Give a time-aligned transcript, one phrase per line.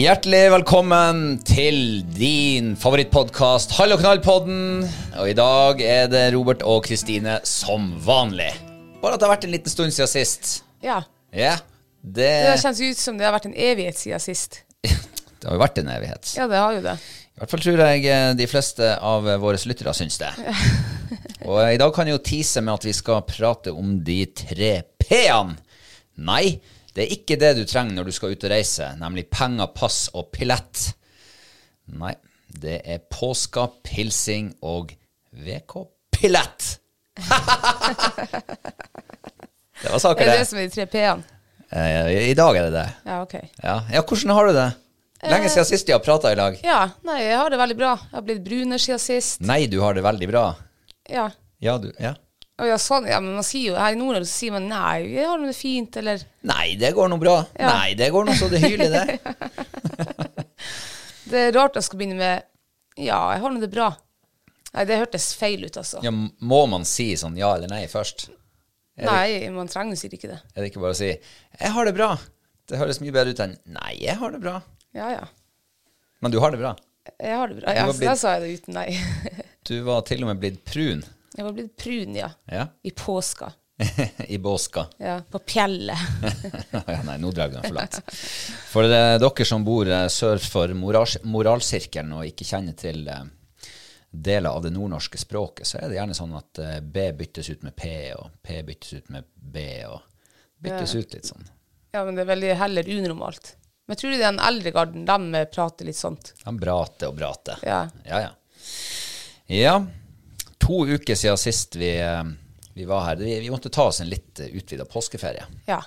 [0.00, 4.86] Hjertelig velkommen til din favorittpodkast Hall og knall-podden.
[5.20, 8.48] Og i dag er det Robert og Kristine som vanlig.
[9.02, 10.54] Bare at det har vært en liten stund siden sist.
[10.80, 11.02] Ja.
[11.36, 11.58] Ja,
[12.00, 14.62] det, Det kjennes ut som det har vært en evighet siden sist.
[14.80, 16.32] det har jo vært en evighet.
[16.38, 16.96] Ja, det har jo det.
[16.96, 20.32] I hvert fall tror jeg eh, de fleste av våre lyttere syns det.
[21.50, 24.78] Og i dag kan jeg jo tease med at vi skal prate om de tre
[25.04, 25.60] p-ene.
[26.24, 26.56] Nei,
[27.00, 30.02] det er ikke det du trenger når du skal ut og reise, nemlig penger, pass
[30.12, 30.90] og pillett.
[31.96, 32.12] Nei,
[32.60, 34.92] det er påska, pilsing og
[35.32, 36.76] VK-pillett.
[39.82, 40.38] det var saker, Er det det.
[40.44, 41.22] det som er de tre p-ene?
[41.70, 42.86] Eh, I dag er det det.
[43.06, 43.34] Ja, ok.
[43.62, 44.68] Ja, ja hvordan har du det?
[45.30, 46.56] Lenge siden sist vi har prata i lag.
[46.64, 47.90] Ja, nei, jeg har det veldig bra.
[48.08, 49.40] Jeg har blitt brunere siden sist.
[49.44, 50.44] Nei, du har det veldig bra.
[51.12, 51.28] Ja.
[51.60, 52.14] Ja, du Ja.
[52.60, 55.24] Og ja, sånn, ja, men man sier jo her i Nord-Norge sier man nei, jeg
[55.24, 57.38] har det fint, eller Nei, det går nå bra.
[57.56, 57.70] Ja.
[57.72, 59.06] Nei, det går nå så det hyler, det.
[61.30, 62.36] Det er rart jeg skal begynne med
[62.98, 63.92] ja, jeg har nå det bra.
[64.74, 66.00] Nei, det hørtes feil ut, altså.
[66.04, 68.28] Ja, må man si sånn ja eller nei først?
[69.00, 70.40] Nei, man trenger sikkert ikke det.
[70.52, 72.18] Er det ikke bare å si 'jeg har det bra'?
[72.68, 74.60] Det høres mye bedre ut enn 'nei, jeg har det bra'.
[74.92, 75.24] Ja, ja.
[76.20, 76.74] Men du har det bra.
[77.18, 77.74] Jeg har det bra.
[77.74, 78.90] Ja, blitt, så da sa jeg det uten nei.
[79.70, 81.04] Du var til og med blitt prun.
[81.40, 82.26] Jeg var blitt prun, ja.
[82.52, 82.66] Ja.
[82.84, 83.46] I påska.
[84.28, 84.86] I båska.
[84.98, 85.98] Ja, på fjellet.
[86.70, 88.00] ja, nei, nå drar vi den for langt.
[88.68, 93.22] For dere som bor eh, sør for morals moralsirkelen og ikke kjenner til eh,
[94.10, 97.64] deler av det nordnorske språket, så er det gjerne sånn at eh, B byttes ut
[97.64, 100.04] med P, og P byttes ut med B, og
[100.60, 101.48] byttes ut litt sånn.
[101.96, 103.54] Ja, men det er veldig heller unormalt.
[103.88, 106.34] Men jeg tror det er den eldre garden, de prater litt sånt.
[106.44, 107.64] De brater og brater.
[107.64, 107.86] Ja.
[108.04, 108.36] Ja, ja.
[109.50, 109.72] Ja,
[110.60, 112.22] to uker siden sist vi, eh,
[112.76, 113.16] vi var her.
[113.22, 115.44] Vi, vi måtte ta oss en litt utvida påskeferie.
[115.66, 115.80] Ja.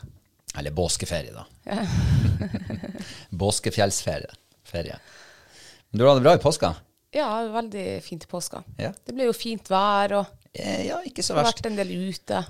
[0.57, 1.45] Eller båskeferie, da.
[3.29, 4.29] Båskefjellsferie.
[4.63, 4.99] Ferie.
[5.89, 6.75] Men du hadde det bra i påska?
[7.13, 8.63] ja, veldig fint i påska.
[8.81, 8.89] Ja.
[9.05, 11.57] Det ble jo fint vær, og Eh, Ja, ikke så verst.
[11.63, 12.43] vært en del ute.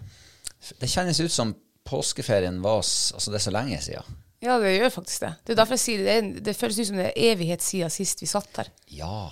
[0.79, 1.53] Det kjennes ut som
[1.88, 4.17] påskeferien var Altså, det er så lenge siden.
[4.44, 5.29] Ja, det gjør faktisk det.
[5.46, 6.43] Det er derfor jeg sier det.
[6.43, 8.67] Det føles ut som det er evighet siden sist vi satt her.
[8.91, 9.31] Ja,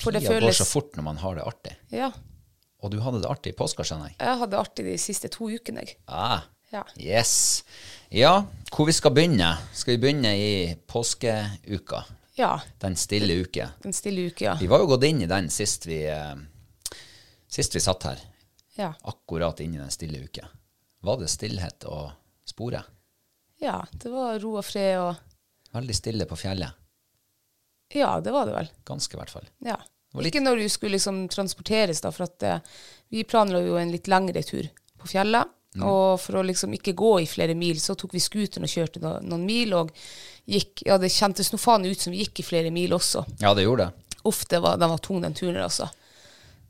[0.00, 0.46] for tida føles...
[0.48, 1.74] går så fort når man har det artig.
[1.94, 2.10] Ja.
[2.84, 4.16] Og du hadde det artig i påska, skjønner jeg.
[4.20, 5.96] Jeg hadde det artig de siste to ukene, jeg.
[6.08, 6.42] Ah,
[6.74, 6.82] Ja.
[6.98, 7.62] yes.
[8.10, 9.52] Ja, hvor vi skal begynne?
[9.72, 12.00] Skal vi begynne i påskeuka?
[12.36, 12.56] Ja.
[12.82, 13.68] Den stille uke.
[13.84, 14.54] Den stille uke, ja.
[14.58, 16.34] Vi var jo gått inn i den sist vi, eh,
[17.46, 18.18] sist vi satt her.
[18.74, 18.90] Ja.
[19.06, 20.42] Akkurat inn i den stille uke.
[21.04, 22.10] Var det stillhet og
[22.44, 22.82] spore?
[23.62, 23.78] ja.
[23.92, 25.14] Det var ro og fred og
[25.74, 26.70] Veldig stille på fjellet.
[27.94, 28.70] Ja, det var det vel.
[28.88, 29.48] Ganske, i hvert fall.
[29.64, 29.78] Ja.
[30.22, 32.74] Ikke når du skulle liksom transporteres, da, for at eh,
[33.14, 34.68] vi planla jo en litt lengre tur
[35.00, 35.50] på fjellet.
[35.82, 39.00] Og for å liksom ikke gå i flere mil, så tok vi scooteren og kjørte
[39.02, 39.74] no, noen mil.
[39.74, 39.90] Og
[40.46, 43.24] gikk Ja, det kjentes nå faen ut som vi gikk i flere mil også.
[43.42, 44.18] Ja, det gjorde det.
[44.24, 45.88] Uff, det var, den var tung, den turen, altså.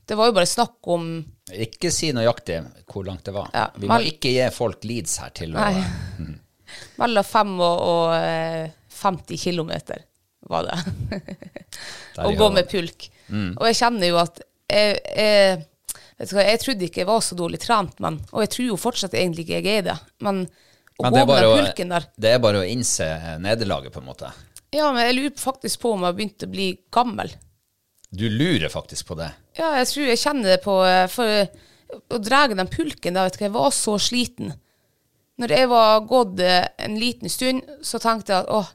[0.04, 1.04] Det var jo bare snakk om
[1.52, 2.58] Ikke si nøyaktig
[2.90, 3.52] hvor langt det var.
[3.52, 5.84] Ja, Vi må ikke gi folk leads her til å Nei.
[7.00, 10.04] mellom 5 og, og eh, 50 kilometer,
[10.50, 10.78] var det.
[12.24, 13.08] Å gå med pulk.
[13.28, 13.54] Mm.
[13.56, 15.62] Og jeg kjenner jo at jeg, jeg,
[16.30, 19.16] hva, jeg trodde ikke jeg var så dårlig trent, men, og jeg tror jo fortsatt
[19.18, 19.96] egentlig ikke jeg er det.
[20.24, 23.08] Men å Men gå med den pulken der det er bare å innse
[23.42, 24.30] nederlaget, på en måte.
[24.74, 27.32] Ja, men jeg lurer faktisk på om jeg har begynt å bli gammel.
[28.14, 29.30] Du lurer faktisk på det.
[29.58, 33.36] Ja, jeg tror jeg kjenner det på eh, For å dra den pulken da, vet
[33.36, 34.54] du hva, jeg var så sliten.
[35.42, 38.70] Når jeg var gått eh, en liten stund, så tenkte jeg at åh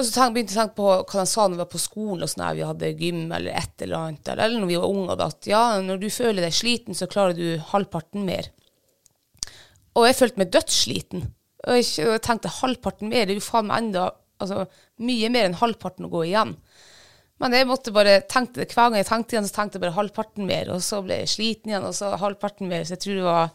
[0.00, 1.80] Og så tenk, begynte jeg å tenke på hva de sa når vi var på
[1.82, 4.94] skolen, og sånn vi hadde gym eller et eller annet, eller, eller når vi var
[4.94, 8.48] unge, at ja, når du føler deg sliten, så klarer du halvparten mer.
[9.98, 11.26] Og jeg følte meg dødssliten.
[11.66, 14.06] Og jeg, og jeg tenkte halvparten mer, det er jo faen meg enda
[14.40, 14.64] altså,
[15.04, 16.54] mye mer enn halvparten å gå igjen.
[17.40, 19.96] Men jeg måtte bare tenke det hver gang jeg tenkte igjen, så tenkte jeg bare
[19.98, 22.86] halvparten mer, og så ble jeg sliten igjen, og så halvparten mer.
[22.88, 23.52] Så jeg tror det var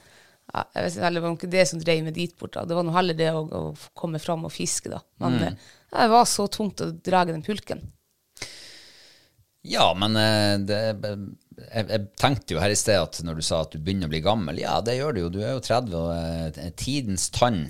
[0.54, 2.54] ja, jeg vet ikke, det var ikke det som drev meg dit bort.
[2.54, 2.66] da.
[2.70, 3.62] Det var noe heller det å, å
[3.98, 5.02] komme fram og fiske, da.
[5.24, 5.72] Men eh,
[6.02, 7.84] det var så tungt å dra den pulken.
[9.66, 10.80] Ja, men eh, det,
[11.58, 14.14] jeg, jeg tenkte jo her i sted at når du sa at du begynner å
[14.14, 15.32] bli gammel, ja, det gjør du jo.
[15.34, 16.12] Du er jo 30, og
[16.60, 17.66] eh, tidens tann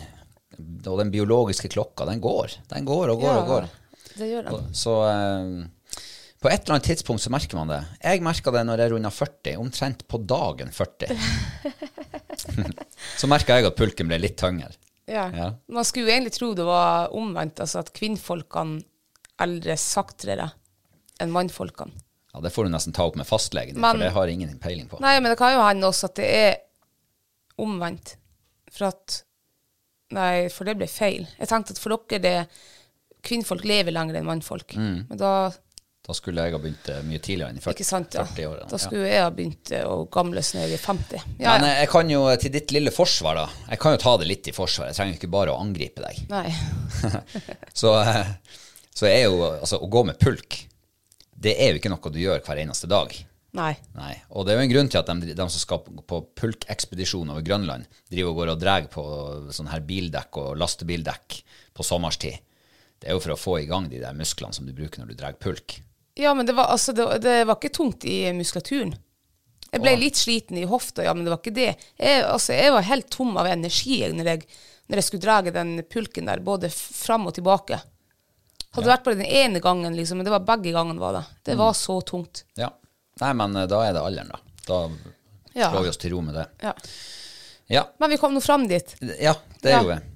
[0.56, 2.60] og den biologiske klokka, den går.
[2.72, 3.66] Den går og går Ja, og går.
[4.16, 4.70] Det gjør den.
[4.76, 6.04] Så eh,
[6.44, 7.82] på et eller annet tidspunkt så merker man det.
[8.04, 11.16] Jeg merka det når jeg runda 40, omtrent på dagen 40.
[13.20, 14.72] så merka jeg at pulken ble litt tyngre.
[15.08, 15.26] Ja.
[15.36, 15.48] Ja.
[15.70, 18.82] Man skulle jo egentlig tro det var omvendt, altså at kvinnfolkene
[19.42, 20.50] eldres saktere
[21.22, 21.92] enn mannfolkene.
[22.34, 24.90] Ja, Det får du nesten ta opp med fastlegen Men- for det har ingen peiling
[24.90, 25.00] på.
[25.00, 26.58] Nei, men det kan jo hende også at det er
[27.58, 28.16] omvendt.
[28.72, 29.22] For at
[30.12, 31.24] Nei, for det ble feil.
[31.40, 32.50] Jeg tenkte at for dere det
[33.26, 34.76] Kvinnfolk lever lenger enn mannfolk.
[34.78, 35.08] Mm.
[35.10, 35.50] Men da
[36.06, 38.26] Da skulle jeg ha begynt eh, mye tidligere enn i 40, Ikke sant, ja.
[38.30, 38.60] 40 år.
[38.70, 41.24] Da skulle jeg ha begynt eh, å gamles når jeg er 50.
[41.42, 43.46] Ja, Men eh, jeg kan jo til ditt lille forsvar, da.
[43.72, 44.92] Jeg kan jo ta det litt i forsvar.
[44.92, 46.20] Jeg trenger ikke bare å angripe deg.
[46.30, 46.46] Nei.
[47.82, 47.96] Så,
[48.96, 50.56] så er jo altså å gå med pulk
[51.36, 53.12] Det er jo ikke noe du gjør hver eneste dag.
[53.56, 53.74] Nei.
[53.96, 54.14] Nei.
[54.36, 57.44] Og det er jo en grunn til at de, de som skal på pulkekspedisjon over
[57.46, 59.04] Grønland, driver og går og drar på
[59.56, 61.40] sånne her bildekk og lastebildekk
[61.76, 62.40] på sommerstid.
[63.00, 65.12] Det er jo for å få i gang de der musklene som du bruker når
[65.12, 65.80] du drar pulk.
[66.16, 68.94] Ja, men det var, altså, det, det var ikke tungt i muskulaturen.
[69.72, 71.72] Jeg ble litt sliten i hofta, ja, men det var ikke det.
[72.00, 74.46] Jeg, altså, jeg var helt tom av energi når, jeg,
[74.88, 77.82] når jeg skulle dra den pulken der, både fram og tilbake.
[78.76, 81.00] Hadde vært bare den ene gangen, liksom, men det var begge gangene.
[81.00, 81.24] var det.
[81.52, 82.46] Det var så tungt.
[82.60, 82.70] Ja.
[83.20, 84.40] Nei, men eh, da er det alderen, da.
[84.68, 84.80] Da
[85.56, 85.70] Ja.
[85.72, 86.48] slår vi oss til ro med det.
[86.64, 86.74] Ja.
[87.68, 88.96] Ja, Men vi kom nå fram dit.
[89.02, 89.80] ja det Ja.
[89.82, 90.12] gjorde vi.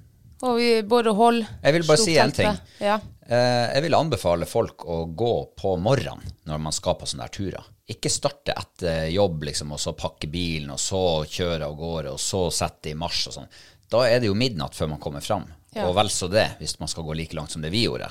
[0.46, 2.58] Og vi bare hold Jeg vil bare si en ting.
[2.80, 2.98] Ja.
[3.30, 7.34] Eh, jeg vil anbefale folk å gå på morgenen når man skal på sånne der
[7.36, 7.68] turer.
[7.90, 12.22] Ikke starte etter jobb, liksom, og så pakke bilen, og så kjøre av gårde, og
[12.22, 13.52] så sette i marsj og sånn.
[13.90, 15.46] Da er det jo midnatt før man kommer fram.
[15.74, 15.86] Ja.
[15.86, 18.10] Og vel så det, hvis man skal gå like langt som det vi gjorde.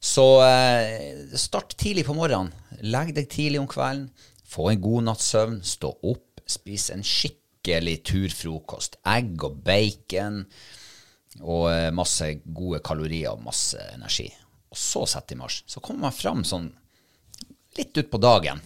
[0.00, 2.52] Så eh, start tidlig på morgenen.
[2.80, 4.08] Legg deg tidlig om kvelden.
[4.48, 5.60] Få en god natts søvn.
[5.64, 6.40] Stå opp.
[6.48, 8.96] Spis en skikkelig turfrokost.
[9.04, 10.46] Egg og bacon
[11.38, 14.26] og eh, masse gode kalorier og masse energi.
[14.70, 15.62] Og så sette i marsj.
[15.70, 16.68] Så kommer man fram sånn
[17.78, 18.60] litt utpå dagen.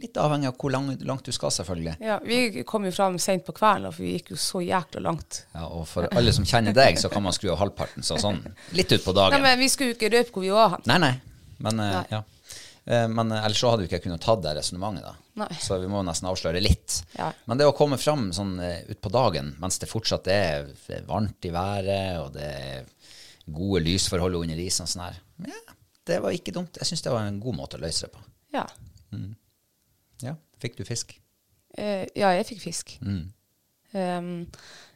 [0.00, 1.96] Litt avhengig av hvor lang, langt du skal, selvfølgelig.
[2.00, 5.42] ja, vi kom jo fram sent på kvelden, for vi gikk jo så jækla langt.
[5.52, 8.06] Ja, og for alle som kjenner deg, så kan man skru av halvparten.
[8.06, 8.38] Så sånn
[8.76, 9.42] litt utpå Nei, dagen.
[9.44, 10.78] men vi skulle jo ikke røpe hvor vi var.
[10.88, 11.12] Nei, nei.
[11.60, 12.04] Men, eh, Nei.
[12.14, 12.22] ja.
[12.90, 15.26] Eh, men eh, ellers så hadde vi ikke kunnet tatt det resonnementet.
[15.62, 17.00] Så vi må nesten avsløre litt.
[17.14, 17.28] Ja.
[17.46, 20.66] Men det å komme fram sånn uh, utpå dagen mens det fortsatt er
[21.08, 23.14] varmt i været, og det er
[23.50, 25.76] gode lysforhold under isen og sånn her, ja,
[26.10, 26.80] det var ikke dumt.
[26.80, 28.26] Jeg syns det var en god måte å løse det på.
[28.56, 28.66] Ja.
[30.26, 31.14] Ja, fikk du fisk?
[31.78, 32.96] Uh, ja, jeg fikk fisk.
[33.06, 33.24] Mm.
[33.94, 34.32] Um,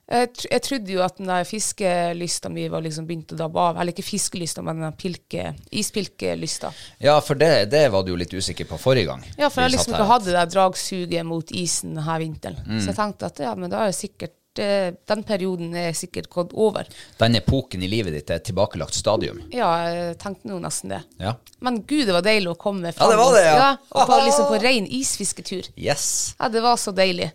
[0.04, 3.60] jeg, tr jeg trodde jo at den der fiskelysta mi var liksom begynt å dabbe
[3.60, 3.80] av.
[3.80, 6.72] Eller ikke fiskelysta, men den pilke, ispilkelysta.
[7.02, 9.24] Ja, for det, det var du jo litt usikker på forrige gang.
[9.40, 12.60] Ja, for jeg liksom ikke hadde det dragsuget mot isen denne vinteren.
[12.66, 12.80] Mm.
[12.80, 16.28] Så jeg tenkte at ja, men da er det sikkert eh, Den perioden er sikkert
[16.30, 16.88] gått over.
[17.18, 19.40] Den epoken i livet ditt er et tilbakelagt stadium.
[19.56, 21.00] Ja, jeg tenkte nå nesten det.
[21.22, 21.32] Ja.
[21.64, 23.72] Men gud, det var deilig å komme Ja, det var det, ja.
[23.88, 25.72] og på, liksom på ren isfisketur.
[25.80, 26.34] Yes.
[26.38, 27.32] Ja, det var så deilig.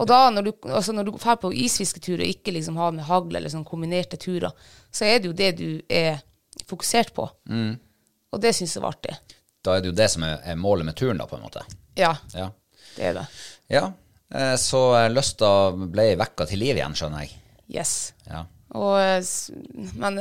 [0.00, 3.04] Og da, når du, altså når du drar på isfisketur og ikke liksom har med
[3.04, 4.54] hagl eller sånn kombinerte turer,
[4.92, 6.22] så er det jo det du er
[6.68, 7.26] fokusert på.
[7.52, 7.74] Mm.
[8.32, 9.18] Og det syns jeg var artig.
[9.62, 11.64] Da er det jo det som er, er målet med turen, da, på en måte.
[12.00, 12.48] Ja, Ja.
[12.96, 13.26] det er det.
[13.70, 13.84] Ja.
[14.32, 17.36] Eh, Så eh, lysta ble vekka til liv igjen, skjønner jeg.
[17.76, 18.12] Yes.
[18.26, 18.46] Ja.
[18.72, 19.20] Og, eh,
[20.00, 20.16] men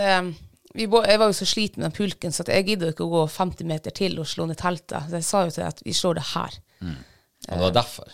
[0.76, 3.24] vi, jeg var jo så sliten med den pulken, så jeg gidder ikke å gå
[3.32, 5.08] 50 meter til og slå ned teltet.
[5.08, 6.60] Så jeg sa jo til deg at vi slår det her.
[6.84, 8.12] Og det var derfor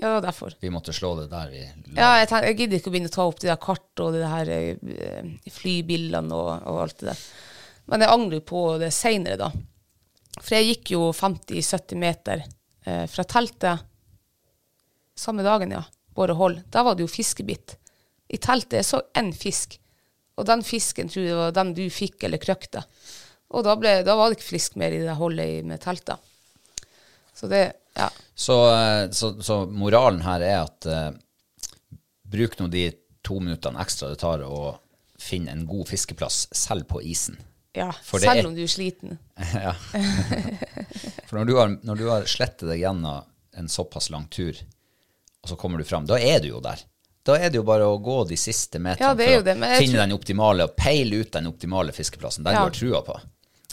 [0.00, 0.54] Ja, det var derfor.
[0.60, 3.16] vi måtte slå det der vi Ja, jeg, tenker, jeg gidder ikke å begynne å
[3.16, 7.24] ta opp de der kart og de der flybillene flybildene og, og alt det der.
[7.90, 9.50] Men jeg angrer på det seinere, da.
[10.38, 12.44] For jeg gikk jo 50-70 meter
[12.86, 13.84] eh, fra teltet
[15.20, 15.82] samme dagen, ja.
[16.16, 16.62] Båre hold.
[16.72, 17.76] Da var det jo fiskebitt.
[18.30, 19.76] I teltet jeg så én fisk,
[20.38, 22.82] og den fisken tror jeg var den du fikk eller krøkte.
[23.50, 26.22] Og da, ble, da var det ikke fisk mer i det holdet med teltet.
[27.34, 27.64] Så det
[27.98, 28.08] Ja.
[28.34, 31.10] Så, eh, så, så moralen her er at uh,
[32.30, 32.84] bruk nå de
[33.26, 34.76] to minuttene ekstra det tar å
[35.20, 37.36] finne en god fiskeplass, selv på isen.
[37.76, 37.90] ja.
[38.02, 39.18] For Selv er- om du er sliten.
[39.66, 39.74] ja.
[41.28, 43.26] For når du, har, når du har slettet deg gjennom
[43.60, 44.56] en såpass lang tur,
[45.42, 46.80] og så kommer du fram, da er du jo der.
[47.26, 49.92] Da er det jo bare å gå de siste meterne Ja, for å det, finne
[49.98, 52.44] tror- den optimale, og peile ut den optimale fiskeplassen.
[52.46, 52.62] Den Ja.
[52.64, 53.18] du har trua på.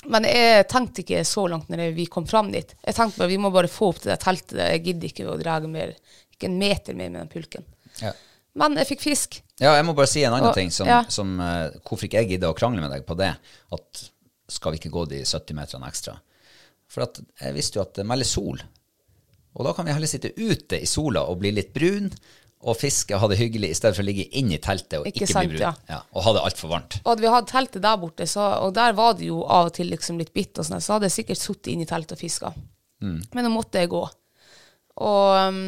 [0.06, 2.76] Men jeg tenkte ikke så langt når vi kom fram dit.
[2.86, 4.60] Jeg tenkte bare vi må bare få opp det teltet.
[4.60, 5.96] Jeg gidder ikke å dra mer,
[6.36, 7.66] ikke en meter mer med den pulken.
[8.02, 8.14] Ja.
[8.58, 9.40] Men jeg fikk fisk.
[9.62, 11.04] Ja, jeg må bare si en annen Og- ting som, ja.
[11.10, 13.34] som uh, Hvorfor ikke jeg gidder å krangle med deg på det?
[13.74, 14.04] At
[14.50, 16.16] skal vi ikke gå de 70 meterne ekstra?
[16.88, 18.62] For at jeg visste jo at det melder sol.
[19.58, 22.12] Og da kan vi heller sitte ute i sola og bli litt brun
[22.66, 25.08] og fiske og ha det hyggelig, i stedet for å ligge inne i teltet og
[25.08, 25.82] Ikke ikke, sant, bli brun.
[25.92, 26.00] ja.
[26.12, 27.00] og ha det altfor varmt.
[27.04, 29.76] Og hadde vi hatt teltet der borte, så, og der var det jo av og
[29.78, 32.22] til liksom litt bitt og sånn, så hadde jeg sikkert sittet inne i teltet og
[32.24, 32.54] fiska.
[33.06, 33.20] Mm.
[33.38, 34.02] Men nå måtte jeg gå.
[35.06, 35.60] Og, um,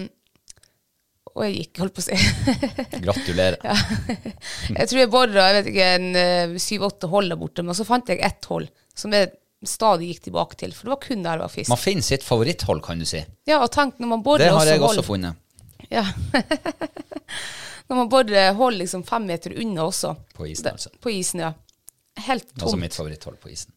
[1.29, 2.17] og jeg gikk, holdt på å si.
[3.05, 3.59] Gratulerer.
[4.79, 8.71] jeg tror jeg bora eh, syv-åtte hold der borte, men så fant jeg ett hold
[8.97, 9.29] som jeg
[9.69, 11.69] stadig gikk tilbake til, for det var kun der det var fisk.
[11.69, 13.21] Man finner sitt favoritthold, kan du si.
[13.47, 15.37] Ja, og tenk når man borer Det har jeg også funnet
[15.89, 16.05] Ja.
[17.89, 20.11] Når man bare holder liksom fem meter unna også.
[20.37, 20.67] på isen.
[20.71, 20.91] Altså.
[21.01, 21.53] På isen, ja.
[22.27, 22.63] Helt tomt.
[22.67, 23.73] Altså mitt favoritthold på isen.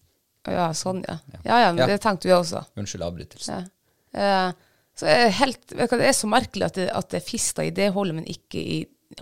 [0.50, 1.19] Ja, sånn, ja.
[1.47, 1.87] Ja, ja, men Ja.
[1.87, 2.64] det tenkte vi også.
[2.76, 3.69] Unnskyld avbrytelsen.
[4.12, 4.49] Ja.
[4.49, 4.52] Eh,
[4.99, 7.64] så er helt, vet du det er så merkelig at det, at det er fisker
[7.64, 8.78] i det holdet, men ikke i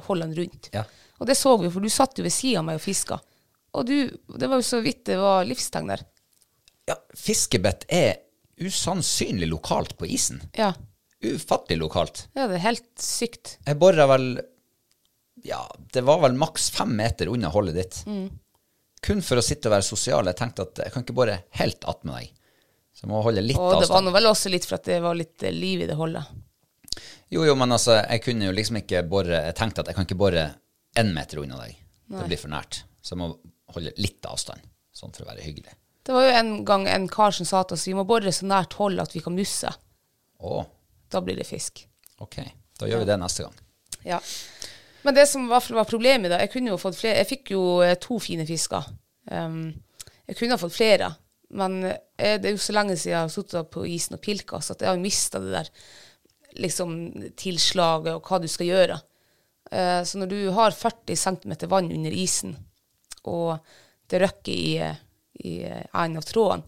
[0.09, 0.71] holdene rundt.
[0.75, 0.83] Ja.
[1.21, 3.21] Og det så vi for du satt jo ved siden av meg og fiska.
[3.79, 3.95] Og du,
[4.41, 6.03] det var jo så vidt det var livstegn der.
[6.91, 8.17] ja, fiskebett er
[8.61, 10.41] usannsynlig lokalt på isen.
[10.59, 10.73] Ja.
[11.21, 12.29] Ufattelig lokalt.
[12.35, 13.59] ja, det er helt sykt.
[13.67, 14.29] Jeg bora vel
[15.45, 15.63] Ja,
[15.93, 17.99] det var vel maks fem meter unna holdet ditt.
[18.07, 18.27] Mm.
[19.05, 20.29] Kun for å sitte og være sosial.
[20.29, 22.33] Jeg tenkte at jeg kan ikke bore helt attmed deg.
[22.93, 24.09] Så jeg må holde litt Og det var avstand.
[24.11, 26.29] nå vel også litt for at det var litt eh, liv i det holdet.
[27.31, 30.09] Jo, jo, men altså, jeg kunne jo liksom ikke bore Jeg tenkte at jeg kan
[30.09, 30.43] ikke bore
[30.99, 31.79] én meter unna deg.
[32.11, 32.83] Det blir for nært.
[33.01, 33.31] Så jeg må
[33.71, 34.61] holde litt avstand,
[34.93, 35.73] sånn for å være hyggelig.
[36.05, 38.49] Det var jo en gang en kar som sa til oss vi må bore så
[38.51, 39.71] nært hold at vi kan nusse.
[40.41, 40.61] Å,
[41.11, 41.87] Da blir det fisk.
[42.19, 42.41] ok.
[42.81, 43.57] Da gjør vi det neste gang.
[44.09, 44.19] Ja.
[45.03, 47.29] Men det som i hvert fall var problemet da, jeg kunne jo fått flere, jeg
[47.29, 48.87] fikk jo eh, to fine fisker.
[49.31, 49.73] Um,
[50.29, 51.11] jeg kunne ha fått flere,
[51.57, 54.61] men jeg, det er jo så lenge siden jeg har sittet på isen og pilka,
[54.65, 55.71] så jeg har mista det der
[56.61, 56.95] liksom
[57.39, 58.99] tilslaget og hva du skal gjøre.
[59.71, 62.57] Uh, så når du har 40 cm vann under isen,
[63.29, 63.59] og
[64.11, 64.97] det røkker i, eh,
[65.45, 66.65] i enden en av tråden,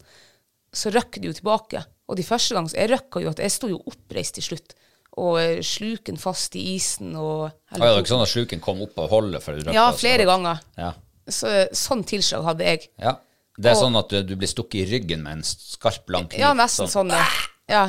[0.73, 1.81] så røkker det jo tilbake.
[2.09, 4.73] Og de første gangene, så jeg røkka jo at jeg sto jo oppreist til slutt,
[5.21, 8.63] og eh, sluken fast i isen og ah, ja, det var ikke sånn at sluken
[8.63, 9.75] kom opp av holdet for å røkke?
[9.77, 10.63] Ja, flere flere ganger.
[10.79, 10.89] Ja.
[11.29, 12.89] Så, sånn tilslag hadde jeg.
[12.99, 13.19] ja.
[13.53, 16.25] Det er Og- sånn at du, du blir stukket i ryggen med en skarp, lang
[16.25, 16.41] kniv.
[16.41, 17.11] Ja, nesten sånn.
[17.13, 17.21] ja.
[17.69, 17.83] ja.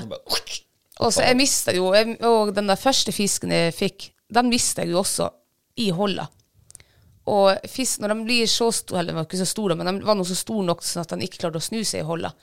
[1.01, 4.85] Og så jeg mista jo jeg, Og den der første fisken jeg fikk, den mista
[4.85, 5.31] jeg jo også
[5.81, 6.29] i holdet.
[7.33, 10.05] Og fisk, når de blir så store, eller de var ikke så store, men de
[10.05, 12.37] var nå så store nok sånn at de ikke klarte å snu seg i holdet.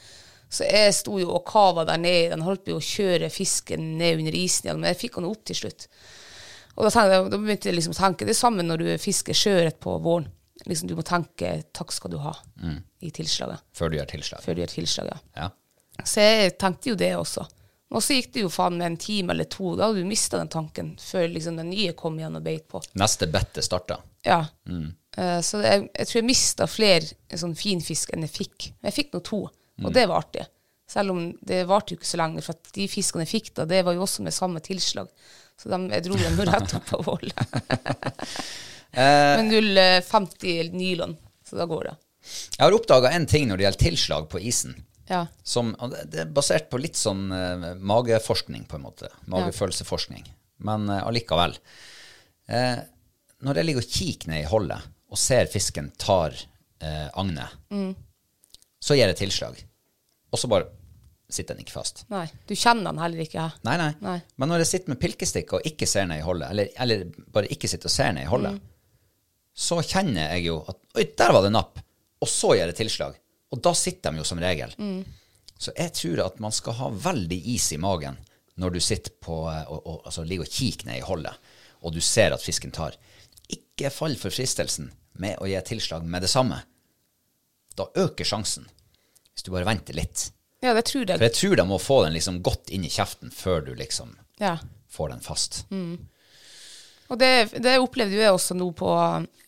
[0.52, 2.34] Så jeg sto jo og kava der nede.
[2.34, 5.46] Den holdt på å kjøre fisken ned under isen igjen, men jeg fikk den opp
[5.48, 5.88] til slutt.
[6.76, 9.80] Og da, jeg, da begynte jeg liksom å tenke det samme når du fisker sjøørret
[9.84, 10.28] på våren.
[10.68, 12.36] Liksom, du må tenke 'takk skal du ha'
[13.02, 13.64] i tilslaget.
[13.74, 14.46] Før du gjør tilslaget.
[14.46, 15.24] Før du gjør tilslaget.
[15.40, 15.48] Ja.
[16.06, 17.48] Så jeg tenkte jo det også.
[17.92, 19.74] Og så gikk det jo faen med en time eller to.
[19.76, 22.80] Da hadde du mista den tanken før liksom den nye kom igjen og beit på.
[23.00, 23.98] Neste bettet starta.
[24.24, 24.46] Ja.
[25.18, 28.70] Eh, så jeg, jeg tror jeg mista flere sånn finfisk enn jeg fikk.
[28.80, 29.42] Men jeg fikk nå to,
[29.86, 30.46] og det var artig.
[30.92, 33.66] Selv om det varte jo ikke så lenge, for at de fiskene jeg fikk da,
[33.70, 35.08] det var jo også med samme tilslag.
[35.62, 37.44] Så de, jeg dro dem rett opp av vollet.
[38.92, 41.96] med 0,50 nylon, så da går det.
[42.58, 44.76] Jeg har oppdaga en ting når det gjelder tilslag på isen.
[45.10, 45.24] Ja.
[45.44, 49.10] Som, det- det er basert på litt sånn uh, mageforskning, på en måte.
[49.32, 50.28] Magefølelseforskning.
[50.68, 51.56] Men uh, allikevel.
[52.52, 52.84] Uh,
[53.42, 56.36] når jeg ligger og kikker ned i holdet og ser fisken tar
[56.82, 57.52] agnet,
[58.82, 59.58] så gir jeg tilslag.
[60.32, 60.70] Og så bare
[61.32, 62.04] sitter den ikke fast.
[62.12, 62.26] Nei.
[62.48, 63.46] Du kjenner den heller ikke.
[63.68, 64.18] Nei, nei, Nei.
[64.40, 67.52] Men når jeg sitter med pilkestikk og ikke ser ned i holdet, eller, eller bare
[67.54, 68.60] ikke sitter og ser ned i holdet,
[69.52, 71.80] så kjenner jeg jo at Oi, der var det napp!
[72.22, 73.16] Og så gjør jeg tilslag.
[73.52, 74.76] Og da sitter de jo som regel.
[75.62, 78.20] Så jeg tror at man skal ha veldig is i magen
[78.62, 81.38] når du sitter på eh, og, og, altså ligger og kikker ned i holdet,
[81.82, 82.98] og du ser at fisken tar.
[83.50, 84.92] Ikke fall for fristelsen
[85.24, 86.60] med å gi tilslag med det samme.
[87.80, 88.68] Da øker sjansen,
[89.34, 90.30] hvis du bare venter litt.
[90.62, 91.18] Ja, det tror jeg.
[91.18, 91.34] For jeg.
[91.40, 94.58] tror de må få den liksom godt inn i kjeften før du liksom Ja.
[94.90, 95.64] får den fast.
[97.12, 97.32] Og det,
[97.64, 98.92] det opplevde jeg også nå på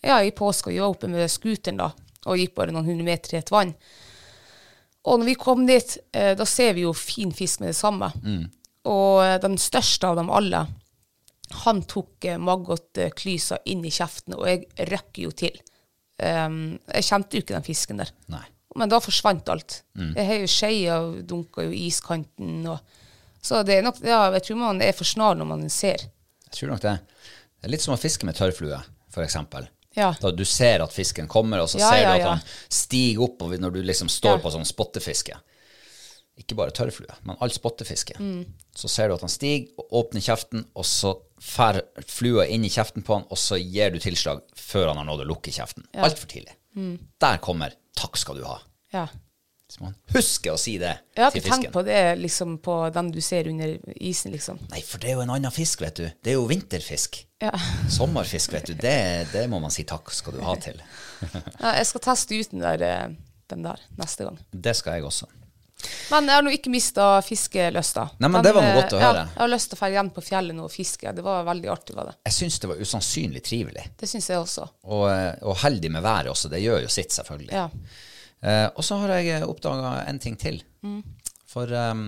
[0.04, 0.70] Ja, i påska.
[0.72, 1.92] Vi var oppe med scooteren da,
[2.26, 3.74] og gikk bare noen hundre meter i et vann.
[5.06, 8.10] Og når vi kom dit, eh, da ser vi jo fin fisk med det samme.
[8.88, 10.66] Og eh, den største av dem alle,
[11.64, 15.60] han tok eh, maggotklysa inn i kjeften, og jeg røkker jo til.
[16.24, 18.12] Um, jeg kjente jo ikke den fisken der.
[18.32, 18.44] Nei.
[18.76, 19.82] Men da forsvant alt.
[19.94, 20.98] Jeg har jo skeia
[21.30, 22.64] dunka jo iskanten.
[22.74, 22.80] Og,
[23.44, 26.08] så det er nok, ja, jeg tror man er for snar når man ser.
[26.48, 26.98] Jeg tror nok det.
[27.60, 28.82] Det er litt som å fiske med tørrflue,
[29.24, 29.70] eksempel.
[29.94, 30.10] Ja.
[30.18, 33.44] Da du ser at fisken kommer, og så Ja, ser du at han stiger opp
[33.46, 35.38] når du liksom står på sånn spottefiske.
[36.42, 38.18] Ikke bare tørrflue, men all spottefiske.
[38.18, 38.48] Mm.
[38.74, 42.72] Så ser du at han stiger, og åpner kjeften, og så fer flua inn i
[42.74, 45.86] kjeften på han, og så gir du tilslag før han har nådd å lukke kjeften.
[45.94, 46.08] Ja.
[46.08, 46.56] Altfor tidlig.
[46.74, 48.60] Der kommer 'takk skal du ha'.
[48.94, 49.08] Ja.
[49.74, 51.74] Så husker å si det Jeg har til ikke tenkt fisken.
[51.74, 54.60] på det liksom på den du ser under isen, liksom.
[54.70, 56.04] Nei, for det er jo en annen fisk, vet du.
[56.22, 57.24] Det er jo vinterfisk.
[57.42, 57.54] Ja.
[57.98, 58.74] Sommerfisk, vet du.
[58.78, 60.78] Det, det må man si takk skal du ha til.
[61.24, 63.16] Ja, jeg skal teste ut den der, eh,
[63.50, 64.38] den der neste gang.
[64.52, 65.32] Det skal jeg også.
[66.12, 68.06] Men jeg har nå ikke mista fiskelysta.
[68.22, 69.26] Nei, men det var noe godt å eh, høre.
[69.26, 71.14] Ja, jeg har lyst til å dra hjem på fjellet nå og fiske.
[71.18, 71.96] Det var veldig artig.
[71.98, 72.16] var det.
[72.30, 73.86] Jeg syns det var usannsynlig trivelig.
[74.00, 74.68] Det syns jeg også.
[74.88, 76.52] Og, eh, og heldig med været også.
[76.54, 77.54] Det gjør jo sitt, selvfølgelig.
[77.54, 77.68] Ja.
[78.44, 80.62] Eh, og så har jeg oppdaga en ting til.
[81.54, 82.08] For um,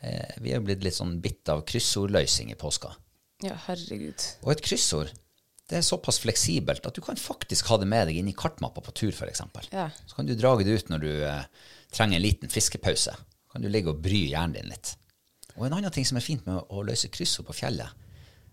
[0.00, 2.94] eh, vi er blitt litt sånn bitt av kryssordløsing i påska.
[3.44, 4.24] ja, herregud.
[4.46, 5.10] Og et kryssord
[5.70, 8.82] det er såpass fleksibelt at du kan faktisk ha det med deg inn i kartmappa
[8.84, 9.40] på tur, f.eks.
[9.72, 9.88] Ja.
[10.04, 11.46] Så kan du drage det ut når du eh,
[11.94, 13.14] trenger en liten fiskepause.
[13.54, 14.96] kan du ligge og bry hjernen din litt.
[15.56, 17.86] Og en annen ting som er fint med å løse kryssord på fjellet,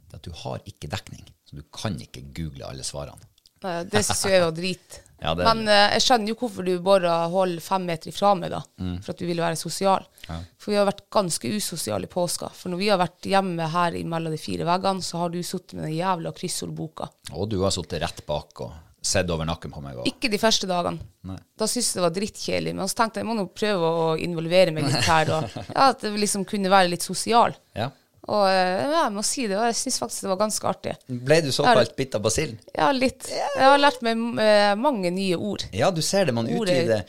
[0.08, 1.24] det er at du har ikke dekning.
[1.50, 3.18] Så du kan ikke google alle svarene.
[3.63, 5.00] Nei, Det syns jeg var drit.
[5.22, 8.50] Ja, det- Men eh, jeg skjønner jo hvorfor du bare holder fem meter ifra meg,
[8.50, 8.63] da.
[8.82, 8.96] Mm.
[9.06, 10.08] For at du vil være sosial.
[10.26, 12.50] For vi har vært ganske usosiale i påska.
[12.58, 15.76] For når vi har vært hjemme her mellom de fire veggene, så har du sittet
[15.78, 17.06] med den jævla kryssordboka.
[17.38, 19.98] Og du har sittet rett bak og sett over nakken på meg.
[19.98, 21.02] Og, Ikke de første dagene.
[21.26, 21.38] Nei.
[21.58, 22.74] Da syntes jeg det var drittkjedelig.
[22.78, 25.32] Men så tenkte jeg jeg må nå prøve å involvere meg litt her.
[25.38, 27.58] Og, ja, At jeg liksom kunne være litt sosial.
[27.78, 27.90] ja.
[28.30, 30.92] Og eh, ja, jeg må si det, jeg syns faktisk det var ganske artig.
[31.10, 32.60] Ble du såkalt bitt av basillen?
[32.78, 33.26] Ja, litt.
[33.34, 35.66] Jeg har lært meg eh, mange nye ord.
[35.74, 36.36] Ja, du ser det.
[36.38, 37.02] Man utvider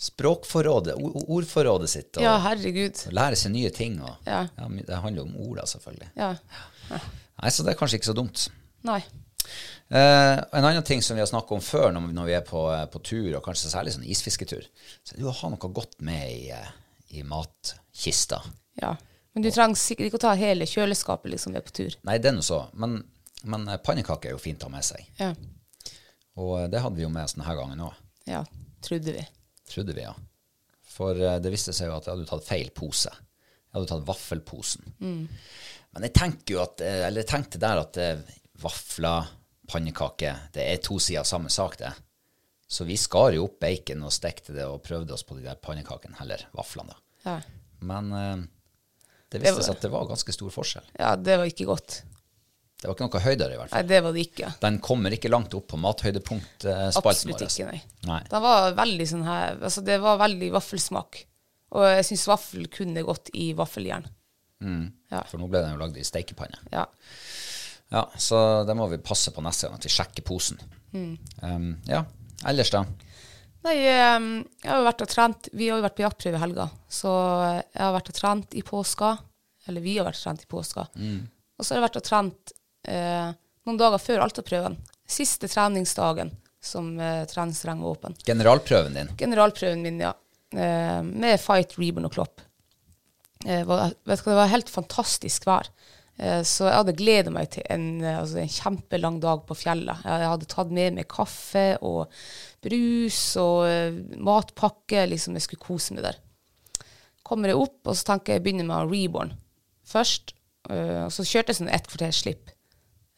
[0.00, 0.98] språkforrådet,
[1.32, 3.00] ordforrådet sitt, og Ja, herregud.
[3.16, 3.96] lærer seg nye ting.
[4.04, 4.46] Og, Ja.
[4.60, 6.10] det handler om ord, selvfølgelig.
[6.16, 6.34] Ja.
[6.90, 8.48] Nei, Så det er kanskje ikke så dumt.
[8.84, 9.00] Nei.
[9.90, 12.44] Eh, en annen ting som vi har snakket om før når, vi- når vi er
[12.46, 14.66] på, eh, på tur, og kanskje særlig sånn isfisketur,
[15.02, 16.68] så er det å ha noe godt med i, eh,
[17.18, 18.38] i matkista.
[18.80, 18.96] Ja.
[19.34, 21.96] Men du trenger sikkert ikke å ta hele kjøleskapet liksom vi er på tur.
[22.04, 23.02] Nei, det er nå så, men,
[23.44, 25.04] men pannekaker er jo fint å ha med seg.
[25.18, 25.34] Ja.
[26.36, 27.94] Og det hadde vi jo med oss denne gangen òg,
[28.30, 28.44] ja.
[28.82, 29.26] Trodde vi.
[29.68, 30.14] trodde vi, ja.
[30.90, 33.10] For det viste seg jo at jeg hadde tatt feil pose.
[33.10, 34.94] Jeg hadde tatt vaffelposen.
[35.00, 36.12] Men jeg
[36.54, 37.98] jo at, eller jeg tenkte der at
[38.62, 39.28] vafler,
[39.70, 41.92] pannekaker, det er to sider av samme sak, det.
[42.70, 45.58] Så vi skar jo opp bacon og stekte det og prøvde oss på de der
[45.62, 47.00] pannekakene, heller vaflene, da.
[47.24, 47.38] Ja.
[47.86, 48.36] Men eh,
[49.30, 50.86] det Det var- seg at det var ganske stor forskjell.
[50.98, 52.02] ja, det var ikke godt.
[52.80, 53.82] Det var ikke noe høydere, i hvert fall.
[53.82, 54.50] Nei, det var det ikke.
[54.62, 57.50] Den kommer ikke langt opp på mathøydepunktspalten Absolutt vår.
[57.50, 57.82] ikke, nei.
[58.08, 58.20] Nei.
[58.30, 61.18] Den var veldig sånn her Altså, det var veldig vaffelsmak.
[61.76, 64.06] Og jeg syns vaffel kunne gått i vaffeljern.
[65.10, 65.22] Ja.
[65.28, 66.56] For nå ble den jo lagd i steikepanne.
[66.72, 66.86] Ja.
[67.90, 70.60] Ja, så det må vi passe på neste gang, at vi sjekker posen.
[70.94, 71.14] Mm.
[71.42, 72.04] Um, ja,
[72.50, 72.84] ellers da?
[73.66, 74.28] Nei, eh,
[74.62, 77.10] jeg har jo vært og trent Vi har jo vært på jaktprøve i helga, så
[77.60, 79.10] jeg har vært og trent i påska.
[79.68, 80.86] Eller vi har vært og trent i påska.
[81.60, 82.54] Og så har jeg vært og trent
[82.88, 83.32] eh,
[83.68, 84.78] noen dager før Altaprøven.
[85.10, 86.32] Siste treningsdagen
[86.64, 88.16] som eh, treningsterreng var åpen.
[88.26, 89.12] Generalprøven din.
[89.20, 90.14] Generalprøven min, ja.
[90.52, 92.42] Eh, med Fight, Reborn og Klopp.
[93.46, 95.70] Eh, var, vet du det var helt fantastisk vær.
[96.20, 100.02] Eh, så jeg hadde gleda meg til en, eh, altså en kjempelang dag på fjellet.
[100.04, 102.10] Jeg, hadde tatt med meg kaffe og
[102.64, 105.06] brus og eh, matpakke.
[105.08, 106.20] liksom Jeg skulle kose meg der.
[107.24, 109.36] Kommer jeg opp, og så tenker jeg jeg begynner med Reborn
[109.90, 110.34] først.
[110.70, 112.50] og så kjørte jeg sånn ett kvarters slipp.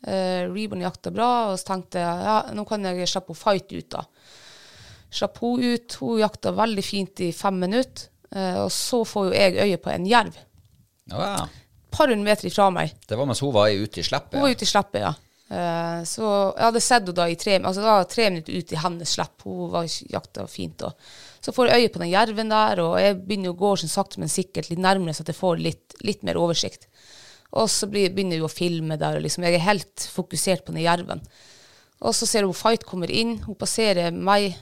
[0.02, 4.04] Reborn jakta bra, og så tenkte jeg ja, nå kan jeg slippe Fight ut, da.
[5.12, 5.96] Slapp hun ut.
[6.00, 8.08] Hun jakta veldig fint i fem minutter.
[8.64, 10.38] Og så får jo jeg øye på en jerv.
[11.12, 11.48] Wow.
[11.92, 12.94] Par hundre meter ifra meg.
[13.08, 14.38] Det var mens hun var ute i sleppet.
[14.38, 15.12] Hun var ute i sleppet, ja.
[15.52, 18.80] Eh, så jeg hadde sett henne da i tre Altså da tre minutter ut i
[18.80, 19.44] hennes slipp.
[19.44, 20.84] Hun var jakta fint.
[20.88, 21.10] Og.
[21.44, 24.20] Så får jeg øye på den jerven der, og jeg begynner å gå sånn sakte,
[24.22, 26.88] men sikkert litt nærmere, så jeg får litt, litt mer oversikt.
[27.58, 30.86] Og så begynner hun å filme der, og liksom jeg er helt fokusert på den
[30.86, 31.20] jerven.
[32.02, 33.36] Og så ser hun Fight kommer inn.
[33.44, 34.56] Hun passerer meg,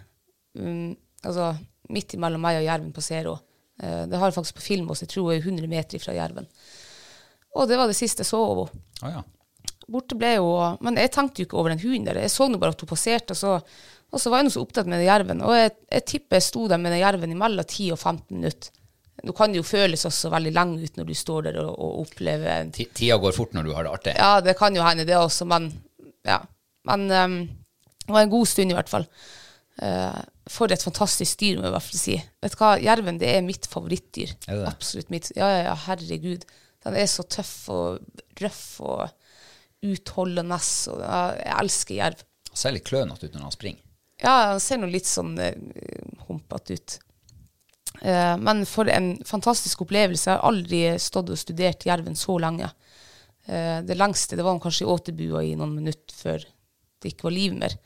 [0.58, 0.90] um,
[1.22, 1.52] altså
[1.92, 3.46] midt imellom meg og jerven passerer hun.
[3.80, 6.16] Eh, det har jeg faktisk på film også, jeg tror jeg er 100 meter fra
[6.16, 6.48] jerven.
[7.58, 8.82] Og det var det siste jeg så av henne.
[9.00, 9.22] Å ja.
[9.90, 12.20] Borte ble hun, men jeg tenkte jo ikke over den hunden der.
[12.22, 13.56] Jeg så nå bare at hun passerte, og så,
[14.10, 15.40] og så var jeg nå så opptatt med den jerven.
[15.42, 18.36] Og jeg, jeg tipper jeg sto der med den jerven i mellom 10 og 15
[18.36, 18.76] minutter.
[19.26, 22.06] Nå kan det jo føles også veldig lenge ut når du står der og, og
[22.06, 24.14] opplever Tida går fort når du har det artig.
[24.16, 25.68] Ja, det kan jo hende det også, men
[26.24, 26.38] ja.
[26.88, 27.36] Men um,
[28.06, 29.04] det var en god stund i hvert fall.
[29.80, 30.16] Uh,
[30.50, 32.16] for et fantastisk dyr, må jeg i hvert fall si.
[32.42, 34.32] Vet du hva, jerven det er mitt favorittdyr.
[34.46, 34.72] Er det det?
[34.72, 35.30] Absolutt mitt.
[35.36, 36.48] Ja, ja, ja, herregud.
[36.84, 39.04] Den er så tøff og røff og
[39.84, 40.58] utholdende.
[40.92, 42.24] Og, jeg elsker jerv.
[42.50, 43.86] Han Ser litt klønete ut når han springer.
[44.20, 45.52] Ja, han ser nå litt sånn uh,
[46.28, 46.96] humpete ut.
[48.00, 50.28] Uh, men for en fantastisk opplevelse.
[50.28, 52.68] Jeg har aldri stått og studert jerven så lenge.
[53.48, 56.44] Uh, det lengste det var kanskje i åtebua i noen minutter før
[57.00, 57.76] det ikke var liv mer.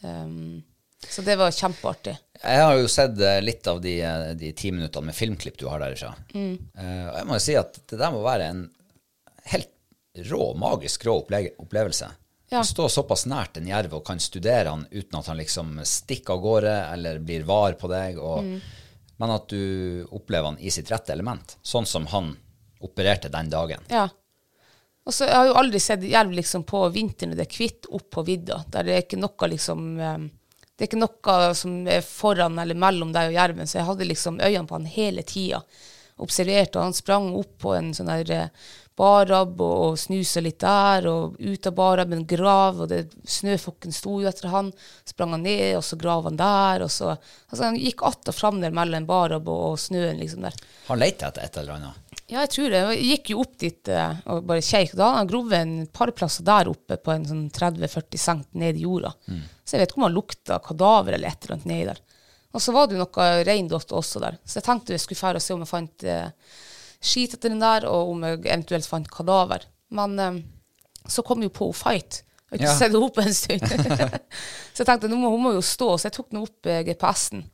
[0.00, 0.64] Um,
[1.04, 2.16] så det var kjempeartig.
[2.42, 5.66] Jeg har jo sett eh, litt av de, eh, de ti minuttene med filmklipp du
[5.68, 6.14] har derifra.
[6.34, 6.54] Mm.
[6.78, 8.62] Eh, og jeg må jo si at det der må være en
[9.52, 9.72] helt
[10.30, 12.08] rå, magisk rå opple opplevelse.
[12.48, 12.60] Ja.
[12.62, 16.36] Å stå såpass nært en jerv og kan studere han uten at han liksom stikker
[16.36, 18.60] av gårde eller blir var på deg, og, Mm.
[19.18, 21.56] men at du opplever han i sitt rette element.
[21.62, 22.36] Sånn som han
[22.80, 23.82] opererte den dagen.
[23.90, 24.08] Ja.
[25.06, 27.86] Og så Jeg har jo aldri sett jerv liksom på vinteren når det er hvitt
[27.90, 28.64] opp på vidda.
[28.70, 30.30] Der det er ikke noe liksom um,
[30.76, 34.08] Det er ikke noe som er foran eller mellom deg og jerven, så jeg hadde
[34.10, 35.62] liksom øynene på han hele tida.
[36.20, 38.50] Observerte, og han sprang opp på en sånn der
[38.96, 44.18] barab og, og snusa litt der, og ut av baraben grav, og det, snøfokken sto
[44.22, 44.70] jo etter han.
[45.08, 48.34] Sprang han ned, og så grav han der, og så Altså, han gikk att og
[48.34, 50.56] fram der mellom barab og, og snøen, liksom der.
[50.88, 52.05] Han leita etter et eller annet.
[52.26, 52.78] Ja, jeg tror det.
[52.96, 54.96] Jeg gikk jo opp dit eh, og bare kjekk.
[54.98, 58.80] Da hadde han grovet en par plasser der oppe på en sånn 30-40 cent ned
[58.80, 59.12] i jorda.
[59.62, 62.00] Så jeg vet ikke om han lukta kadaver eller et eller annet nedi der.
[62.56, 64.38] Og så var det jo noe reindott også der.
[64.48, 66.28] Så jeg tenkte jeg skulle fære og se om jeg fant eh,
[67.06, 69.66] skit etter den der, og om jeg eventuelt fant kadaver.
[69.94, 70.38] Men eh,
[71.06, 72.22] så kom jo på Fight.
[72.50, 72.78] Jeg har ikke Ja.
[72.78, 74.20] sett henne på en stund.
[74.74, 76.82] så jeg tenkte nå må, hun må jo stå, så jeg tok nå opp eh,
[76.88, 77.44] GPS-en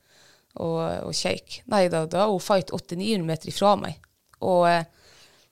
[0.63, 1.63] og, og kjekk.
[1.73, 3.99] Nei da, da er hun Fight 800-900 meter ifra meg.
[4.43, 4.85] Og eh,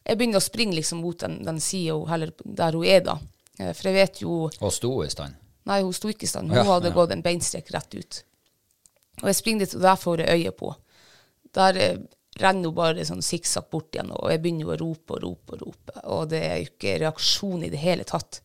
[0.05, 3.19] jeg begynner å springe liksom mot den, den sida heller der hun er, da.
[3.61, 5.37] Eh, for jeg vet jo Og sto i stand.
[5.69, 6.51] Nei, hun sto ikke i stand.
[6.51, 6.97] Hun Ja, hadde ja.
[6.97, 8.23] gått en beinstrek rett ut.
[9.21, 10.71] Og jeg springer dit, og der får jeg øye på.
[11.55, 11.99] Der eh,
[12.41, 15.57] renner hun bare sånn sikksakk bort igjen, og jeg begynner jo å rope og rope
[15.59, 15.97] og rope.
[16.17, 18.41] Og det er jo ikke reaksjon i det hele tatt.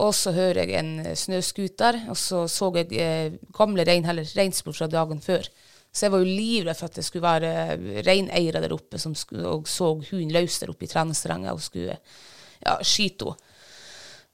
[0.00, 4.88] Og så hører jeg en snøscooter, og så så jeg eh, gamle reinheller, reinspor fra
[4.88, 5.50] dagen før.
[5.92, 9.14] Så jeg var jo livredd for at det skulle være eh, reineiere der oppe som
[9.18, 13.48] skulle, og så hunden løs der oppe i treningsterrenget og skulle ja, skyte henne.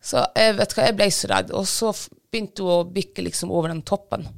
[0.09, 1.49] Så jeg vet hva, jeg ble så redd.
[1.59, 1.89] Og så
[2.31, 4.29] begynte hun å bikke liksom over den toppen.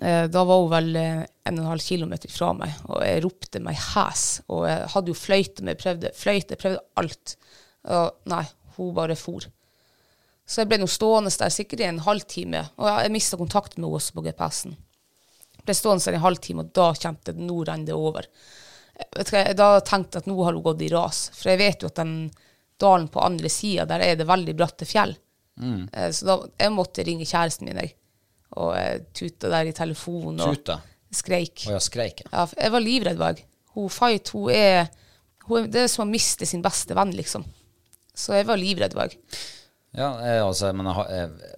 [0.00, 3.24] Eh, da var hun vel eh, en og en halv kilometer fra meg, og jeg
[3.24, 4.26] ropte meg hes.
[4.46, 7.34] Og jeg hadde jo fløyte men jeg prøvde fløyte, jeg prøvde alt.
[7.90, 8.44] Og nei,
[8.76, 9.50] hun bare for.
[10.46, 13.86] Så jeg ble nå stående der sikkert i en halvtime, og jeg, mista kontakt med
[13.86, 14.74] henne også på GPS-en.
[15.62, 18.28] Ble stående der en halvtime, og da kjente jeg at nå renner det over.
[19.02, 21.82] Jeg jeg da tenkte jeg at nå har hun gått i ras, for jeg vet
[21.82, 22.16] jo at den
[22.82, 25.14] dalen på andre sida, der er det veldig bratte fjell.
[25.62, 25.86] Mm.
[26.14, 27.94] Så da, jeg måtte ringe kjæresten min, jeg.
[28.58, 30.78] Og jeg tuta der i telefonen og Tuta?
[31.12, 31.64] skreik.
[31.68, 32.24] Og ja, skreik.
[32.28, 33.46] Ja, jeg var livredd, var jeg.
[33.76, 34.90] Hun Fight, hun er,
[35.48, 37.44] hun Det er som å miste sin beste venn, liksom.
[38.12, 39.20] Så jeg var livredd, var jeg.
[39.96, 41.56] Ja, jeg, altså, men jeg eh,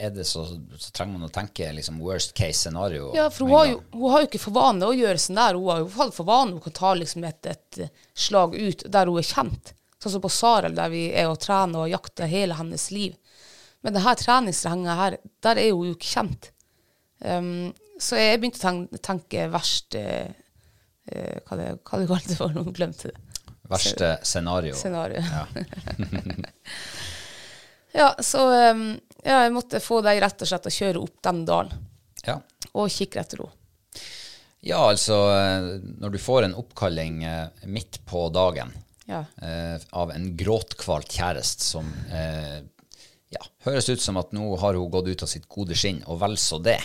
[0.00, 0.44] er det så,
[0.78, 3.10] så trenger man å tenke liksom worst case scenario.
[3.16, 5.58] Ja, for hun har, jo, hun har jo ikke for vane å gjøre sånn der.
[5.58, 9.10] Hun har jo for vane hun kan ta liksom et, et eh, slag ut der
[9.10, 9.74] hun er kjent.
[10.00, 13.18] Sånn som på Sarel, der vi er og trener og jakter hele hennes liv.
[13.84, 16.50] Men det her treningsrenget her, der er hun jo ikke kjent.
[17.20, 20.30] Um, så jeg begynte å tenke, tenke verst uh,
[21.12, 22.56] uh, Hva det, hva det kalte det for?
[22.56, 22.72] noe?
[22.72, 23.26] glemte det.
[23.70, 24.72] Verste scenario.
[24.74, 25.20] Scenario.
[25.20, 25.44] Ja.
[27.92, 31.44] Ja, så um, ja, jeg måtte få deg rett og slett å kjøre opp den
[31.48, 31.72] dalen
[32.26, 32.38] ja.
[32.72, 33.56] og kikke etter henne.
[34.66, 35.68] ja, altså eh,
[36.02, 38.72] når du får en oppkalling eh, midt på dagen
[39.10, 39.24] Ja.
[39.42, 42.60] eh, av en gråtkvalt kjæreste som eh,
[43.34, 46.20] ja, høres ut som at nå har hun gått ut av sitt gode skinn, og
[46.22, 46.78] vel så det.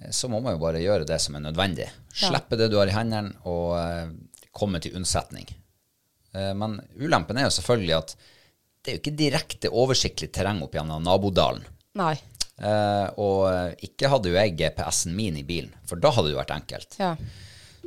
[0.00, 1.88] eh, så må man jo bare gjøre det som er nødvendig.
[2.12, 4.12] Slippe det du har i hendene, og eh,
[4.52, 5.46] komme til unnsetning.
[6.34, 8.16] Eh, men ulempen er jo selvfølgelig at
[8.82, 11.64] det er jo ikke direkte oversiktlig terreng opp gjennom nabodalen.
[11.98, 12.14] Nei.
[12.62, 16.38] Eh, og eh, ikke hadde jo jeg GPS-en min i bilen, for da hadde det
[16.40, 16.98] vært enkelt.
[17.00, 17.14] Ja.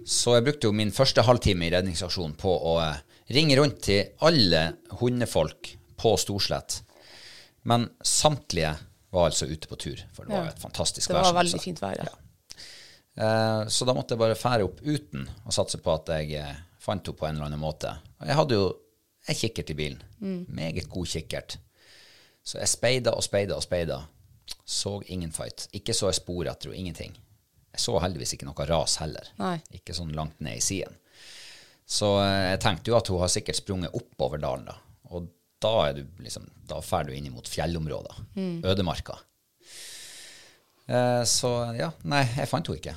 [0.05, 2.97] Så jeg brukte jo min første halvtime i redningsaksjonen på å eh,
[3.35, 4.65] ringe rundt til alle
[4.99, 6.81] hundefolk på Storslett.
[7.65, 8.75] Men samtlige
[9.15, 10.49] var altså ute på tur, for det var Ja.
[10.51, 11.95] jo et fantastisk Det var veldig fint vær.
[12.03, 12.15] Ja.
[13.15, 17.05] Eh, så da måtte jeg bare fære opp uten og satse på at jeg fant
[17.07, 17.93] henne på en eller annen måte.
[18.21, 18.65] Jeg hadde jo
[19.27, 20.03] en kikkert i bilen.
[20.47, 21.57] Meget god kikkert.
[22.45, 24.01] Så jeg speida og speida og speida.
[24.65, 25.67] Så ingen fight.
[25.73, 27.15] Ikke så jeg spor etter henne, ingenting.
[27.73, 29.31] Jeg så heldigvis ikke noe ras heller.
[29.41, 29.57] Nei.
[29.75, 30.93] Ikke sånn langt ned i siden.
[31.85, 34.77] Så eh, jeg tenkte jo at hun har sikkert sprunget oppover dalen, da.
[35.13, 35.27] Og
[35.61, 38.21] da er du liksom, da drar du inn mot fjellområder.
[38.65, 39.17] Ødemarka.
[40.85, 42.95] Eh, så ja, nei, jeg fant henne ikke.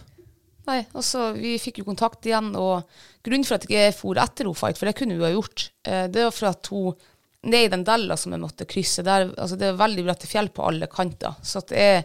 [0.69, 2.89] Nei, og så Vi fikk jo kontakt igjen, og
[3.25, 5.71] grunnen for at jeg ikke for etter henne, Fight, for det kunne hun ha gjort,
[5.89, 6.99] eh, det var for at hun
[7.49, 10.51] ned i den della som jeg måtte krysse der, altså Det er veldig bratte fjell
[10.51, 11.39] på alle kanter.
[11.43, 12.03] Så at jeg,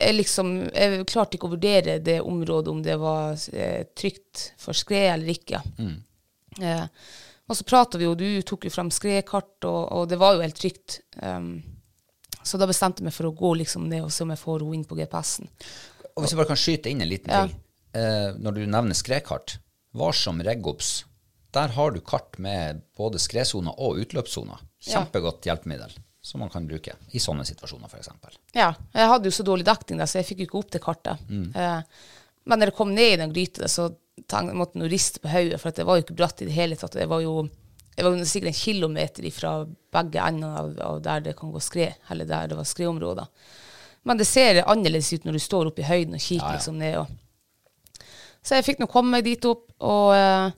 [0.00, 4.76] jeg liksom Jeg klarte ikke å vurdere det området, om det var eh, trygt for
[4.76, 5.60] skred eller ikke.
[6.64, 6.86] Eh,
[7.44, 10.44] og så prata vi jo, du tok jo fram skredkart, og, og det var jo
[10.46, 11.02] helt trygt.
[11.20, 11.58] Um,
[12.40, 14.64] så da bestemte jeg meg for å gå liksom ned og se om jeg får
[14.64, 15.50] henne inn på GPS-en.
[16.14, 17.44] Og hvis jeg bare kan skyte inn en liten Ja.
[17.94, 19.58] Eh, når du nevner skredkart,
[19.94, 21.04] Varsom Reggops,
[21.54, 24.62] der har du kart med både skredsoner og utløpssoner.
[24.84, 28.08] Kjempegodt hjelpemiddel som man kan bruke i sånne situasjoner, f.eks.
[28.56, 31.20] Ja, jeg hadde jo så dårlig dekning, så jeg fikk jo ikke opp det kartet.
[31.28, 31.82] Eh,
[32.48, 33.90] men når jeg kom ned i den gryta, så
[34.56, 36.96] måtte jeg riste på hodet, for det var jo ikke bratt i det hele tatt.
[36.96, 37.34] Jeg var jo,
[37.92, 39.52] jeg var jo sikkert en kilometer fra
[39.98, 43.28] begge endene av, av der det kan gå skred, eller der det var skredområder.
[44.08, 46.98] Men det ser annerledes ut når du står oppe i høyden og kikker liksom ned.
[47.04, 47.12] Og.
[48.44, 50.50] Så jeg fikk nå komme meg dit opp, og eh,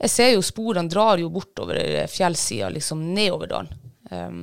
[0.00, 1.78] jeg ser jo sporene drar jo bortover
[2.10, 3.74] fjellsida, liksom nedover dalen.
[4.10, 4.40] Um,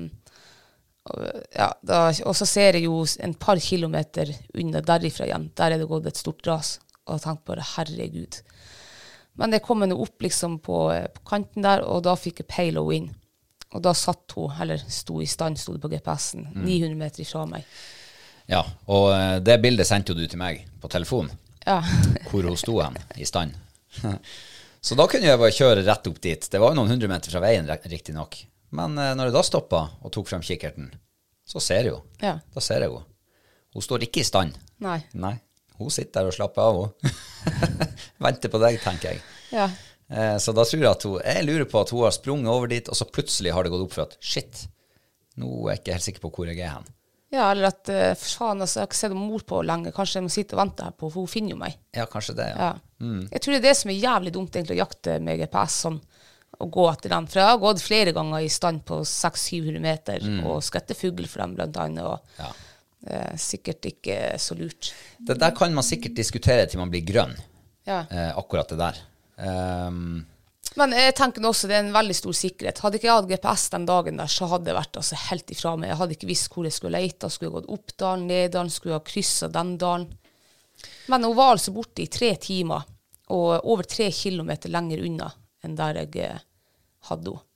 [1.04, 5.50] og, ja, da, og så ser jeg jo en par kilometer unna derifra igjen.
[5.58, 6.78] Der er det gått et stort ras.
[7.04, 8.40] Og jeg tenkte bare herregud.
[9.42, 12.86] Men jeg kom nå opp liksom på, på kanten der, og da fikk jeg peila
[12.86, 13.12] henne inn.
[13.74, 17.48] Og da satt hun, eller sto i stand, sto det på GPS-en, 900 meter ifra
[17.50, 17.66] meg.
[18.46, 21.32] Ja, og eh, det bildet sendte jo du til meg på telefon,
[21.66, 21.80] Ja.
[22.30, 23.56] hvor hun sto hen, i stand.
[24.84, 26.48] Så da kunne jeg bare kjøre rett opp dit.
[26.52, 28.40] Det var jo noen hundre meter fra veien, riktignok.
[28.76, 30.90] Men eh, når jeg da stoppa og tok frem kikkerten,
[31.48, 32.02] så ser jeg jo.
[32.24, 32.38] Ja.
[32.56, 33.06] Da ser jeg henne.
[33.74, 34.58] Hun står ikke i stand.
[34.84, 35.00] Nei.
[35.18, 35.36] Nei.
[35.80, 37.16] Hun sitter der og slapper av, hun.
[38.28, 39.24] Venter på deg, tenker jeg.
[39.54, 39.70] Ja.
[40.14, 42.70] Eh, Så da tror jeg at hun Jeg lurer på at hun har sprunget over
[42.70, 44.66] dit, og så plutselig har det gått opp for at shit,
[45.40, 46.92] nå er jeg ikke helt sikker på hvor jeg er hen.
[47.34, 49.92] Ja, eller at eh, faen, altså, jeg har ikke sett mor på lenge.
[49.96, 51.78] Kanskje jeg må sitte og vente her på, for hun finner jo meg.
[51.98, 52.68] Ja, kanskje det, ja.
[52.70, 53.14] Ja.
[53.34, 55.98] Jeg tror det er det som er jævlig dumt, egentlig, å jakte med GPS sånn,
[56.62, 57.26] og gå etter den.
[57.28, 61.44] For jeg har gått flere ganger i stand på 600-700 meter, og skutt fugl for
[61.44, 62.04] dem, blant annet.
[62.06, 62.52] Og, Ja.
[63.10, 64.94] eh, sikkert ikke så lurt.
[65.20, 67.34] Det der kan man sikkert diskutere til man blir grønn,
[67.86, 68.06] Ja.
[68.10, 69.02] eh, akkurat det der.
[69.44, 70.26] Ehm,
[70.80, 72.82] Men jeg tenker nå også det er en veldig stor sikkerhet.
[72.82, 75.76] Hadde ikke jeg hatt GPS den dagen der, så hadde jeg vært altså, helt ifra
[75.78, 75.92] meg.
[75.92, 77.30] Jeg hadde ikke visst hvor jeg skulle lete.
[77.30, 80.10] Skulle jeg gått opp dalen, ned dalen, skulle jeg ha kryssa den dalen.
[81.14, 82.88] Men hun var altså borte i tre timer,
[83.34, 85.30] og over tre kilometer lenger unna
[85.64, 86.42] enn der jeg eh,
[87.10, 87.50] hadde henne.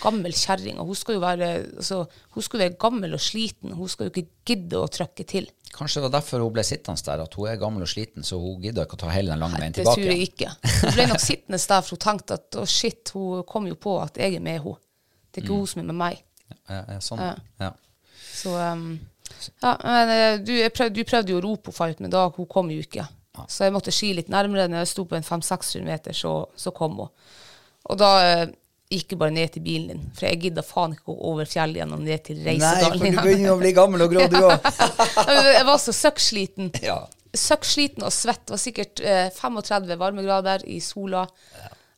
[0.00, 2.04] Gammel kjerring, og hun skal jo være altså,
[2.36, 3.74] hun skal være gammel og sliten.
[3.76, 5.50] Hun skal jo ikke gidde å trykke til.
[5.74, 8.38] Kanskje det var derfor hun ble sittende der, at hun er gammel og sliten, så
[8.42, 10.00] hun gidder ikke å ta hele den lange veien tilbake.
[10.00, 10.54] Det tror jeg ikke.
[10.80, 13.94] Hun ble nok sittende der, for hun tenkte at å shit, hun kom jo på
[14.02, 14.82] at jeg er med henne.
[15.30, 16.24] Det er ikke hun som er med meg.
[16.50, 17.22] Ja, ja, sånn.
[17.62, 17.70] Ja.
[18.34, 18.88] Så um,
[19.62, 22.48] ja, men eh, du, prøvde, du prøvde jo å rope henne ut, men da hun
[22.50, 23.06] kom jo ikke.
[23.48, 24.66] Så jeg måtte ski litt nærmere.
[24.68, 27.12] Når jeg sto på en 500-600 meter, så, så kom hun.
[27.90, 28.10] Og da
[28.90, 31.92] jeg bare ned til bilen din, for jeg gidda faen ikke gå over fjellet igjen
[31.94, 32.98] og ned til Reisedalen.
[33.04, 33.50] Nei, for du igjen.
[33.52, 34.70] å bli gammel og grå, du òg.
[35.46, 36.72] jeg var så søkksliten.
[36.82, 36.96] Ja.
[37.30, 38.42] Søkksliten og svett.
[38.48, 41.22] Det var sikkert eh, 35 varmegrader i sola.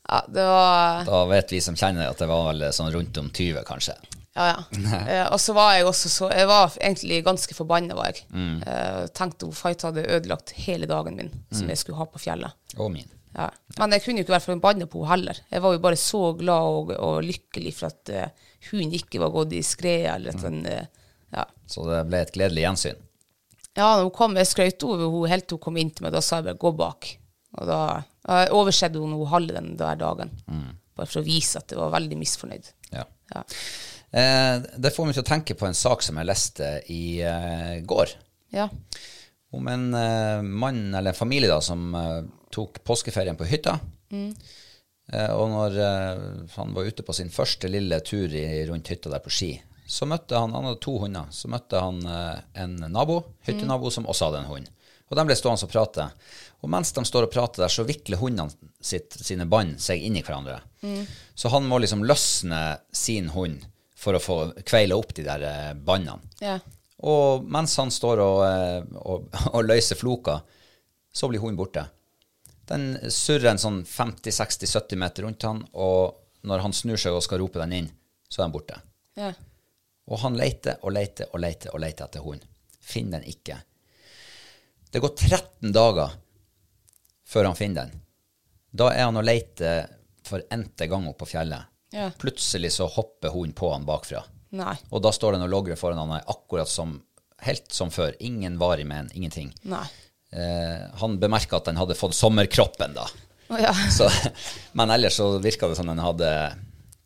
[0.09, 3.31] Ja, det var Da vet vi som kjenner at det var vel sånn rundt om
[3.33, 3.97] 20, kanskje.
[4.37, 4.61] Ja, ja.
[5.13, 8.27] Eh, og så var jeg også så Jeg var egentlig ganske forbanna, var jeg.
[8.37, 12.53] Eh, tenkte hun Fight hadde ødelagt hele dagen min, som jeg skulle ha på fjellet.
[12.77, 13.09] Og min.
[13.33, 13.49] Ja.
[13.79, 15.41] Men jeg kunne jo ikke være forbanna på henne heller.
[15.53, 19.33] Jeg var jo bare så glad og, og lykkelig for at uh, hun ikke var
[19.35, 21.47] gått i skred, eller at den uh, ja.
[21.69, 23.01] Så det ble et gledelig gjensyn.
[23.73, 26.13] Ja, når hun kom, jeg skrøt over henne helt til hun kom inn til meg.
[26.13, 27.15] Da sa jeg bare 'gå bak'.
[27.61, 27.81] Og da
[28.29, 30.37] uh, jeg hun henne halve den der dagen.
[30.93, 32.69] Bare for å vise at jeg var veldig misfornøyd.
[32.93, 33.07] Ja.
[33.33, 33.43] Ja.
[34.13, 37.81] Eh, det får meg til å tenke på en sak som jeg leste i eh,
[37.89, 38.13] går.
[38.53, 38.69] ja.
[39.53, 42.21] om en eh, mann eller en familie da, som eh,
[42.53, 43.79] tok påskeferien på hytta.
[45.13, 46.23] Eh, og når eh,
[46.57, 49.53] han var ute på sin første lille tur i, rundt hytta der på ski,
[49.87, 54.07] så møtte han han hadde to hunder, så møtte han eh, en nabo, hyttenabo som
[54.09, 54.71] også hadde en hund.
[55.11, 56.07] Og de ble stående og prate.
[56.65, 60.17] Og mens de står og prater der, så vikler hundene sitt, sine bånd seg inn
[60.17, 60.63] i hverandre.
[61.37, 63.67] Så han må liksom løsne sin hund
[63.99, 65.45] for å få kveila opp de der
[65.77, 66.33] båndene.
[66.41, 66.57] Ja.
[67.05, 68.41] Og mens han står og,
[69.03, 70.39] og, og løser floka,
[71.13, 71.85] så blir hunden borte.
[72.71, 77.43] Den surrer en sånn 50-60-70 meter rundt han, og når han snur seg og skal
[77.43, 77.91] rope den inn,
[78.29, 78.79] så er den borte.
[79.19, 79.33] Ja.
[80.11, 82.49] Og han leter og leter og leter og leter etter hunden.
[82.83, 83.59] Finner den ikke.
[84.93, 86.17] Det går 13 dager
[87.29, 88.03] før han finner den.
[88.73, 89.87] Da er han og leter
[90.27, 91.69] for n-te gang opp på fjellet.
[91.93, 92.09] Ja.
[92.19, 94.23] Plutselig så hopper hunden på han bakfra.
[94.57, 94.75] Nei.
[94.91, 96.99] Og da står den og logrer foran han akkurat som
[97.47, 98.17] helt som før.
[98.21, 99.53] Ingen varig men, ingenting.
[99.69, 99.85] Nei.
[100.33, 103.07] Eh, han bemerka at den hadde fått sommerkroppen, da.
[103.53, 103.73] Oh, ja.
[103.99, 104.09] Så,
[104.73, 106.29] men ellers så virka det som den hadde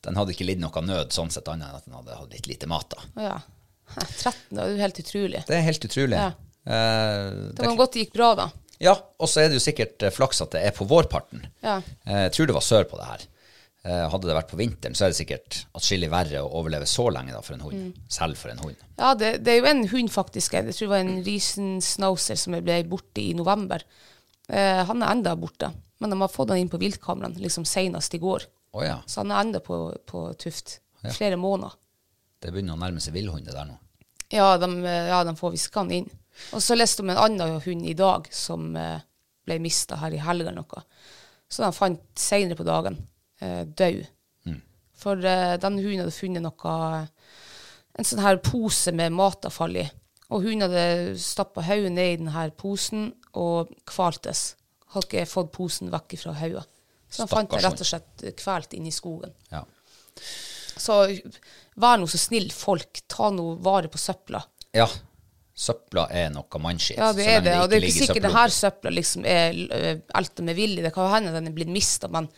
[0.07, 2.47] Den hadde ikke lidd noe nød sånn sett, annet enn at den hadde hatt litt
[2.47, 2.87] lite mat.
[2.95, 3.03] da.
[3.17, 3.39] Oh, ja.
[3.97, 5.41] 13, det er jo helt utrolig.
[5.49, 6.21] Det er helt utrolig.
[6.21, 6.29] Ja.
[6.67, 8.47] Eh, Det var godt det gikk bra, da.
[8.83, 11.43] ja, og så er det jo sikkert eh, flaks at det er på vårparten.
[11.67, 11.81] Ja.
[12.07, 13.27] Eh, jeg tror det var sør på det her.
[13.87, 17.05] Eh, hadde det vært på vinteren, så er det sikkert atskillig verre å overleve så
[17.15, 17.85] lenge da for en hund.
[17.85, 18.09] Mm.
[18.11, 18.81] Selv for en hund.
[18.99, 20.57] Ja, det, det er jo en hund, faktisk.
[20.57, 23.85] Jeg tror det var en Riesenschnauzer som ble borte i november.
[24.51, 25.71] Eh, han er enda borte,
[26.03, 28.49] men de har fått han inn på viltkameraene liksom senest i går.
[28.75, 28.99] Oh, ja.
[29.07, 30.81] Så han er enda på, på tuft.
[31.07, 31.79] Flere måneder.
[32.43, 33.79] Det begynner å nærme seg villhund, det der nå.
[34.35, 36.11] Ja, de, eh, ja, de får visst han inn.
[36.51, 39.05] Og så leste jeg om en annen hund i dag som eh,
[39.47, 40.89] ble mista her i helga eller noe.
[41.47, 42.99] Så de fant senere på dagen
[43.41, 44.05] eh, død.
[44.97, 46.77] For eh, den hunden hadde funnet noe
[47.97, 49.85] En sånn her pose med matavfall i.
[50.33, 54.51] Og hunden hadde stappa hodet ned i denne posen og kvaltes.
[54.93, 56.65] Hadde ikke fått posen vekk fra hodet.
[57.09, 59.33] Så han fant den rett og slett kvalt inne i skogen.
[59.53, 59.63] Ja.
[60.77, 60.99] Så
[61.81, 63.01] vær nå så snill, folk.
[63.09, 64.43] Ta nå vare på søpla.
[64.77, 64.89] ja.
[65.57, 66.99] Søpla er noe mannskitt.
[67.01, 67.55] Ja, det er det.
[67.63, 70.83] Og det er ikke sikkert denne søpla liksom er øh, elta med vilje.
[70.85, 72.29] Det kan hende den er blitt mista, men,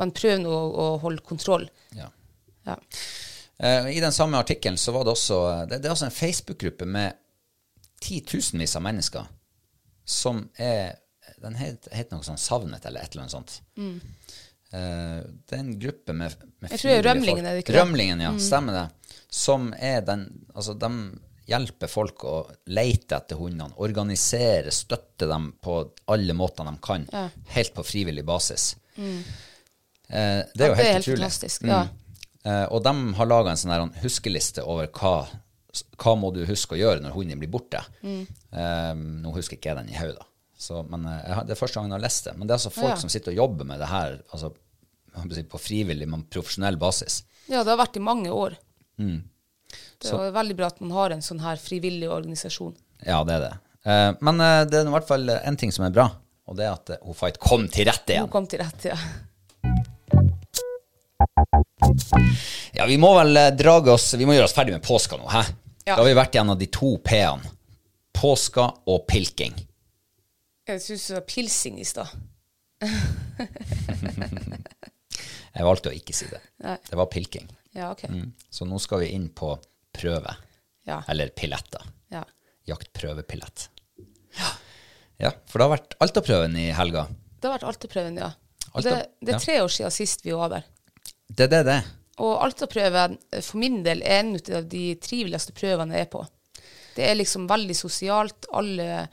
[0.00, 1.68] men prøv nå å, å holde kontroll.
[1.96, 2.08] Ja.
[2.66, 2.76] Ja.
[3.58, 5.36] Eh, I den samme artikkelen så var det også
[5.68, 7.12] Det, det er altså en Facebook-gruppe med
[8.02, 9.26] titusenvis av mennesker
[10.04, 10.96] som er
[11.40, 13.54] Den heter, heter noe sånn Savnet, eller et eller annet sånt.
[14.74, 16.72] Eh, det er en gruppe med, med Mm.
[16.72, 17.78] Jeg tror det er Rømlingen, er det ikke det?
[17.78, 17.84] Mm.
[17.88, 18.32] Rømlingen, ja.
[18.40, 19.16] Stemmer det.
[19.28, 20.90] Som er den Altså, de
[21.46, 22.34] hjelper folk å
[22.72, 25.76] lete etter hundene, organisere, støtte dem på
[26.08, 27.04] alle måter de kan,
[27.52, 28.70] helt på frivillig basis.
[30.14, 31.22] Eh, det er jo helt, er helt, utrolig.
[31.24, 31.80] fantastisk, ja.
[32.44, 35.14] Eh, og de har laga en sånn huskeliste over hva,
[35.98, 37.80] hva må du huske å gjøre når hunden blir borte.
[38.04, 38.22] Mm.
[38.52, 38.92] Eh,
[39.24, 40.26] nå husker ikke jeg den i hodet,
[40.92, 42.36] men eh, jeg det er første gangen jeg har lest det.
[42.38, 43.00] Men det er altså folk Ja.
[43.00, 44.52] som sitter og jobber med det her altså,
[45.50, 47.22] på frivillig, men profesjonell basis.
[47.48, 48.56] ja, det har vært i mange år.
[48.98, 49.22] Mm.
[50.00, 52.74] Det er veldig bra at man har en sånn her frivillig organisasjon.
[53.04, 53.54] Ja, det er det.
[53.84, 56.08] Eh, men eh, det er i hvert fall en ting som er bra,
[56.48, 58.98] og det er at eh, hun Fight kom til rette Hun kom til rette, ja.
[62.74, 65.26] Ja, vi må vel eh, drage oss Vi må gjøre oss ferdig med påska nå,
[65.30, 65.42] hæ?
[65.84, 65.94] Ja.
[65.94, 67.50] Da har vi vært gjennom de to P-ene.
[68.16, 69.52] Påska og pilking.
[70.68, 72.08] Jeg syns det var pilsing i stad.
[75.54, 76.40] Jeg valgte å ikke si det.
[76.64, 76.76] Nei.
[76.88, 77.46] Det var pilking.
[77.76, 78.06] Ja, OK.
[78.10, 78.30] Mm.
[78.50, 79.52] Så nå skal vi inn på
[79.94, 80.32] prøve.
[80.88, 81.02] Ja.
[81.08, 81.84] Eller pilletter.
[82.12, 82.24] ja.
[82.64, 83.66] Jaktprøvepillett.
[84.38, 84.46] Ja.
[85.20, 87.02] ja, for det har vært Altaprøven i helga.
[87.36, 88.30] Det har vært Altaprøven, ja.
[88.72, 90.64] Alta- det, det er tre år siden sist vi var der.
[91.28, 91.80] Det er det, det.
[92.22, 96.22] Og Alta-prøven for min del er en av de triveligste prøvene jeg er på.
[96.94, 98.46] Det er liksom veldig sosialt.
[98.54, 99.06] Alle,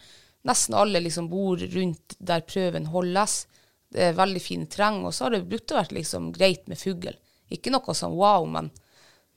[0.47, 3.45] nesten alle liksom bor rundt der prøven holdes.
[3.91, 5.01] Det er veldig fin terreng.
[5.07, 7.15] Og så har det brutt å vært liksom greit med fugl.
[7.51, 8.69] Ikke noe sånn wow, men,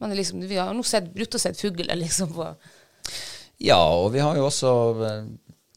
[0.03, 1.89] men liksom, vi har nå sett, brutt å sett fugl.
[2.05, 2.37] liksom
[3.65, 4.75] Ja, og vi har jo også
[5.09, 5.33] eh,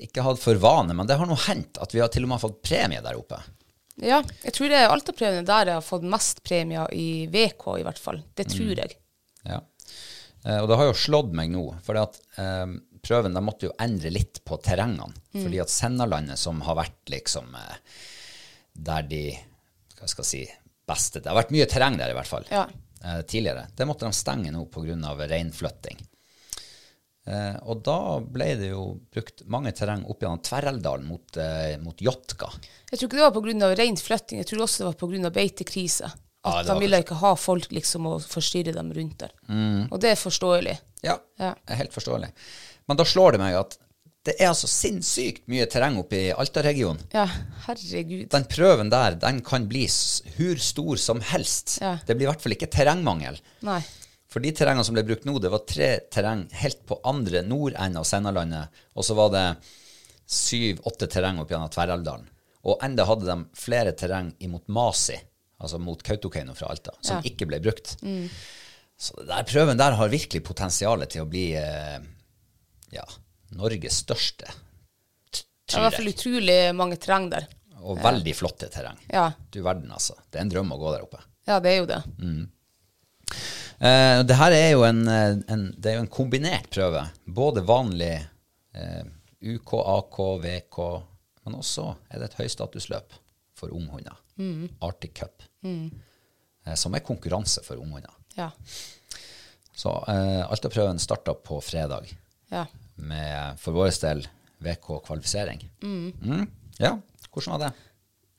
[0.09, 2.43] ikke hatt for vane, men det har nå hendt at vi har til og med
[2.43, 3.39] fått premie der oppe.
[4.03, 7.85] Ja, jeg tror det er Altaprøvene der jeg har fått mest premier i VK, i
[7.87, 8.19] hvert fall.
[8.37, 8.97] Det tror jeg.
[9.47, 9.61] Ja.
[10.45, 12.67] Eh, og det har jo slått meg nå, for at eh,
[13.01, 15.17] prøven de måtte jo endre litt på terrengene.
[15.33, 17.77] Fordi at Sennalandet, som har vært liksom eh,
[18.77, 19.23] der de
[19.97, 20.43] hva skal jeg si,
[20.87, 22.67] beste Det har vært mye terreng der, i hvert fall, Ja.
[23.03, 23.65] eh, tidligere.
[23.75, 24.93] Det måtte de stenge nå pga.
[25.25, 25.97] reinflytting.
[27.27, 31.99] Eh, og da ble det jo brukt mange terreng opp gjennom Tverreldalen mot, eh, mot
[31.99, 32.47] Jotka.
[32.91, 33.71] Jeg tror ikke det var pga.
[33.75, 35.29] rent flytting, jeg tror også det var pga.
[35.35, 36.11] beitekrise.
[36.47, 39.31] At Ja, de ville ikke ha folk liksom og forstyrre dem rundt der.
[39.91, 40.77] Og det er forståelig.
[41.03, 41.55] Ja, Ja.
[41.67, 42.31] helt forståelig.
[42.87, 43.77] Men da slår det meg at
[44.27, 46.99] Det er altså sinnssykt mye terreng oppe i Alta-regionen.
[47.13, 47.27] Ja,
[47.65, 48.27] herregud.
[48.29, 49.85] Den prøven der, den kan bli
[50.35, 51.77] hur stor som helst.
[51.79, 51.97] Ja.
[52.05, 53.39] Det blir i hvert fall ikke terrengmangel.
[53.61, 53.81] Nei.
[54.37, 57.95] For de terrengene som ble brukt nå, det var tre terreng helt på andre nordenden
[57.97, 59.45] av Sennalandet, og så var det
[60.29, 62.27] syv-åtte terreng opp gjennom Tverrelvdalen.
[62.69, 65.15] Og enda hadde de flere terreng imot Masi,
[65.57, 67.23] altså mot Kautokeino fra Alta, som Ja.
[67.23, 67.25] Mm.
[67.31, 67.95] ikke ble brukt.
[68.93, 71.97] Så det der prøven der har virkelig potensial til å bli eh,
[72.93, 73.05] ja,
[73.57, 74.53] Norges største,
[75.33, 77.47] Det er i hvert fall utrolig mange terreng der.
[77.81, 79.01] Og veldig flotte terreng.
[79.09, 79.31] Ja.
[79.49, 80.13] Du verden, altså.
[80.29, 81.23] Det er en drøm å gå der oppe.
[81.49, 82.03] Ja, det er jo det.
[83.77, 87.03] Eh, det her er jo en, eh, en, det er jo en kombinert prøve.
[87.25, 88.15] Både vanlig
[88.77, 89.03] uh,
[89.41, 90.79] UK, AK, VK,
[91.45, 93.13] men også er det et høystatusløp
[93.57, 94.17] for unghunder.
[94.85, 95.45] Arctic Cup.
[95.65, 98.13] Eh, som er konkurranse for unghunder.
[98.37, 98.49] Ja.
[99.77, 102.09] Så uh, Alta-prøven starta på fredag
[102.51, 102.65] Ja.
[102.95, 104.23] med for vår del
[104.63, 105.61] VK-kvalifisering.
[105.83, 106.47] Mm.
[106.81, 106.95] Ja,
[107.33, 107.71] hvordan var det?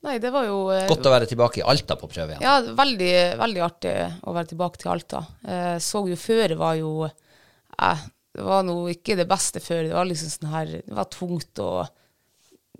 [0.07, 2.45] Nei, det var jo eh, Godt å være tilbake i Alta på prøve igjen.
[2.45, 5.25] Ja, veldig, veldig artig å være tilbake til Alta.
[5.43, 8.05] Eh, så jo føret var jo eh,
[8.39, 9.91] Det var nå ikke det beste føret.
[9.91, 11.81] Det var liksom sånn her Det var tungt og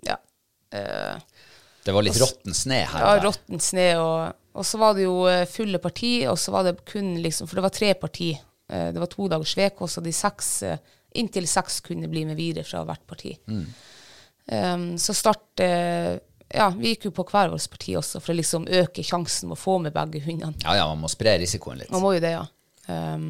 [0.07, 0.15] Ja.
[0.71, 1.17] Eh,
[1.83, 3.03] Det var litt råtten sne her.
[3.03, 3.59] ja råtten.
[3.59, 3.89] Sne.
[3.99, 7.49] Og, og så var det jo eh, fulle parti, og så var det kun liksom
[7.51, 8.31] For det var tre parti.
[8.71, 10.79] Eh, det var to dagers VK, så de seks eh,
[11.19, 13.31] Inntil seks kunne bli med videre fra hvert parti.
[13.49, 16.19] Um, så start eh,
[16.53, 19.57] Ja, vi gikk jo på hver vårt parti også, for å liksom øke sjansen med
[19.57, 20.57] å få med begge hundene.
[20.63, 21.91] Ja, ja, man må spre risikoen litt.
[21.93, 22.45] Man må jo det, ja.
[22.89, 23.27] Um,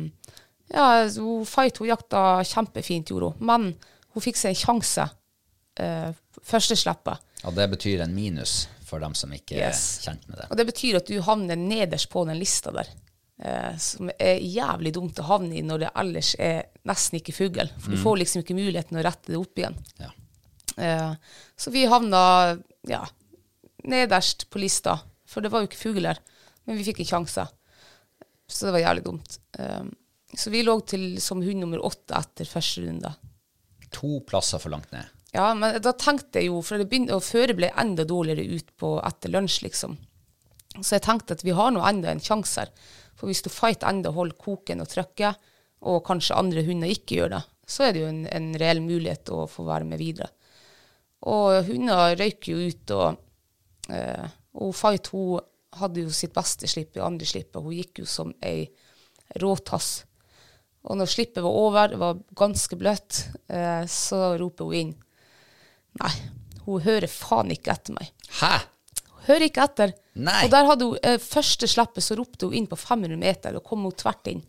[0.72, 0.86] ja,
[1.18, 3.46] hun Fight hun jakta kjempefint, gjorde hun.
[3.50, 3.66] Men
[4.16, 6.14] hun fikk seg en sjanse uh,
[6.48, 7.26] første slippet.
[7.44, 9.84] Ja, det betyr en minus for dem som ikke Yes.
[10.00, 10.48] er kjent med det.
[10.50, 12.88] Og det betyr at du havner nederst på den lista der.
[13.40, 17.68] Uh, som er jævlig dumt å havne i når det ellers er nesten ikke fugl.
[17.80, 19.78] For du får liksom ikke muligheten å rette det opp igjen.
[20.00, 20.12] Ja.
[20.80, 21.14] Uh,
[21.60, 22.24] så vi havna
[22.88, 23.04] ja,
[23.84, 26.20] nederst på lista, for det var jo ikke fugler.
[26.68, 27.46] Men vi fikk en sjanse.
[28.50, 29.40] Så det var jævlig dumt.
[29.60, 29.92] Um,
[30.38, 33.12] så vi lå til som hund nummer åtte etter første runde.
[33.96, 35.08] To plasser for langt ned.
[35.34, 38.72] Ja, men da tenkte jeg jo, for det begynte, og føret ble enda dårligere ut
[38.82, 39.98] på etter lunsj, liksom.
[40.80, 42.74] Så jeg tenkte at vi har nå enda en sjanse her.
[43.18, 45.38] For hvis du fight enda holder koken og trykket,
[45.90, 49.30] og kanskje andre hunder ikke gjør det, så er det jo en, en reell mulighet
[49.34, 50.32] å få være med videre.
[51.28, 53.18] Og hunder røyker jo ut, og,
[53.92, 54.28] eh,
[54.60, 55.42] og Fight hun
[55.80, 57.62] hadde jo sitt beste slipp i andre slippet.
[57.62, 58.70] Hun gikk jo som ei
[59.42, 60.06] råtass.
[60.88, 64.94] Og når slippet var over, det var ganske bløtt, eh, så roper hun inn.
[66.00, 66.14] Nei,
[66.66, 68.14] hun hører faen ikke etter meg.
[68.40, 68.54] Hæ?
[69.12, 69.94] Hun hører ikke etter.
[70.16, 70.46] Nei.
[70.46, 73.66] Og der hadde hun, eh, første slippet så ropte hun inn på 500 meter, og
[73.68, 74.44] kom hun tvert inn.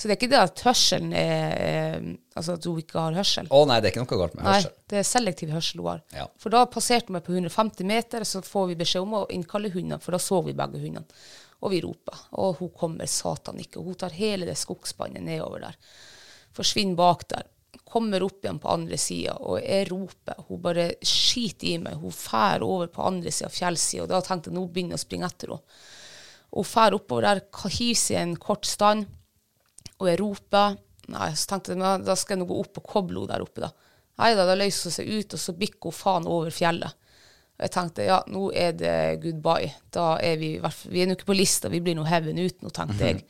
[0.00, 2.04] Så det er ikke det at hørselen er eh,
[2.38, 3.50] Altså at hun ikke har hørsel.
[3.52, 4.72] Å nei, det er ikke noe galt med hørsel.
[4.72, 6.00] Nei, det er selektiv hørsel hun har.
[6.16, 6.24] Ja.
[6.40, 9.98] For da passerte meg på 150 meter, så får vi beskjed om å innkalle hundene,
[10.00, 11.20] for da så vi begge hundene.
[11.60, 12.24] Og vi roper.
[12.40, 13.84] Og hun kommer satan ikke.
[13.84, 15.76] Hun tar hele det skogspannet nedover der.
[16.56, 17.44] Forsvinner bak der.
[17.90, 20.40] Kommer opp igjen på andre sida, og jeg roper.
[20.48, 22.00] Hun bare skiter i meg.
[22.00, 25.02] Hun fær over på andre sida av fjellsida, og da tenkte jeg nå begynner jeg
[25.02, 25.80] å springe etter henne.
[26.50, 29.10] Hun fær oppover der, hiver seg i en kort stand,
[30.00, 30.78] og jeg roper.
[31.10, 33.66] Nei, så tenkte jeg da skal jeg nå gå opp og koble henne der oppe,
[33.66, 33.70] da.
[34.20, 36.96] Nei da, da løser hun seg ut, og så bikker hun faen over fjellet.
[37.60, 39.72] Og jeg tenkte ja, nå er det goodbye.
[39.92, 42.72] Da er vi Vi er nå ikke på lista, vi blir nå heaven ut nå,
[42.72, 43.24] tenkte jeg.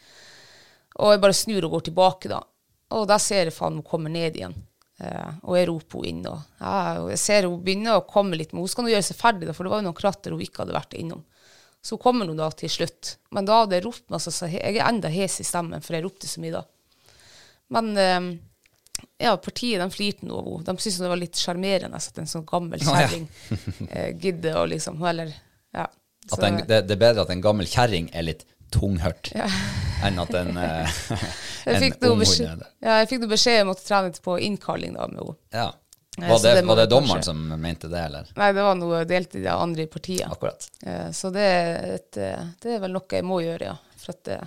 [1.01, 2.41] Og jeg bare snur og går tilbake, da.
[2.95, 4.55] Og da ser jeg faen hun kommer ned igjen.
[5.01, 6.29] Eh, og jeg roper henne inn.
[6.31, 9.07] Og, ja, og jeg ser hun begynner å komme litt, men hun skal nå gjøre
[9.07, 11.23] seg ferdig, da, for det var jo noen kratter hun ikke hadde vært innom.
[11.83, 13.17] Så kommer hun da til slutt.
[13.33, 16.05] Men da hadde jeg ropt meg, så, jeg er enda hes i stemmen, for jeg
[16.05, 16.65] ropte så mye da.
[17.73, 18.21] Men eh,
[19.19, 20.65] ja, partiet de flirte nå av henne.
[20.67, 22.95] De syntes det var litt sjarmerende at en sånn gammel ja.
[22.95, 23.27] kjerring
[23.89, 25.33] eh, gidder å liksom Eller,
[25.77, 25.87] ja.
[26.29, 30.35] Så- en, det, det er bedre at en gammel kjerring er litt tunghørt, enn at
[30.39, 30.99] en, eh,
[31.73, 32.69] en ung hund er det.
[32.85, 35.35] ja, jeg fikk noe beskjed om å trene på innkalling da med henne.
[35.57, 35.71] Ja.
[36.29, 38.31] Var det, det var det dommeren som mente det, eller?
[38.37, 40.27] Nei, det var noe delt i det andre i partiet.
[40.31, 40.67] Akkurat.
[40.85, 43.77] Eh, Så det, er et, eh, det er vel noe jeg må gjøre, ja.
[44.11, 44.47] At, eh,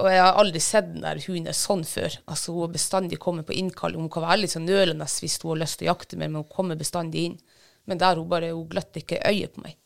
[0.00, 2.14] og jeg har aldri sett den der hunden sånn før.
[2.26, 4.00] Altså, hun har bestandig kommet på innkalling.
[4.00, 6.42] Hun kan være litt sånn nølende hvis hun har lyst til å jakte mer, men
[6.44, 7.38] hun kommer bestandig inn.
[7.86, 9.76] Men der hun bare, hun gløtter ikke øyet på meg.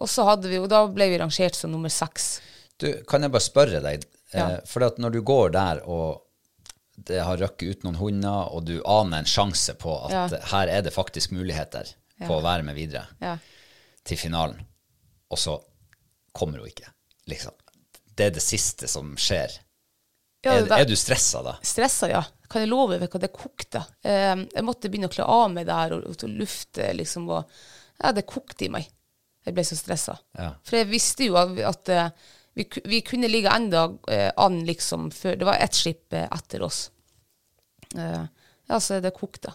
[0.00, 2.40] Og så hadde vi, og da ble vi rangert som nummer seks.
[2.80, 4.60] Du, kan jeg bare spørre deg, Ja.
[4.64, 6.22] for når du går der og
[7.06, 10.40] det har røkket ut noen hunder, og du aner en sjanse på at Ja.
[10.52, 11.88] her er det faktisk muligheter
[12.26, 13.38] på å være med videre Ja.
[14.04, 14.60] til finalen,
[15.30, 15.58] og så
[16.36, 16.90] kommer hun ikke,
[17.26, 17.52] liksom.
[18.16, 19.50] Det er det siste som skjer.
[20.44, 21.56] Ja, er, er du stressa da?
[21.62, 22.22] Stressa, ja.
[22.48, 23.82] kan jeg love deg at det kokte.
[24.02, 27.28] Eh, jeg måtte begynne å kle av meg der og, og lufte, liksom.
[27.30, 27.44] Og,
[28.02, 28.88] ja, det kokte i meg.
[29.46, 30.18] Jeg ble så stressa.
[30.36, 30.50] Ja.
[30.64, 32.10] For jeg visste jo at, at eh,
[32.54, 36.64] vi, vi kunne ligge enda eh, an liksom før Det var ett skip eh, etter
[36.66, 36.90] oss.
[37.96, 38.24] Eh,
[38.70, 39.54] ja, så er det kokt, da.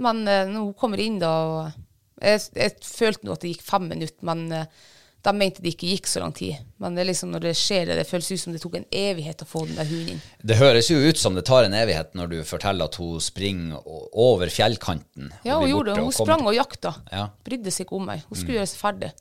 [0.00, 1.60] Men eh, når hun kommer inn da og
[2.20, 4.80] jeg, jeg følte nå at det gikk fem minutter, men eh,
[5.20, 6.60] de mente det ikke gikk så lang tid.
[6.80, 9.44] Men det liksom når det skjer, det, det føles ut som det tok en evighet
[9.44, 10.22] å få den der hunden inn.
[10.40, 13.82] Det høres jo ut som det tar en evighet når du forteller at hun springer
[13.84, 15.32] over fjellkanten.
[15.44, 16.06] Ja, hun gjorde det.
[16.06, 16.94] Hun sprang og jakta.
[17.12, 17.26] Ja.
[17.28, 17.42] Mm.
[17.50, 18.24] Brydde seg ikke om meg.
[18.28, 19.12] Hun skulle gjøre seg ferdig.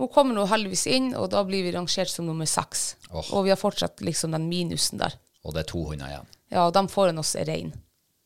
[0.00, 2.94] Hun kommer nå heldigvis inn, og da blir vi rangert som nummer seks.
[3.10, 3.26] Oh.
[3.36, 5.18] Og vi har fortsatt liksom den minusen der.
[5.44, 6.30] Og det er to hunder igjen.
[6.52, 7.72] Ja, og de foran oss er rein.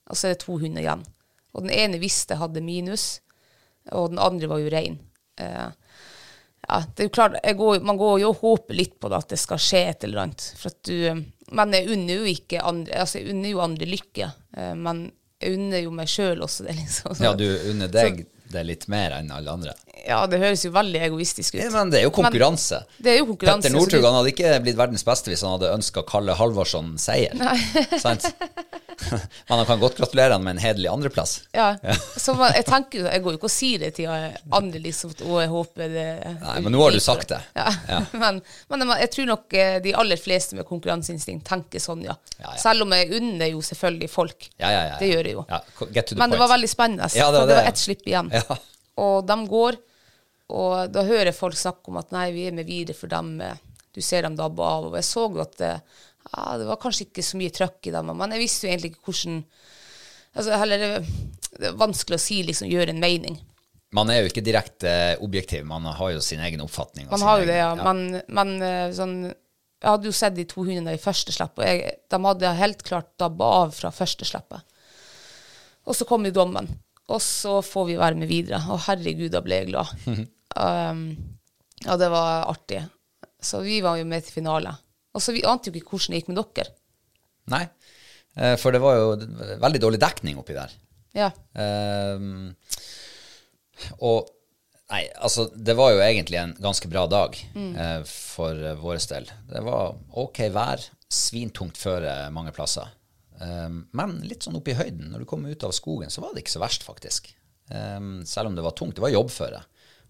[0.06, 1.04] Og så er det to hunder igjen.
[1.56, 3.20] Og den ene visste hadde minus,
[3.94, 4.98] og den andre var jo rein.
[5.40, 5.68] Eh,
[6.66, 9.32] ja, det er jo klart, går, man går jo og håper litt på det, at
[9.32, 10.46] det skal skje et eller annet.
[10.58, 11.22] For at du,
[11.56, 15.06] men jeg unner jo ikke andre, altså jeg unner jo andre lykke, eh, men
[15.40, 17.16] jeg unner jo meg sjøl også det, liksom.
[17.22, 19.74] Ja, du unner deg det litt mer enn alle andre.
[20.06, 21.62] Ja, det høres jo veldig egoistisk ut.
[21.62, 22.82] Ja, men det er jo konkurranse.
[23.02, 25.72] det er jo konkurranse, Petter så Northug hadde ikke blitt verdens beste hvis han hadde
[25.74, 27.34] ønska Kalle Halvorsson seier.
[28.04, 28.28] Sant?
[29.48, 31.34] Men han kan godt gratulere han med en hederlig andreplass.
[31.52, 31.74] Ja,
[32.16, 35.40] så man, jeg tenker jeg går jo ikke og sier det til andre liksom, og
[35.42, 36.06] jeg håper det
[36.40, 37.40] Nei, men nå har du sagt det.
[37.58, 37.66] Ja.
[37.90, 37.98] Ja.
[38.22, 38.40] men,
[38.72, 42.16] men jeg tror nok eh, de aller fleste med konkurranseinstinkt tenker sånn, ja.
[42.38, 42.54] Ja, ja.
[42.62, 44.48] Selv om jeg unner jo selvfølgelig folk.
[44.56, 44.96] Ja, ja, ja.
[45.02, 45.44] Det gjør jeg jo.
[45.50, 45.60] Ja,
[46.16, 47.74] Men det var veldig spennende, Ja, det var det var det.
[47.74, 48.32] ett slipp igjen.
[48.32, 48.58] Ja.
[48.96, 49.76] Og de går,
[50.48, 53.40] og da hører folk snakke om at nei, vi er med videre for dem.
[53.40, 53.56] eh,
[53.96, 54.84] Du ser dem dabbe av.
[54.90, 55.70] Og jeg så jo at det,
[56.36, 58.90] ja, det var kanskje ikke så mye trøkk i dem, men jeg visste jo egentlig
[58.92, 59.44] ikke hvordan
[60.36, 61.04] altså, heller, det-
[61.58, 63.38] Det er vanskelig å si, liksom, gjøre en mening.
[63.92, 67.06] Man er jo ikke direkte objektiv, man har jo sin egen oppfatning.
[67.06, 67.74] og Man har jo det, ja.
[67.76, 69.24] Men, men eh, sånn
[69.80, 72.82] Jeg hadde jo sett de to hundene i første slipp, og jeg, de hadde helt
[72.82, 74.60] klart dabba av fra første slippet.
[75.86, 76.68] Og så kom jo dommen,
[77.08, 78.60] og så får vi være med videre.
[78.68, 79.86] Å, herregud, da ble jeg glad.
[80.56, 81.02] um,
[81.84, 82.82] ja, det var artig.
[83.42, 84.72] Så vi var jo med til finale.
[85.16, 86.72] Og så vi ante jo ikke hvordan det gikk med dere.
[87.52, 87.62] Nei,
[88.36, 89.10] eh, for det var jo
[89.62, 90.72] veldig dårlig dekning oppi der.
[91.16, 91.30] Ja.
[91.54, 92.50] Um,
[94.00, 94.32] og
[94.86, 99.24] Nei, altså, det var jo egentlig en ganske bra dag eh, for uh, vår del.
[99.50, 102.92] Det var ok vær, svintungt føre mange plasser.
[103.40, 106.36] Um, men litt sånn oppe i høyden, når du kom ut av skogen, så var
[106.36, 107.32] det ikke så verst, faktisk.
[107.66, 108.94] Um, selv om det var tungt.
[108.94, 109.64] Det var jobbføre.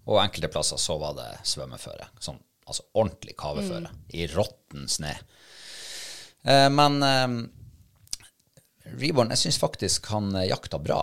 [0.07, 2.07] Og enkelte plasser så var det svømmeføre.
[2.23, 3.91] Sånn, altså ordentlig kaveføre.
[4.15, 5.11] I råtten snø.
[6.47, 7.29] Eh, men eh,
[9.01, 11.01] Reborn, jeg syns faktisk han eh, jakta bra.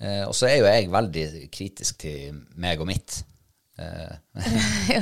[0.00, 3.20] Eh, og så er jo jeg veldig kritisk til meg og mitt.
[3.80, 4.16] Eh,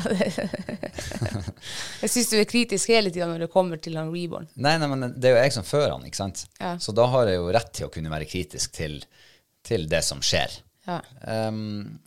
[2.03, 4.47] Jeg syns du er kritisk hele tida når det kommer til han Reborn.
[4.59, 6.45] nei, nei, men det er jo jeg som fører han, ikke sant?
[6.61, 6.75] Ja.
[6.83, 8.99] Så da har jeg jo rett til å kunne være kritisk til,
[9.67, 10.51] til det som skjer.
[10.89, 11.01] Ja.
[11.29, 11.99] Ehm,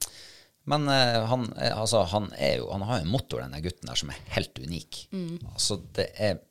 [0.70, 3.98] men uh, han, er- altså, han, jo, han har jo en motor, denne gutten der,
[3.98, 5.00] som er helt unik.
[5.12, 5.40] Mm.
[5.54, 6.42] Altså, det er,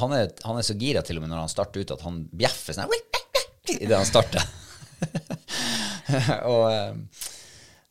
[0.00, 2.22] han, er, han er så gira til og med når han starter ut, at han
[2.32, 2.94] bjeffer sånn
[3.76, 4.46] idet han starter.
[6.50, 7.26] og eh,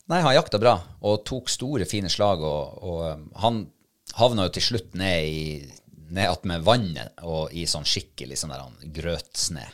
[0.10, 0.74] Nei, han jakta bra
[1.06, 2.42] og tok store, fine slag.
[2.42, 3.60] Og, og han
[4.18, 5.44] havna jo til slutt ned i
[6.10, 9.68] ned attmed vannet og i sånn skikkelig sånn der han grøtsne.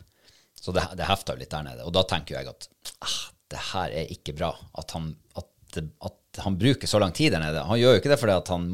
[0.59, 1.85] Så det, det hefta jo litt der nede.
[1.87, 2.67] Og da tenker jo jeg at
[3.05, 3.17] ah,
[3.53, 4.51] det her er ikke bra.
[4.75, 7.63] At han, at, at han bruker så lang tid der nede.
[7.67, 8.65] Han gjør jo ikke det fordi at han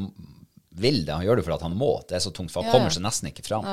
[0.82, 1.90] vil det, han gjør det fordi at han må.
[2.08, 2.78] Det er så tungt, for han Ja, ja.
[2.78, 3.66] kommer seg nesten ikke fram.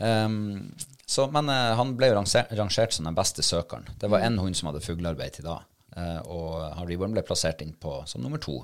[0.00, 0.74] Um,
[1.10, 3.84] så, men uh, han ble jo rangert, rangert som den beste søkeren.
[4.00, 4.12] Det Mm.
[4.14, 5.58] var én hund som hadde fuglearbeid til da.
[5.96, 8.60] uh, og han Reborn ble plassert inn på som nummer to.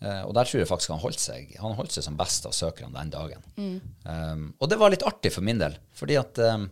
[0.00, 2.52] Uh, og der tror jeg faktisk han holdt seg Han holdt seg som best av
[2.56, 3.42] søkerne den dagen.
[4.06, 6.68] Um, og det var litt artig for min del, fordi at um,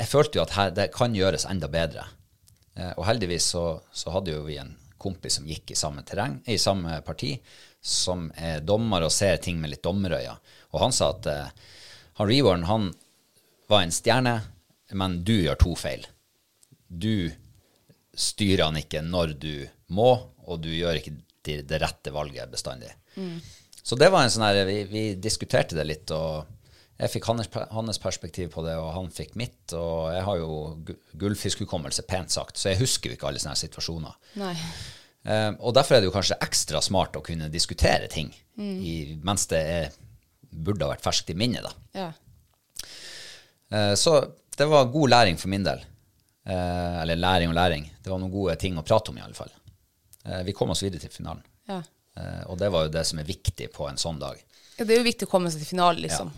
[0.00, 2.06] jeg følte jo at her, det kan gjøres enda bedre.
[2.74, 6.38] Eh, og heldigvis så, så hadde jo vi en kompis som gikk i samme terreng,
[6.46, 7.34] i samme parti,
[7.82, 10.36] som er dommer og ser ting med litt dommerøyne.
[10.72, 11.70] Og han sa at eh,
[12.20, 12.90] han Reborn, han
[13.72, 14.36] var en stjerne,
[14.92, 16.06] men du gjør to feil.
[16.86, 17.32] Du
[18.12, 19.54] styrer han ikke når du
[19.96, 20.12] må,
[20.44, 22.92] og du gjør ikke det, det rette valget bestandig.
[23.82, 26.44] Så det var en sånn her, vi, vi diskuterte det litt, og
[27.02, 30.48] jeg fikk hans, hans perspektiv på det, og han fikk mitt, og jeg har jo
[30.86, 34.14] gu- gullfiskhukommelse, pent sagt, så jeg husker jo ikke alle sånne situasjoner.
[35.24, 39.46] Eh, og derfor er det jo kanskje ekstra smart å kunne diskutere ting i, mens
[39.50, 39.92] det er,
[40.52, 41.72] burde ha vært ferskt i minnet, da.
[41.96, 42.10] Ja.
[43.72, 44.16] Eh, Så
[44.56, 45.80] det var god læring for min del.
[46.46, 47.90] Eh, Eller læring og læring.
[48.02, 49.50] Det var noen gode ting å prate om, i alle fall.
[50.26, 51.42] Eh, Vi kom oss videre til finalen.
[51.68, 51.82] ja.
[52.14, 54.36] Eh, og det var jo det som er viktig på en sånn dag.
[54.78, 56.30] Ja, det er jo viktig å komme seg til finalen, liksom.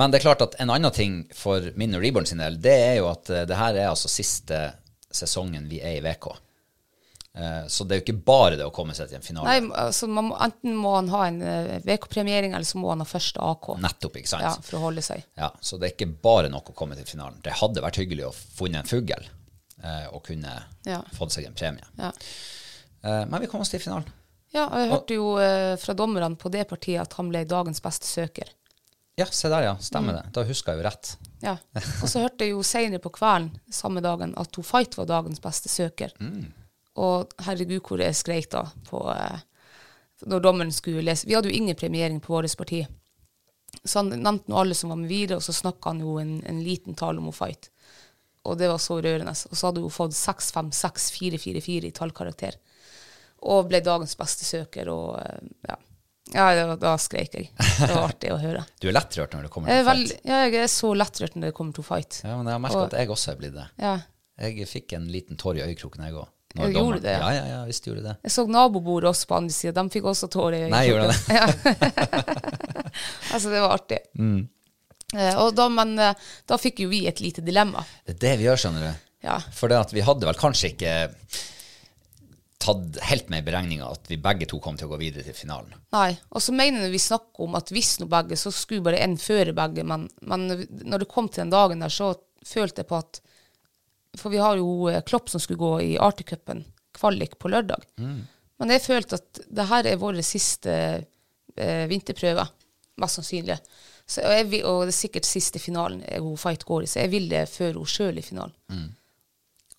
[0.00, 2.72] Men det er klart at en annen ting for min og Reborn sin del, det
[2.72, 4.62] er jo at eh, det her er altså siste
[5.12, 6.30] sesongen vi er i VK.
[7.34, 9.48] Eh, så det er jo ikke bare det å komme seg til en finale.
[9.48, 13.00] Nei, altså, man må, enten må han ha en uh, VK-premiering, eller så må han
[13.04, 13.70] ha første AK.
[13.80, 14.44] Nettopp, ikke sant?
[14.44, 15.24] Ja, for å holde seg.
[15.40, 17.40] Ja, så det er ikke bare nok å komme til finalen.
[17.44, 21.00] Det hadde vært hyggelig å funne en fugl eh, og kunne Ja.
[21.16, 21.88] fått seg en premie.
[22.00, 22.12] Ja.
[23.02, 24.08] Eh, men vi kom oss til finalen.
[24.52, 27.80] Ja, og jeg hørte jo eh, fra dommerne på det partiet at han ble dagens
[27.84, 28.50] beste søker.
[29.16, 29.72] Ja, se der, ja.
[29.76, 29.84] Mm.
[29.84, 30.24] Stemmer det.
[30.32, 31.12] Da husker jeg jo rett.
[31.44, 31.56] Ja.
[32.02, 35.40] Og så hørte jeg jo senere på kvelden samme dagen at hun Fight var dagens
[35.44, 36.14] beste søker.
[37.00, 39.40] Og herregud, hvor jeg skreik da på eh,
[40.28, 41.26] når dommeren skulle lese.
[41.28, 42.84] Vi hadde jo ingen premiering på vårt parti.
[43.84, 46.36] Så han nevnte nå alle som var med videre, og så snakka han jo en,
[46.46, 47.70] en liten tale om hun Fight.
[48.44, 49.32] Og det var så rørende.
[49.32, 52.58] Og så hadde hun fått 6-5-6-4-4-4 i tallkarakter.
[53.42, 55.78] Og ble dagens beste søker, og eh, ja.
[56.32, 57.50] Ja, da, da skreik jeg.
[57.58, 58.62] Det var artig å høre.
[58.80, 60.14] Du er lettrørt når det kommer til fight.
[60.24, 62.22] ja, jeg er så lettrørt når det kommer til fight.
[62.24, 63.66] Ja, men jeg har merket at jeg også er blitt det.
[63.82, 63.96] Ja.
[64.42, 66.30] Jeg fikk en liten tår i øyekroken, jeg òg.
[66.52, 67.12] Jeg gjorde det?
[67.16, 68.14] Ja, ja, ja, visst gjorde det.
[68.26, 69.72] Jeg så nabobordet også på andre sida.
[69.78, 70.72] De fikk også tårer i øyet.
[70.74, 71.20] Nei, gjorde det?
[71.38, 71.46] Ja.
[73.34, 74.02] altså, det var artig.
[74.18, 74.42] Mm.
[75.16, 77.84] Eh, da, men eh, da fikk jo vi et lite dilemma.
[78.04, 79.08] Det er det vi gjør, skjønner du.
[79.24, 79.38] Ja.
[79.54, 80.94] For vi hadde vel kanskje ikke
[82.62, 85.36] tatt helt med i beregninga at vi begge to kom til å gå videre til
[85.36, 85.74] finalen.
[85.94, 86.10] Nei.
[86.30, 89.54] Og så mener vi snakker om at hvis nå begge, så skulle bare én føre
[89.56, 89.84] begge.
[89.88, 92.12] Men, men når det kom til den dagen der, så
[92.46, 93.22] følte jeg på at
[94.20, 96.66] For vi har jo eh, Klopp som skulle gå i Arctic-cupen,
[96.98, 97.86] kvalik, på lørdag.
[98.60, 100.74] Men jeg følte at det her er vår siste
[101.56, 102.44] eh, vinterprøve,
[103.00, 103.56] mest sannsynlig.
[104.04, 107.14] Så, og, jeg, og det er sikkert siste finalen hun Fight går i, så jeg
[107.14, 108.54] ville føre henne sjøl i finalen.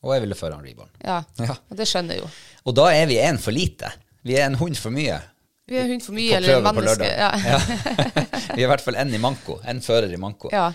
[0.04, 0.90] Og jeg ville føre han Reborn.
[1.04, 1.22] Ja.
[1.40, 1.56] Ja.
[1.72, 2.32] Og det skjønner jeg jo.
[2.68, 3.90] Og da er vi én for lite.
[4.28, 5.22] Vi er en hund for mye.
[5.68, 7.08] Vi er en hund for mye, eller en menneske.
[7.08, 7.30] Ja.
[7.40, 7.60] Ja.
[8.56, 9.62] vi er i hvert fall én i manko.
[9.72, 10.52] En fører i manko.
[10.52, 10.66] ja.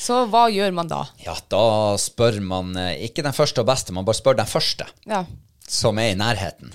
[0.00, 1.02] Så hva gjør man da?
[1.20, 1.62] Ja, da
[2.00, 5.24] spør man eh, ikke den første og beste, man bare spør den første Ja.
[5.68, 6.72] som er i nærheten.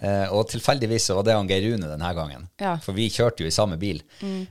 [0.00, 2.46] Eh, og tilfeldigvis så var det han Geir Rune denne gangen.
[2.62, 2.78] Ja.
[2.80, 4.00] For vi kjørte jo i samme bil,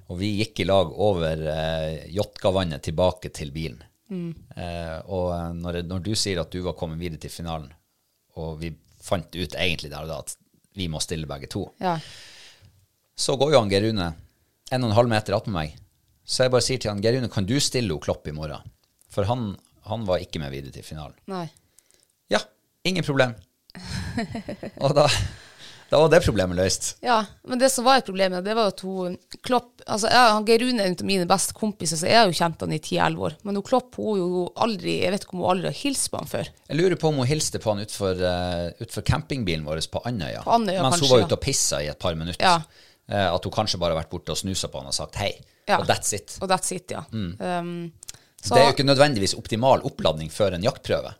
[0.05, 3.81] og vi gikk i lag over eh, Jotkavannet tilbake til bilen.
[4.11, 7.71] Eh, og eh, når, når du sier at du var kommet videre til finalen,
[8.39, 10.35] og vi fant ut egentlig der og da at
[10.77, 11.97] vi må stille begge to, ja.
[13.17, 14.11] så går jo han Geir Rune
[14.71, 15.79] en og en halv meter attmed meg.
[16.23, 18.71] Så jeg bare sier til han, Geir Rune, kan du stille henne Klopp i morgen?
[19.11, 19.49] For han,
[19.89, 21.17] han var ikke med videre til finalen.
[21.31, 21.47] Nei.
[22.31, 22.39] Ja,
[22.87, 23.35] ingen problem.
[24.83, 25.07] og da,
[25.91, 26.85] da var det problemet løst.
[27.03, 30.45] Ja, men det som var et problem, det var at hun Klopp altså jeg, han
[30.47, 32.79] Geir Rune er en av mine beste kompiser, så jeg har jo kjent han i
[32.79, 33.35] 10-11 år.
[33.43, 36.21] Men hun Klopp hun jo aldri Jeg vet ikke om hun aldri har hilst på
[36.21, 36.51] han før.
[36.69, 40.45] Jeg lurer på om hun hilste på han utfor, uh, utfor campingbilen vår på Andøya.
[40.47, 42.39] På Andøya, mens hun var ute og pissa i et par minutter.
[42.39, 42.87] Ja.
[43.11, 45.33] Eh, at hun kanskje bare har vært borte og snusa på han og sagt hei.
[45.67, 45.81] Ja.
[45.81, 46.37] Og that's it.
[46.39, 47.03] Og that's it, ja.
[47.11, 47.91] Um,
[48.39, 51.11] så, det er jo ikke nødvendigvis optimal oppladning før en jaktprøve.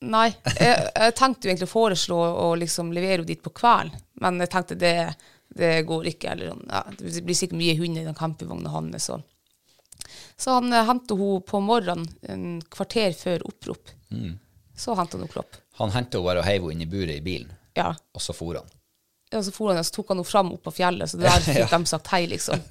[0.00, 0.28] Nei.
[0.60, 4.38] Jeg, jeg tenkte jo egentlig å foreslå å liksom levere henne dit på kvelden, men
[4.44, 4.92] jeg tenkte det,
[5.58, 6.34] det går ikke.
[6.36, 9.08] Eller, ja, det blir sikkert mye hunder i den campingvogna hans.
[9.10, 9.18] Så.
[10.36, 13.90] så han hentet henta henne på morgenen, en kvarter før opprop.
[14.78, 15.58] Så henta han henne Klopp.
[15.82, 17.90] Han hentet henne bare og heiv henne inn i buret i bilen, Ja.
[18.14, 18.70] og så for han.
[19.30, 21.74] Ja, så, for han, så tok han henne fram opp på fjellet, så der fikk
[21.74, 22.62] de sagt hei, liksom.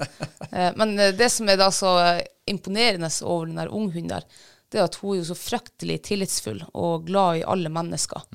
[0.51, 4.25] Eh, Men eh, det som er da så eh, imponerende over den der unghunden der,
[4.71, 8.25] det er at hun er jo så fryktelig tillitsfull og glad i alle mennesker.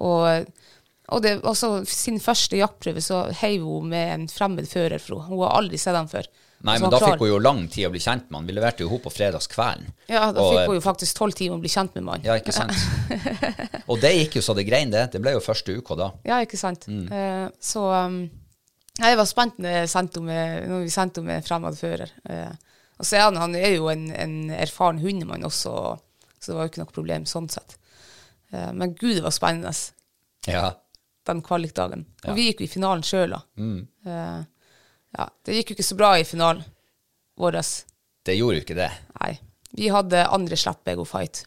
[0.00, 0.46] Og,
[1.12, 5.42] og det, også sin første jaktprøve så heiv hun med en fremmed fører, for hun
[5.44, 6.30] har aldri sett ham før.
[6.64, 8.46] Nei, men da klar- fikk hun jo lang tid å bli kjent med han.
[8.48, 9.90] Vi leverte jo henne på fredagskvelden.
[10.08, 12.24] Ja, da Og, fikk hun jo faktisk tolv timer å bli kjent med mannen.
[12.24, 12.72] Ja, ikke sant?
[13.90, 15.10] og det gikk jo så det grein, det.
[15.12, 16.08] Det ble jo første uka da.
[16.24, 16.88] Ja, ikke sant.
[16.88, 18.22] Eh, så um,
[18.96, 21.76] jeg var spent når, jeg sendte henne med, når vi sendte henne med en fremmed
[21.76, 22.14] fører.
[22.32, 22.54] Eh,
[23.04, 25.74] og så er han, han er jo en, en erfaren hundemann også,
[26.40, 27.76] så det var jo ikke noe problem sånn sett.
[28.48, 29.74] Eh, men gud, det var spennende
[30.48, 30.70] Ja.
[31.28, 32.06] den kvalikdagen.
[32.24, 33.42] Og vi gikk jo i finalen sjøl, da.
[33.60, 33.82] Mm.
[35.18, 36.64] ja, det gikk jo ikke så bra i finalen
[37.40, 37.60] vår.
[38.24, 38.90] Det gjorde jo ikke det.
[39.20, 39.34] Nei.
[39.74, 41.44] Vi hadde andre slipp, jeg og Fight.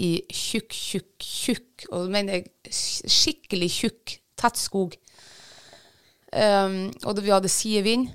[0.00, 4.96] I tjukk, tjukk, tjukk, og da mener jeg skikkelig tjukk, tett skog.
[6.34, 8.08] Um, og da vi hadde sidevind,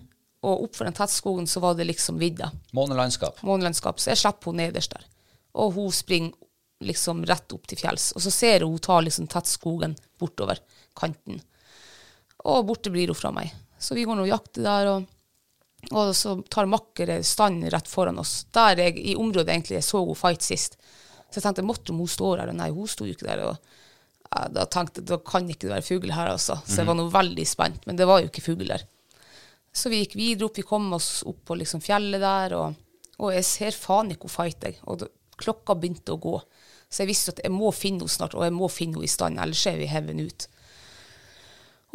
[0.45, 2.51] og opp for den tettskogen så var det liksom vidda.
[2.71, 3.41] Månelandskap.
[3.43, 3.99] Månelandskap.
[3.99, 5.05] Så jeg slipper henne nederst der.
[5.59, 6.35] Og hun springer
[6.85, 8.11] liksom rett opp til fjells.
[8.15, 10.61] Og så ser hun hun tar liksom tettskogen bortover
[10.95, 11.41] kanten.
[12.47, 13.51] Og borte blir hun fra meg.
[13.79, 18.19] Så vi går nå og jakter der, og, og så tar makkere stand rett foran
[18.19, 18.45] oss.
[18.55, 20.79] Der jeg, i området egentlig jeg så hun fight sist.
[21.27, 22.51] Så jeg tenkte, måtte om hun står her?
[22.53, 23.45] Og nei, hun sto jo ikke der.
[23.51, 23.75] Og
[24.29, 26.59] Ja, da tenkte jeg da kan ikke det være fugl her, altså.
[26.61, 28.83] Så jeg var nå veldig spent, men det var jo ikke fugl der.
[29.71, 32.77] Så vi gikk videre opp, vi kom oss opp på liksom fjellet der, og,
[33.19, 34.79] og jeg ser faen ikke hun fighter.
[34.89, 35.09] Og da,
[35.39, 36.35] klokka begynte å gå.
[36.89, 39.11] Så jeg visste at jeg må finne henne snart, og jeg må finne henne i
[39.11, 40.47] stand, ellers er vi heven ut.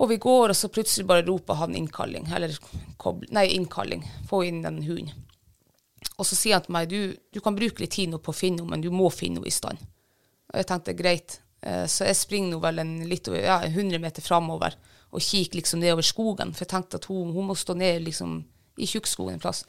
[0.03, 2.55] Og vi går, og så plutselig bare roper han innkalling, eller
[2.99, 4.03] kobl, nei, innkalling.
[4.31, 5.27] Få inn den hunden.
[6.19, 8.37] Og så sier han til meg, du, du kan bruke litt tid nå på å
[8.37, 9.83] finne henne, men du må finne henne i stand.
[10.53, 11.39] Og jeg tenkte, greit.
[11.63, 14.77] Eh, Så jeg springer nå vel en litt ja, 100 meter framover
[15.15, 18.41] og kikke liksom nedover skogen, for jeg tenkte at hun, hun må stå ned liksom
[18.77, 19.63] i tjukkskogen en plass.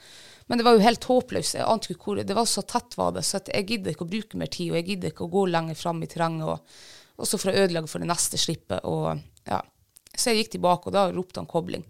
[0.49, 1.57] Men det var jo helt håpløst.
[1.59, 4.09] Jeg ante ikke hvor Det var så tett var det, så jeg gidder ikke å
[4.09, 7.39] bruke mer tid, og jeg gidder ikke å gå lenger fram i terrenget, og, også
[7.39, 8.81] for å ødelegge for det neste slippet.
[8.89, 9.61] Og, ja.
[10.15, 11.85] Så jeg gikk tilbake, og da ropte han kobling.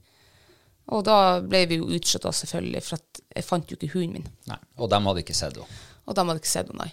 [0.93, 4.29] Og da ble vi jo utslått, selvfølgelig, for jeg fant jo ikke hunden min.
[4.51, 4.59] Nei.
[4.77, 5.81] Og dem hadde ikke sett henne.
[6.05, 6.91] Og dem hadde ikke sett henne, nei.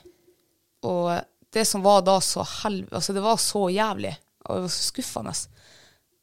[0.89, 1.11] Og
[1.53, 2.89] det som var da så helv...
[2.95, 4.15] Altså, det var så jævlig,
[4.47, 5.35] og det var så skuffende,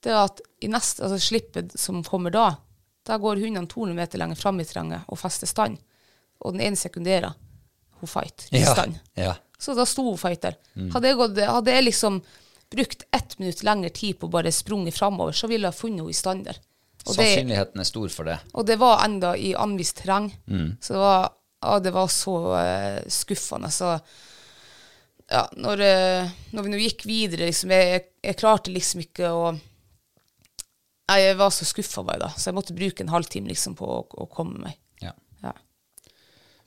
[0.04, 2.48] det er at i neste altså, slippet som kommer da,
[3.08, 5.80] da går hundene 200 meter lenger fram i terrenget og fester stand.
[6.40, 7.36] Og den ene sekunderer
[8.00, 9.00] hun fight i stand.
[9.20, 9.36] ja.
[9.60, 10.56] Så da sto hun fighter.
[10.74, 10.92] der.
[10.94, 12.22] Hadde, jeg gått, hadde jeg liksom
[12.72, 16.14] brukt ett minutt lengre tid på å bare sprunget framover, så ville jeg funnet henne
[16.14, 16.62] i stand der.
[17.04, 18.38] Og det, Sannsynligheten er stor for det.
[18.54, 20.30] og det var enda i anvist terreng.
[20.80, 21.30] Så det var,
[21.66, 23.72] ja, det var så uh, skuffende.
[23.74, 23.92] Så
[25.30, 29.34] ja, når, uh, når vi nå gikk videre, liksom, jeg, jeg, jeg klarte liksom ikke
[29.36, 29.44] å
[31.10, 34.00] Jeg var så skuffa bare da, så jeg måtte bruke en halvtime liksom på å,
[34.06, 34.78] å komme meg.
[35.02, 35.16] Ja.
[35.42, 35.56] Ja.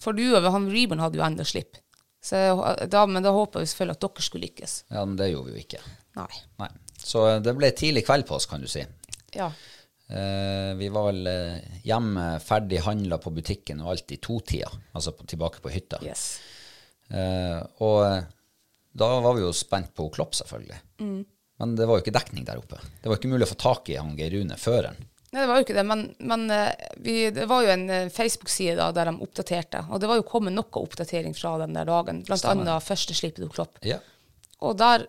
[0.02, 1.78] For du og han Reborn hadde jo enda slipp.
[2.22, 4.74] Så jeg, da, men da håpa vi selvfølgelig at dere skulle lykkes.
[4.94, 5.82] ja, men det gjorde vi jo ikke.
[6.18, 6.32] Nei.
[6.62, 6.68] Nei.
[7.02, 8.84] Så det ble tidlig kveld på oss, kan du si.
[9.34, 9.48] Ja.
[10.12, 15.14] Eh, vi var vel eh, hjemme, ferdig handla på butikken og alt i totida, altså
[15.18, 15.98] på, tilbake på hytta.
[16.06, 16.26] Yes.
[17.10, 18.24] Eh, og eh,
[19.02, 20.78] da var vi jo spent på Klopp, selvfølgelig.
[21.62, 22.80] Men det var jo ikke dekning der oppe.
[22.98, 24.96] Det var ikke mulig å få tak i han Geir Rune føreren.
[25.32, 28.08] Nei, det var jo ikke det, men, men eh, vi, det var jo en eh,
[28.12, 29.84] Facebook-side der de oppdaterte.
[29.94, 33.44] Og det var jo kommet noe oppdatering fra den der dagen, blant annet første slipet
[33.44, 33.78] til Klopp.
[33.86, 34.00] Ja.
[34.66, 35.06] Og der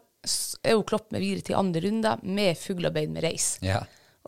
[0.62, 3.56] er jo Klopp med videre til andre runde med fuglearbeid med reis.
[3.66, 3.82] ja.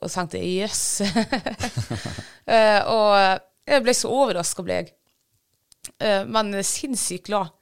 [0.03, 0.82] Og tenkte jøss.
[0.99, 1.86] Yes.
[2.97, 3.13] og
[3.63, 4.89] jeg ble så overraska, ble jeg.
[6.03, 7.53] Eh, men sinnssykt glad.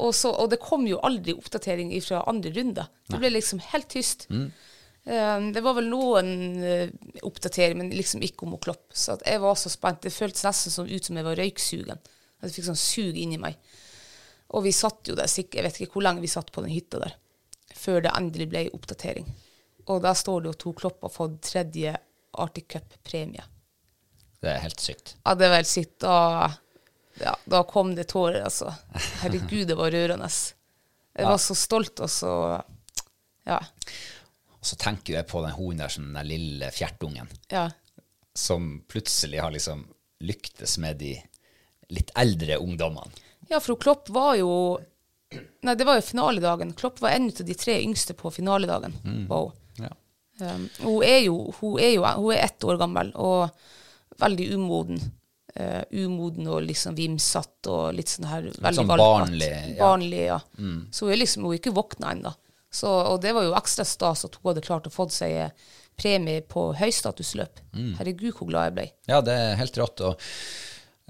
[0.00, 2.88] Og, så, og det kom jo aldri oppdatering fra andre runder.
[3.10, 4.26] Det ble liksom helt tyst.
[4.30, 4.48] Mm.
[5.54, 6.30] det var vel noen
[7.26, 8.96] oppdatering, men liksom ikke om å kloppe.
[8.96, 10.02] Så jeg var så spent.
[10.06, 12.00] Det føltes nesten som ut som jeg var røyksugen.
[12.40, 13.58] At jeg fikk sånn sug inni meg.
[14.56, 16.72] Og vi satt jo der sikkert, jeg vet ikke hvor lenge vi satt på den
[16.74, 17.14] hytta der,
[17.76, 19.28] før det endelig ble oppdatering.
[19.90, 21.94] Og der står det jo to klopper har fått tredje
[22.40, 23.44] Arctic Cup-premie.
[24.40, 25.14] Det er helt sykt.
[25.24, 25.96] Ja, det er helt sykt.
[26.02, 26.50] Da,
[27.20, 28.72] ja, da kom det tårer, altså.
[29.22, 30.28] Herregud, det var rørende.
[31.14, 32.34] Jeg var så stolt, og så
[33.48, 33.60] Ja.
[34.60, 37.70] Og så tenker jeg på den hunden der som den der lille fjertungen, ja.
[38.36, 39.86] som plutselig har liksom
[40.20, 41.14] lyktes med de
[41.88, 43.08] litt eldre ungdommene.
[43.48, 44.52] Ja, for Klopp var jo
[45.62, 46.72] Nei, det var jo finaledagen.
[46.74, 48.96] Klopp var en av de tre yngste på finaledagen.
[49.30, 49.52] Wow.
[49.78, 49.92] Ja.
[50.42, 53.54] Um, hun er jo hun er jo hun er ett år gammel og
[54.18, 54.98] veldig umoden.
[55.54, 59.80] Eh, umoden og liksom vimsatt og litt sånn her veldig sånn barnlig, ja.
[59.80, 60.38] Barnlig, ja.
[60.94, 62.32] Så hun er liksom hun er ikke våkna ennå.
[62.70, 65.70] Så, og det var jo ekstra stas at hun hadde klart å få seg eh,
[65.98, 67.58] premie på høystatusløp.
[67.98, 68.86] Herregud, hvor glad jeg ble.
[69.10, 70.04] Ja, det er helt rått.
[70.06, 70.22] Og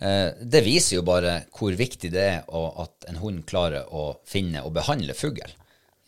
[0.00, 4.14] eh, det viser jo bare hvor viktig det er å, at en hund klarer å
[4.28, 5.52] finne og behandle fugl.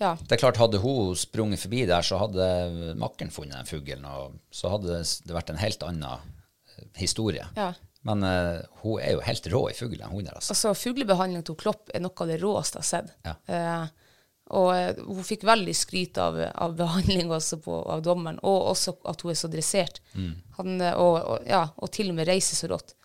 [0.01, 0.17] Ja.
[0.17, 4.41] Det er klart, hadde hun sprunget forbi der, så hadde makkeren funnet den fuglen, og
[4.51, 7.45] så hadde det vært en helt annen eh, historie.
[7.61, 7.75] Ja.
[8.09, 10.57] Men uh, hun er jo helt rå i fugl, den hunden der, altså.
[10.57, 13.13] Altså, Fuglebehandling til Klopp er noe av det råeste jeg har sett.
[13.29, 13.35] Ja.
[13.47, 14.17] Uh,
[14.53, 18.97] og uh, hun fikk veldig skryt av, av behandling også på, av dommeren, og også
[19.11, 20.03] at hun er så dressert.
[20.19, 20.35] Mm.
[20.59, 22.97] Han, og, og, ja, og til og med reiser så rått.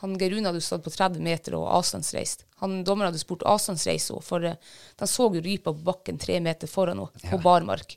[0.00, 2.44] Han Geir hadde stått på 30 meter og avstandsreist.
[2.60, 6.68] Han Dommeren hadde spurt avstandsreise henne, for de så jo rypa på bakken tre meter
[6.68, 7.96] foran henne, på barmark.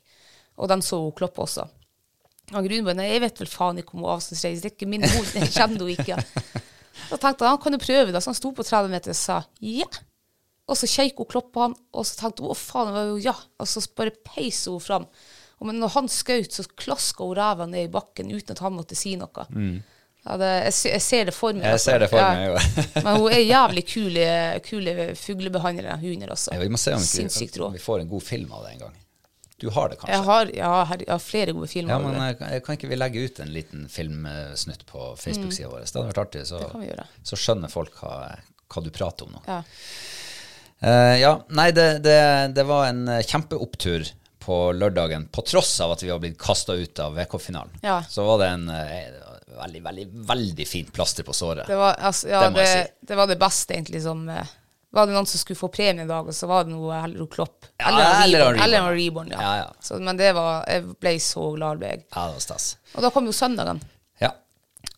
[0.60, 1.66] Og den så hun Klopp også.
[2.50, 5.04] Geir bare Nei, jeg vet vel faen ikke om hun avstandsreiser, det er ikke min
[5.06, 6.16] mor, jeg kjenner henne ikke.
[7.10, 8.20] Da tenkte han han kan jo prøve, da.
[8.22, 9.86] Så han sto på 30 meter og sa ja.
[10.70, 13.08] Og så kjekk hun Klopp på han, og så tenkte hun å faen, det var
[13.10, 13.36] jo ja.
[13.58, 15.06] Og så bare peiser hun fram.
[15.60, 18.76] Og men når han skjøt, så klaska hun ræva ned i bakken uten at han
[18.76, 19.46] måtte si noe.
[20.20, 21.62] Ja, det, jeg, jeg ser det for meg.
[21.62, 21.66] Mm.
[21.66, 21.90] Jeg altså.
[21.90, 22.30] ser det for Ja.
[22.34, 23.04] meg, jo.
[23.04, 24.26] Men hun er jævlig kule,
[24.66, 26.54] kule fuglebehandlere, hunder også.
[26.54, 28.84] Ja, vi må se om vi, om vi får en god film av det en
[28.86, 28.99] gang.
[29.60, 30.14] Du har det kanskje?
[30.16, 31.92] Jeg har, ja, her, jeg har flere gode filmer.
[31.92, 35.84] Ja, men jeg, eh, kan ikke vi legge ut en liten filmsnutt på Facebook-sida vår?
[35.84, 36.64] Det hadde vært artig, så, Mm.
[36.64, 37.04] Det kan vi gjøre.
[37.32, 38.14] så skjønner folk hva,
[38.72, 39.42] hva du prater om nå.
[39.46, 39.62] Ja.
[40.80, 42.18] Uh, ja, nei, det, det,
[42.56, 44.08] det var en eh, kjempeopptur
[44.40, 47.98] på lørdagen, på tross av at vi var blitt kasta ut av VK-finalen, Ja.
[48.08, 51.66] så var det en uh, veldig, veldig, veldig fint plaster på såret.
[51.68, 52.64] Det var, altså, ja, Det må
[53.10, 54.54] det, var det beste, egentlig, som eh,
[54.90, 57.28] Var det noen som skulle få premie i dag, og så var det noe Hello
[57.30, 57.68] Klopp.
[57.78, 58.62] Eller ja, eller Reborn.
[58.64, 58.96] Eller Reborn.
[58.98, 59.42] Reborn, ja.
[59.42, 59.84] Ja, ja.
[59.86, 62.06] Så, men det var Jeg ble så glad, ble jeg.
[62.08, 62.70] Ja, det var stas.
[62.96, 63.82] Og da kom jo søndagen.
[64.18, 64.32] Ja.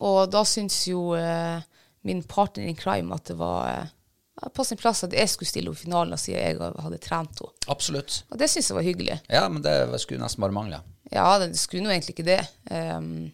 [0.00, 1.60] Og da syntes jo eh,
[2.08, 5.70] min partner in crime at det var eh, på sin plass at jeg skulle stille
[5.70, 7.68] opp i finalen, siden jeg hadde trent henne.
[7.70, 8.22] Absolutt.
[8.32, 9.18] Og det syntes jeg var hyggelig.
[9.28, 10.80] Ja, men det skulle nesten bare mangle.
[11.12, 12.40] Ja, det skulle nå egentlig ikke det.
[12.72, 13.28] Um,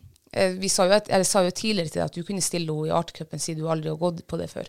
[0.58, 2.96] vi sa jo, et, sa jo tidligere til deg at du kunne stille henne i
[2.98, 4.66] Artcupen siden du aldri har gått på det før.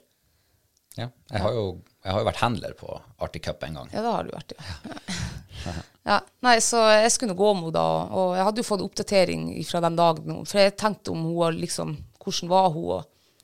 [1.00, 1.10] Ja.
[1.32, 1.66] Jeg, har jo,
[2.04, 3.94] jeg har jo vært handler på Arctic Cup en gang.
[3.94, 4.98] Ja, det har du vært, ja.
[5.66, 6.20] ja.
[6.46, 7.86] Nei, så jeg skulle nå gå med henne da,
[8.18, 11.96] og jeg hadde jo fått oppdatering fra den dagen, for jeg tenkte om hun liksom,
[12.24, 13.36] hvordan var hun, og,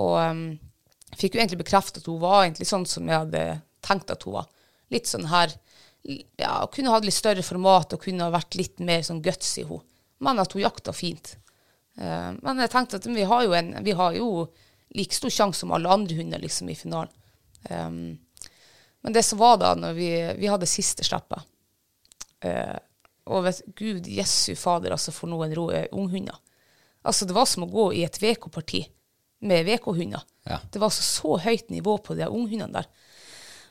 [0.00, 0.42] og um,
[1.16, 3.44] fikk jo egentlig bekreftet at hun var egentlig sånn som jeg hadde
[3.84, 4.50] tenkt at hun var.
[4.92, 5.54] Litt sånn her,
[6.04, 9.84] ja, kunne hatt litt større format, og kunne vært litt mer sånn guts i henne.
[10.24, 11.34] Men at hun jakta fint.
[11.98, 14.28] Uh, men jeg tenkte at vi har jo, en, vi har jo
[14.94, 17.12] like stor sjanse som alle andre hunder liksom i finalen.
[17.70, 18.18] Um,
[19.04, 21.46] men det som var da, når vi, vi hadde siste slippet
[22.44, 22.76] uh,
[23.32, 26.36] Og vet Gud, jesu fader, altså for noen rå eh, unghunder.
[27.04, 28.82] Altså, det var som å gå i et VK-parti
[29.44, 30.24] med VK-hunder.
[30.48, 30.58] Ja.
[30.72, 32.88] Det var altså så høyt nivå på de unghundene der.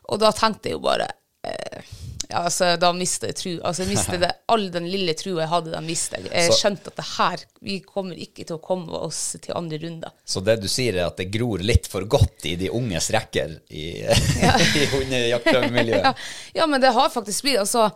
[0.10, 1.08] Og da tenkte jeg jo bare
[1.46, 1.94] eh,
[2.34, 3.52] ja, altså, Da mistet jeg tru.
[3.62, 6.32] Altså, jeg mistet det, all den lille trua jeg hadde, den mistet jeg.
[6.34, 10.16] Jeg skjønte at det her Vi kommer ikke til å komme oss til andre runder.
[10.26, 13.60] Så det du sier, er at det gror litt for godt i de unges rekker
[13.70, 13.86] i,
[14.82, 16.02] i hundejaktmiljøet?
[16.10, 16.16] ja,
[16.58, 17.92] ja, men det har faktisk blitt altså,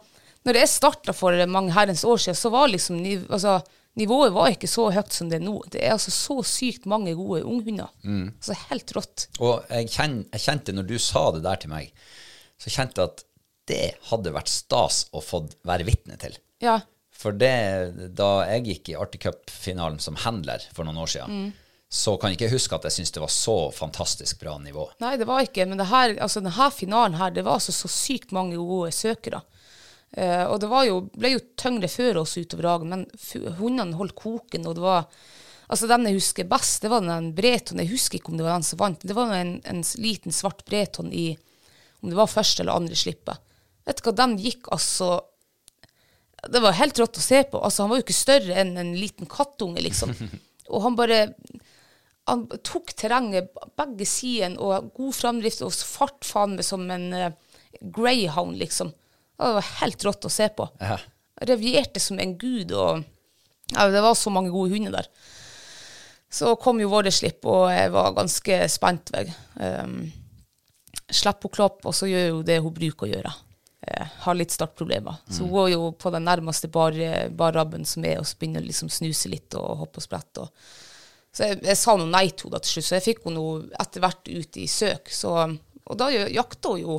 [0.48, 3.58] Når jeg starta for mange herrens år siden, så var liksom altså,
[3.98, 5.58] nivået var ikke så høyt som det er nå.
[5.74, 7.90] Det er altså så sykt mange gode unghunder.
[8.06, 9.28] Altså helt rått.
[9.42, 11.90] Og jeg, kjen, jeg kjente, når du sa det der til meg,
[12.62, 13.27] så kjente jeg at
[13.68, 16.38] det hadde vært stas å få være vitne til.
[16.64, 16.80] Ja.
[17.18, 17.54] For det,
[18.18, 21.48] da jeg gikk i Arctic Cup-finalen som handler for noen år siden,
[21.90, 24.90] så kan jeg ikke huske at jeg syntes det var så fantastisk bra nivå.
[25.02, 27.90] Nei, det var ikke, men det her, altså, denne finalen her, det var altså så
[27.92, 29.42] sykt mange gode søkere.
[30.12, 34.18] Eh, og det var jo, ble jo tyngre før oss utover dagen, men hundene holdt
[34.20, 35.12] koken, og det var
[35.68, 37.82] Altså, den jeg husker best, det var den Breton.
[37.84, 39.02] Jeg husker ikke om det var den som vant.
[39.04, 41.34] Det var en, en liten svart Breton i
[42.00, 43.42] Om det var første eller andre slippet.
[43.88, 45.22] Vet du hva, den gikk altså
[46.52, 47.62] Det var helt rått å se på.
[47.64, 50.14] Altså, han var jo ikke større enn en liten kattunge, liksom.
[50.74, 51.22] Og han bare
[52.28, 57.30] han tok terrenget begge sidene og god framdrift og fart faen meg som en uh,
[57.96, 58.92] greyhound, liksom.
[59.38, 60.68] Det var helt rått å se på.
[60.82, 60.98] Ja.
[61.48, 63.06] Revierte som en gud, og
[63.72, 65.08] ja, det var så mange gode hunder der.
[66.28, 69.14] Så kom jo våre slipp, og jeg var ganske spent.
[69.56, 70.00] Um,
[71.08, 73.30] Slipp på klopp, og så gjør hun det hun bruker å gjøre.
[73.88, 75.16] Eh, har litt startproblemer.
[75.30, 76.96] Så hun går jo på den nærmeste bar,
[77.30, 80.44] barrabben som er, og så begynner å liksom snuse litt og hoppe og sprette.
[80.44, 80.74] Og,
[81.32, 83.46] så jeg, jeg sa noe nei til henne til slutt, så jeg fikk henne
[83.80, 85.12] etter hvert ut i søk.
[85.14, 85.36] Så,
[85.88, 86.98] og da jakta hun jo.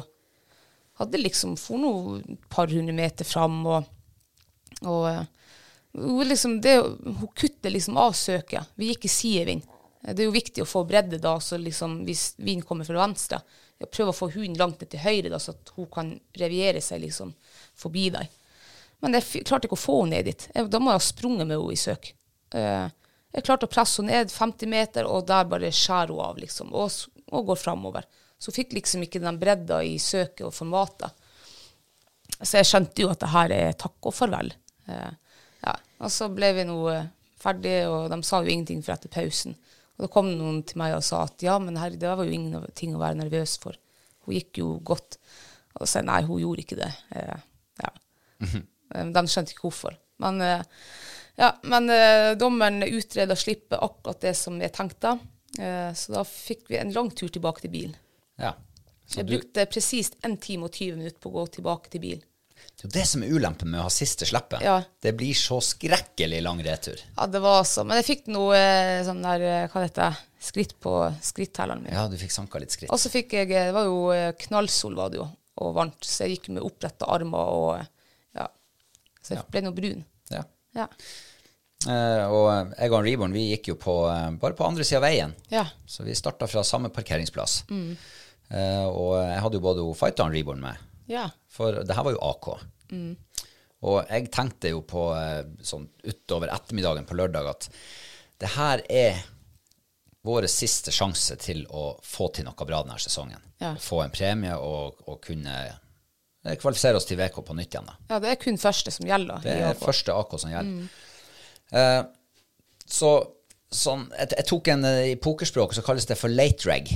[0.99, 3.93] Hadde liksom for noe par hundre meter fram, og,
[4.81, 5.27] og eh,
[5.99, 8.73] hun, liksom, det, hun kutter liksom av søket.
[8.81, 9.69] Vi gikk i sidevind.
[10.09, 13.43] Det er jo viktig å få bredde da, så liksom hvis vinden kommer fra venstre,
[13.79, 16.81] jeg prøver å få hunden langt ned til høyre, da, så at hun kan reviere
[16.83, 17.31] seg liksom
[17.79, 18.31] forbi deg.
[19.05, 20.49] Men jeg klarte ikke å få henne ned dit.
[20.55, 22.11] Jeg, da må jeg ha sprunget med henne i søk.
[22.59, 22.89] Eh,
[23.37, 26.75] jeg klarte å presse henne ned 50 meter, og der bare skjærer hun av, liksom,
[26.75, 28.09] og, og går framover.
[28.39, 31.15] Så hun fikk liksom ikke den bredda i søket og formatet.
[32.39, 34.51] Så jeg skjønte jo at det her er takk og farvel.
[34.91, 35.15] Eh,
[35.63, 35.79] ja.
[36.03, 36.81] Og så ble vi nå
[37.39, 39.55] ferdige, og de sa jo ingenting for etter pausen.
[39.99, 42.35] Og da kom noen til meg og sa at ja, men herre, det var jo
[42.35, 43.75] ingenting å være nervøs for.
[44.27, 45.19] Hun gikk jo godt.
[45.75, 46.91] Og da sa jeg nei, hun gjorde ikke det.
[47.19, 47.41] Eh,
[47.83, 47.91] ja.
[48.47, 49.99] Eh, De skjønte ikke hvorfor.
[50.23, 50.63] Men, eh,
[51.39, 55.17] ja, men eh, dommeren utreda slippet akkurat det som jeg tenkte.
[55.59, 57.99] Eh, så da fikk vi en lang tur tilbake til bilen.
[58.39, 58.55] Ja.
[59.09, 62.05] Så Jeg du, brukte presist 1 time og 20 minutter på å gå tilbake til
[62.07, 62.25] bilen.
[62.79, 64.63] Det er jo det som er ulempen med å ha siste slippet.
[64.63, 64.77] Ja.
[65.03, 67.01] Det blir så skrekkelig lang retur.
[67.17, 67.83] Ja, det var så.
[67.85, 70.93] Men jeg fikk noe eh, sånn der, eh, hva heter det, skritt på
[71.27, 71.93] skrittelleren min.
[71.93, 72.93] Ja, du fikk sanka litt skritt.
[72.95, 73.99] Og så fikk jeg eh, Det var jo
[74.47, 75.27] knallsol, var det jo,
[75.59, 77.73] og varmt, så jeg gikk med oppretta armer og
[78.39, 78.47] Ja.
[79.23, 79.49] Så jeg Ja.
[79.51, 80.05] ble nå brun.
[80.31, 80.45] Ja.
[80.79, 80.87] Ja.
[81.89, 83.95] Eh, og jeg og Reborn vi gikk jo på,
[84.39, 85.35] bare på andre sida av veien.
[85.51, 85.65] Ja.
[85.87, 87.65] Så vi starta fra samme parkeringsplass.
[87.71, 90.77] Eh, og jeg hadde jo både hun Fighteren Reborn med,
[91.09, 91.25] ja.
[91.51, 92.53] for det her var jo AK.
[93.89, 97.69] Og jeg tenkte jo på eh, sånn utover ettermiddagen på lørdag at
[98.43, 99.21] det her er
[100.27, 103.43] vår siste sjanse til å få til noe bra denne sesongen.
[103.63, 103.75] Ja.
[103.81, 105.55] Få en premie og, og kunne
[106.59, 107.97] kvalifisere oss til VK på nytt igjen, da.
[108.11, 109.43] Ja, det er kun første som gjelder.
[109.45, 110.89] Det er første AK som gjelder.
[111.79, 112.03] Eh,
[112.89, 113.13] så
[113.75, 116.93] sånn, jeg, jeg tok en eh, I pokerspråk så kalles det for late reg.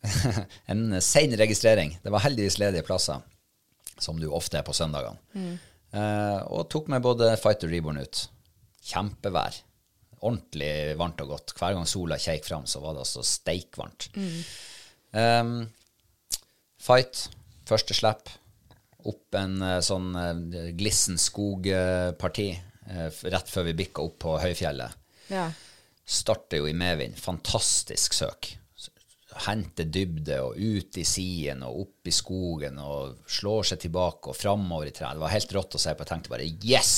[0.72, 1.96] en sein registrering.
[2.02, 3.20] Det var heldigvis ledige plasser,
[4.02, 5.18] som du ofte er på søndagene.
[5.90, 8.22] Eh, og tok med både Fight og Reborn ut.
[8.90, 9.58] Kjempevær.
[10.20, 11.54] Ordentlig varmt og godt.
[11.56, 14.10] Hver gang sola kjeik fram, så var det altså steikvarmt.
[15.16, 15.54] Eh,
[16.80, 17.26] fight,
[17.68, 18.30] første slipp.
[19.08, 24.98] Opp en eh, sånn eh, glissen skogparti eh, rett før vi bikka opp på høyfjellet.
[25.32, 25.48] Ja.
[26.04, 27.16] Starter jo i medvind.
[27.18, 28.54] Fantastisk søk.
[29.46, 34.36] Henter dybde og ut i siden og opp i skogen og slår seg tilbake og
[34.36, 35.16] framover i trærne.
[35.16, 36.04] Det var helt rått å se på.
[36.04, 36.92] Jeg tenkte bare yes,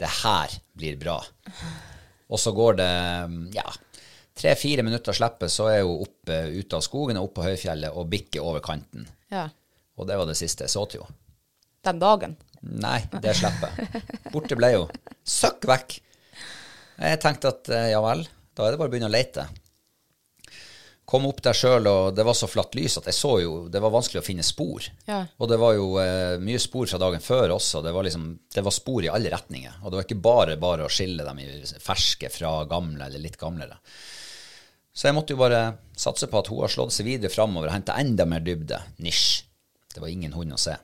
[0.00, 1.18] det her blir bra.
[2.30, 2.90] Og så går det
[3.56, 3.64] ja,
[4.36, 8.10] tre-fire minutter slippet, så er hun oppe ute av skogen og opp på høyfjellet og
[8.12, 9.08] bikker over kanten.
[9.32, 9.48] ja.
[10.00, 11.12] Og det var det siste jeg så til henne.
[11.84, 12.36] Den dagen.
[12.60, 14.00] Nei, det slipper jeg.
[14.32, 14.94] Borte ble hun.
[15.28, 15.96] Søkk vekk.
[17.00, 18.22] Jeg tenkte at ja vel,
[18.56, 19.44] da er det bare å begynne å lete.
[21.10, 23.80] Kom opp der sjøl, og det var så flatt lys at jeg så jo Det
[23.82, 24.84] var vanskelig å finne spor.
[25.08, 25.24] Ja.
[25.42, 27.82] Og det var jo eh, mye spor fra dagen før også.
[27.82, 29.80] Det var liksom Det var spor i alle retninger.
[29.82, 31.48] Og det var ikke bare bare å skille dem i
[31.82, 33.80] ferske fra gamle eller litt gamlere.
[34.94, 35.64] Så jeg måtte jo bare
[35.98, 38.78] satse på at hun har slått seg videre framover og henta enda mer dybde.
[39.02, 39.42] Nisj.
[39.90, 40.76] Det var ingen hund å se.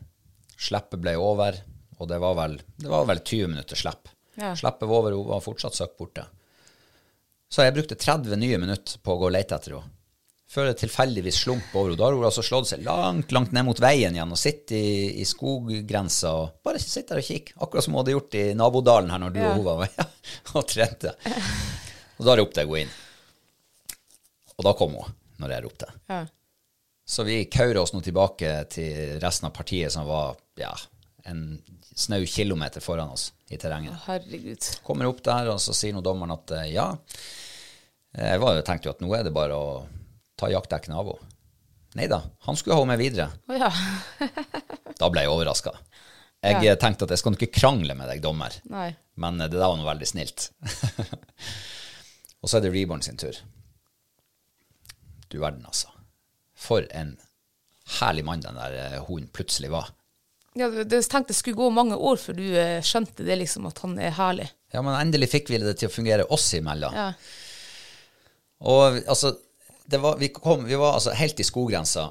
[0.59, 1.59] Sleppet ble over,
[2.01, 4.11] og det var vel, det var vel 20 minutter slepp.
[4.35, 4.55] Ja.
[4.59, 6.27] Sleppet var over, hun var fortsatt søkk borte.
[7.47, 9.93] Så jeg brukte 30 nye minutter på å gå og lete etter henne.
[10.47, 11.99] Før det tilfeldigvis slump over henne.
[11.99, 15.09] Da har hun altså slått seg langt, langt ned mot veien igjen og sitter i,
[15.19, 17.57] i skoggrensa og bare sitter der og kikker.
[17.67, 19.49] Akkurat som hun hadde gjort i nabodalen her når du Ja.
[19.51, 21.17] og hun var med og trente.
[22.17, 22.95] Og da ropte jeg henne inn.
[24.57, 25.91] Og da kom hun, når jeg ropte.
[26.09, 26.21] Ja.
[27.07, 30.71] Så vi kaurer oss nå tilbake til resten av partiet som var ja,
[31.29, 31.59] en
[31.97, 33.99] snau kilometer foran oss i terrenget.
[34.07, 34.63] Herregud.
[34.87, 36.89] Kommer opp der, og så sier nå dommeren at eh, ja,
[38.17, 39.69] jeg var, jo tenkte jo at nå er det bare å
[40.37, 41.33] ta jaktdekken av henne.
[41.97, 43.31] Nei da, han skulle ha henne med videre.
[43.49, 43.71] Oh, ja.
[45.01, 45.73] Da ble jeg overraska.
[46.45, 46.73] Jeg Ja.
[46.73, 48.91] eh, tenkte at jeg skal ikke krangle med deg, dommer, Nei.
[49.17, 50.51] men eh, det der var nå veldig snilt.
[52.43, 53.37] og så er det Reborn sin tur.
[55.33, 55.89] Du verden, altså.
[56.57, 57.17] For en
[58.01, 59.91] herlig mann den der eh, hunden plutselig var.
[60.57, 62.45] Ja, du tenkte det skulle gå mange år før du
[62.85, 64.47] skjønte det, liksom, at han er herlig.
[64.73, 66.95] Ja, men endelig fikk vi det til å fungere oss imellom.
[66.97, 67.11] Ja.
[68.65, 69.46] Og altså, det
[69.91, 72.09] var, vi, kom, vi var altså helt i skoggrensa,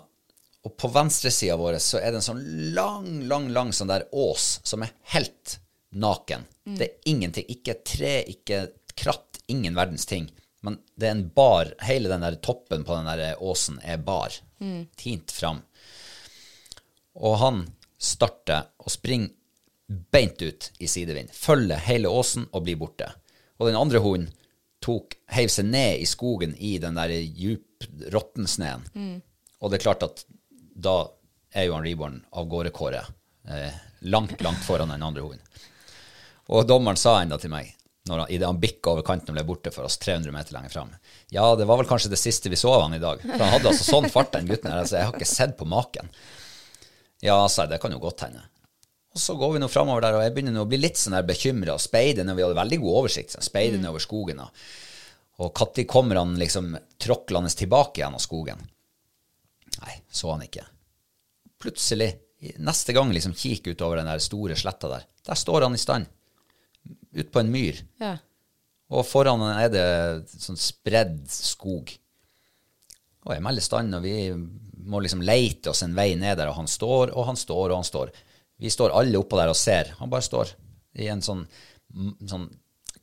[0.65, 4.59] og på venstresida vår så er det en sånn lang, lang, lang sånn der ås
[4.65, 5.59] som er helt
[5.93, 6.47] naken.
[6.65, 7.45] Det er ingenting.
[7.53, 8.63] Ikke tre, ikke
[8.97, 10.25] kratt, ingen verdens ting.
[10.65, 11.69] Men det er en bar.
[11.85, 14.33] Hele den der toppen på den der åsen er bar.
[14.97, 15.61] Tint fram.
[17.21, 17.61] Og han
[18.01, 19.29] starter og springer
[19.85, 21.29] beint ut i sidevind.
[21.29, 23.11] Følger hele åsen og blir borte.
[23.61, 24.33] Og den andre hunden
[24.85, 28.85] tok, heiv seg ned i skogen i den der djup rottensneen.
[29.61, 30.25] Og det er klart at
[30.75, 30.99] da
[31.55, 33.07] er jo han Reborn av gårdekåret
[33.47, 33.81] eh,
[34.11, 35.41] langt, langt foran den andre hunden.
[36.51, 37.71] Og dommeren sa enda til meg,
[38.05, 40.53] når han, i det han bikka over kanten og ble borte for oss 300 meter
[40.53, 40.91] lenger fram
[41.33, 43.23] Ja, det var vel kanskje det siste vi så av han i dag.
[43.23, 44.83] For han hadde altså sånn fart, den gutten her.
[44.83, 46.11] Altså, jeg har ikke sett på maken.
[47.25, 48.43] Ja, sa jeg, det kan jo godt hende.
[49.15, 51.15] Og så går vi nå framover der, og jeg begynner nå å bli litt sånn
[51.23, 53.31] bekymra og speide når vi hadde veldig god oversikt.
[53.31, 54.41] Så speide nedover skogen.
[54.43, 58.59] Og, når kommer han liksom tråklende tilbake igjen av skogen?
[59.79, 60.65] Nei, så han ikke.
[61.63, 62.11] Plutselig,
[62.59, 66.11] neste gang liksom kikker utover den der store sletta der, der står han i stand.
[67.15, 67.79] Ut på en myr.
[68.03, 68.17] Ja.
[68.91, 69.87] Og foran han er det
[70.35, 71.95] sånn spredd skog.
[73.25, 74.29] Og jeg melder stand, og vi
[74.85, 77.79] må liksom leite oss en vei ned der, og han står, og han står, og
[77.79, 78.11] han står.
[78.59, 79.93] Vi står alle oppå der og ser.
[79.99, 80.53] Han bare står
[80.95, 81.45] i en sånn,
[82.23, 82.45] sånn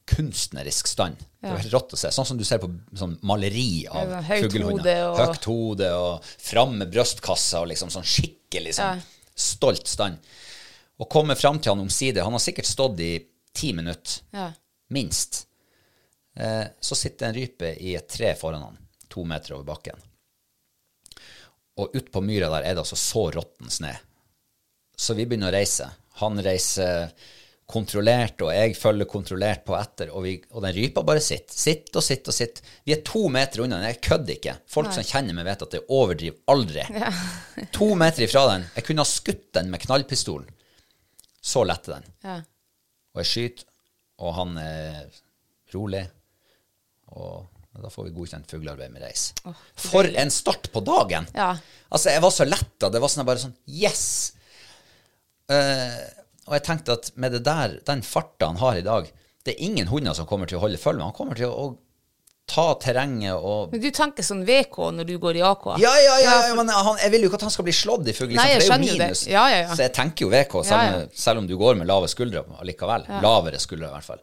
[0.08, 1.16] kunstnerisk stand.
[1.40, 2.08] Det er helt rått å se.
[2.14, 5.02] Sånn som du ser på sånn maleri av Ja, fuglehunder.
[5.10, 9.02] og- Høyt hode og fram med brystkassa og liksom sånn skikkelig sånn Ja.
[9.36, 10.18] stolt stand.
[10.98, 12.22] Og kommer fram til han omsider.
[12.22, 14.52] Han har sikkert stått i ti minutter Ja.
[14.90, 15.46] minst.
[16.36, 18.78] Eh, så sitter en rype i et tre foran han,
[19.08, 19.98] to meter over bakken.
[21.78, 23.92] Og ut på myra der er det altså så råtten snø.
[25.02, 25.88] Så vi begynner å reise.
[26.22, 27.10] Han reiser
[27.72, 31.56] kontrollert, og jeg følger kontrollert på etter, og, vi, og den rypa bare sitter.
[31.56, 32.60] Sitt og sitt og sitt.
[32.84, 33.88] Vi er to meter unna den.
[33.88, 34.56] Jeg kødder ikke.
[34.70, 36.84] Folk som kjenner meg, vet at jeg overdriver aldri.
[37.78, 38.66] to meter ifra den.
[38.76, 40.50] Jeg kunne ha skutt den med knallpistolen.
[41.42, 42.12] Så lett er den.
[42.28, 42.36] Ja.
[43.12, 43.66] Og jeg skyter,
[44.22, 45.00] og han er
[45.72, 46.04] rolig.
[47.16, 47.48] Og
[47.80, 49.30] da får vi godkjent fuglearbeid med reis.
[49.80, 51.26] For en start på dagen!
[51.34, 51.54] Ja.
[51.88, 52.92] Altså, jeg var så letta.
[52.92, 54.06] Det var sånn bare sånn Yes!
[55.52, 56.02] Eh,
[56.48, 59.08] og jeg tenkte at med det der, den farta han har i dag,
[59.46, 61.10] det er ingen hunder som kommer til å holde følge med.
[61.10, 61.72] Han kommer til å,
[62.52, 65.66] ta terrenget og Men du tenker sånn VK når du går i AK?
[65.80, 68.10] Ja, ja, ja, ja men han, jeg vil jo ikke at han skal bli slått
[68.10, 68.34] i fugl.
[68.34, 69.22] Liksom, for det er jo minus.
[69.30, 69.68] Ja, ja.
[69.70, 73.06] Så jeg tenker jo VK, selv, selv om du går med lave skuldre allikevel.
[73.24, 74.20] Lavere skuldre, i hvert fall.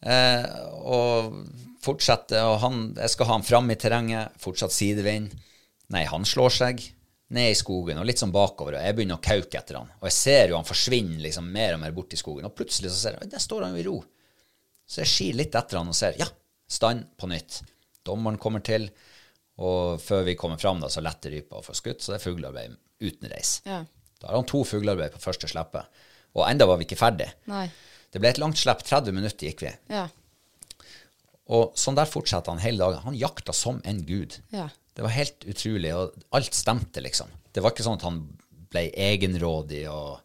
[0.00, 0.46] Eh,
[0.80, 1.34] og
[1.84, 5.34] fortsette, og han, jeg skal ha han fram i terrenget, fortsatt sidevind.
[5.92, 6.86] Nei, han slår seg
[7.36, 9.90] ned i skogen og litt sånn bakover, og jeg begynner å kauke etter han.
[10.00, 12.90] Og jeg ser jo han forsvinner liksom mer og mer bort i skogen, og plutselig
[12.90, 13.96] så ser jeg, «Oi, der står han jo i ro.
[14.90, 16.26] Så jeg skir litt etter han og ser, ja,
[16.70, 17.60] stand på nytt.
[18.06, 18.88] Dommeren kommer til,
[19.62, 22.26] og før vi kommer fram da, så letter rypa og får skutt, så det er
[22.26, 23.58] fuglearbeid uten reis.
[23.68, 23.84] Ja.
[24.20, 26.02] Da har han to fuglearbeid på første slippet,
[26.34, 27.30] og enda var vi ikke ferdig.
[27.50, 27.68] Nei.
[28.10, 29.72] Det ble et langt slipp, 30 minutter gikk vi.
[29.92, 30.08] Ja.
[31.50, 33.02] Og sånn der fortsetter han hele dagen.
[33.06, 34.36] Han jakta som en gud.
[34.54, 34.68] Ja.
[34.94, 37.30] Det var helt utrolig, og alt stemte, liksom.
[37.52, 38.20] Det var ikke sånn at han
[38.70, 40.20] ble egenrådig og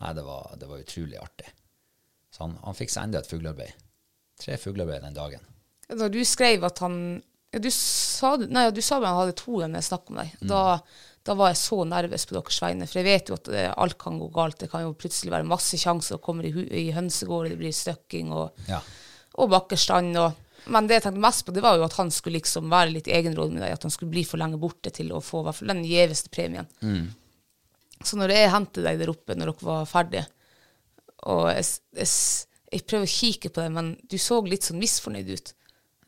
[0.00, 1.50] Nei, det var, det var utrolig artig.
[2.32, 3.74] Så han, han fikk seg enda et fuglearbeid.
[4.40, 5.42] Tre fuglearbeid den dagen.
[5.90, 6.94] Da du skrev at han
[7.52, 10.30] ja, du, sa, nei, du sa han hadde to ganger snakk om deg.
[10.38, 10.46] deg.
[10.46, 10.50] Mm.
[10.54, 10.62] Da,
[11.26, 12.86] da var jeg så nervøs på deres vegne.
[12.88, 14.56] For jeg vet jo at det, alt kan gå galt.
[14.62, 18.30] Det kan jo plutselig være masse sjanser å komme i, i hønsegård, det blir støkking
[18.32, 18.78] og, Ja.
[19.36, 20.16] og bakkerstand.
[20.22, 22.92] Og, men det jeg tenkte mest på, det var jo at han skulle liksom være
[22.94, 23.74] litt egenrådig med deg.
[23.76, 26.68] At han skulle bli for lenge borte til å få hvert fall den gjeveste premien.
[26.84, 27.08] Mm.
[28.04, 30.26] Så når jeg hentet deg der oppe, når dere var ferdige,
[31.30, 31.66] og jeg,
[32.00, 32.12] jeg,
[32.72, 35.52] jeg prøver å kikke på deg, men du så litt sånn misfornøyd ut.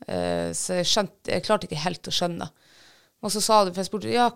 [0.07, 2.49] uh, så jeg, skjønte, jeg klarte ikke helt å skjønne.
[3.23, 4.31] Og så sa du, for jeg spurte ja,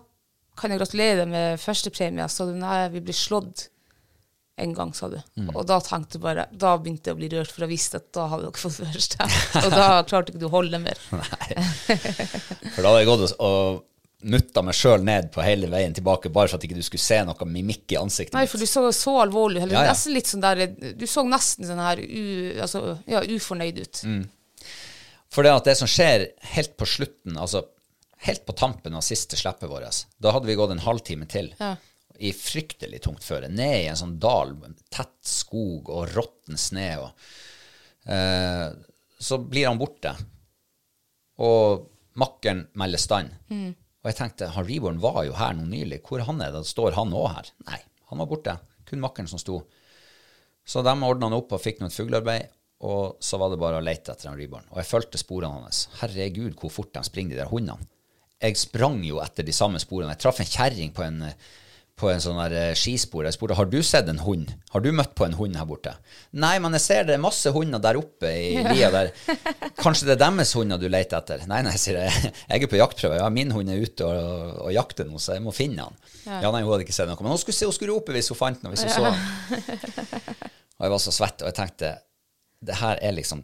[0.58, 2.26] kan jeg gratulere deg med førstepremie?
[2.30, 3.68] Så sa du nei, vi blir slått
[4.62, 5.18] en gang, sa du.
[5.54, 8.08] Og da tenkte jeg bare, da begynte jeg å bli rørt, for jeg visste at
[8.16, 9.28] da hadde dere fått første.
[9.64, 10.98] og da klarte ikke du å holde mer.
[11.08, 13.84] For da hadde jeg gått og,
[14.28, 17.20] mutta meg sjøl ned på hele veien tilbake, bare for at ikke du skulle se
[17.26, 18.50] noe mimikk i ansiktet Nei, mitt.
[18.50, 19.92] for du så så alvorlig eller Ja, ja.
[19.94, 20.64] nesten litt sånn der
[20.98, 22.24] Du så nesten sånn her u,
[22.64, 24.02] altså, ja, ufornøyd ut.
[24.08, 24.24] Mm.
[25.30, 27.62] For det at det som skjer helt på slutten, altså
[28.26, 31.76] helt på tampen av siste slippet vårt, da hadde vi gått en halvtime til Ja.
[32.18, 34.54] I fryktelig tungt føre, ned i en sånn dal,
[34.90, 36.88] tett skog og råtten sne.
[37.02, 37.28] Og,
[38.10, 38.66] eh,
[39.18, 40.14] så blir han borte,
[41.38, 41.86] og
[42.18, 43.36] makkeren melder stand.
[44.02, 46.62] Og jeg tenkte, han Reborn var jo her nå nylig, hvor han er da?
[46.66, 47.50] Står han òg her?
[47.68, 48.54] Nei, han var borte.
[48.88, 49.60] Kun makkeren som sto.
[50.68, 52.50] Så de ordna han opp og fikk noe fuglearbeid,
[52.86, 54.66] og så var det bare å lete etter han Reborn.
[54.70, 55.86] Og jeg fulgte sporene hans.
[55.98, 57.88] Herregud, hvor fort de springer, de der hundene.
[58.38, 60.12] Jeg sprang jo etter de samme sporene.
[60.14, 61.24] Jeg traff en kjerring på en,
[61.98, 63.26] på en sånn eh, skispor.
[63.26, 64.52] Jeg spurte har du sett en hund.
[64.72, 65.94] Har du møtt på en hund her borte?
[66.38, 69.10] Nei, men jeg ser det er masse hunder der oppe i lia der.
[69.80, 71.44] Kanskje det er deres hunder du leter etter?
[71.50, 72.32] Nei, nei, sier jeg.
[72.48, 73.18] Jeg er på jaktprøve.
[73.20, 75.98] Ja, min hund er ute og, og jakter nå, så jeg må finne han.
[76.24, 77.18] Ja, nei, hun hadde ikke sett noe.
[77.20, 79.20] Men hun skulle, hun skulle rope hvis hun fant noe, hvis hun så han.
[80.78, 81.92] Og jeg var så svett, og jeg tenkte
[82.64, 83.42] det her er liksom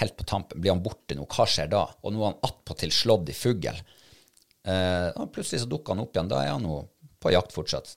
[0.00, 0.60] helt på tampen.
[0.60, 1.26] Blir han borte nå?
[1.30, 1.84] Hva skjer da?
[2.02, 3.70] Og nå er han attpåtil slått i fugl.
[4.66, 6.30] Eh, og plutselig så dukker han opp igjen.
[6.30, 6.80] Da er han jo
[7.26, 7.96] på jakt fortsatt.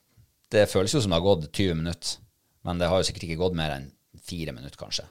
[0.49, 2.17] Det føles jo som det har gått 20 minutter,
[2.65, 3.91] men det har jo sikkert ikke gått mer enn
[4.25, 5.05] fire minutter, kanskje.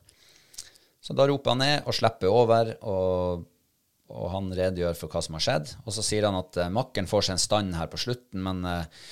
[1.01, 3.45] Så da roper han ned og slipper over, og,
[4.11, 5.71] og han redegjør for hva som har skjedd.
[5.87, 8.67] Og så sier han at eh, makkeren får seg en stand her på slutten, men
[8.67, 9.07] eh,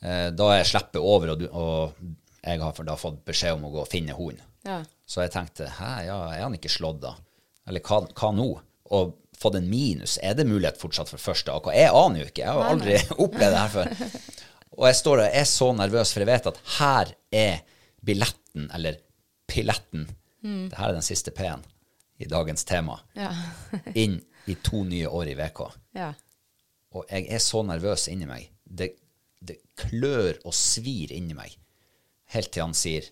[0.00, 3.74] eh, da er slippet over, og, du, og jeg har da fått beskjed om å
[3.76, 4.42] gå og finne hunden.
[4.66, 4.80] Ja.
[5.06, 7.12] Så jeg tenkte hæ, ja, er han ikke slått da?
[7.68, 8.48] Eller hva, hva nå?
[8.96, 11.70] Og fått en minus, er det mulighet fortsatt for første AK?
[11.76, 13.94] Jeg aner jo ikke, jeg har aldri opplevd det her før.
[14.76, 17.60] Og jeg står der og er så nervøs, for jeg vet at her er
[18.04, 18.98] billetten, eller
[19.48, 20.06] pilletten,
[20.42, 21.64] det her er den siste P-en
[22.22, 23.30] i dagens tema, Ja.
[24.02, 25.60] inn i to nye år i VK.
[25.98, 26.12] ja.
[26.96, 28.46] Og jeg er så nervøs inni meg.
[28.64, 28.86] Det,
[29.44, 31.50] det klør og svir inni meg.
[32.32, 33.04] Helt til han sier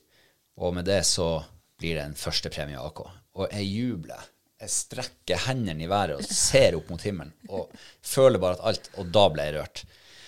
[0.57, 1.43] Og med det så
[1.77, 3.03] blir det en førstepremie AK.
[3.35, 4.23] Og jeg jubler.
[4.63, 7.35] Jeg strekker hendene i været og ser opp mot himmelen.
[7.51, 9.85] Og føler bare at alt Og da ble jeg rørt.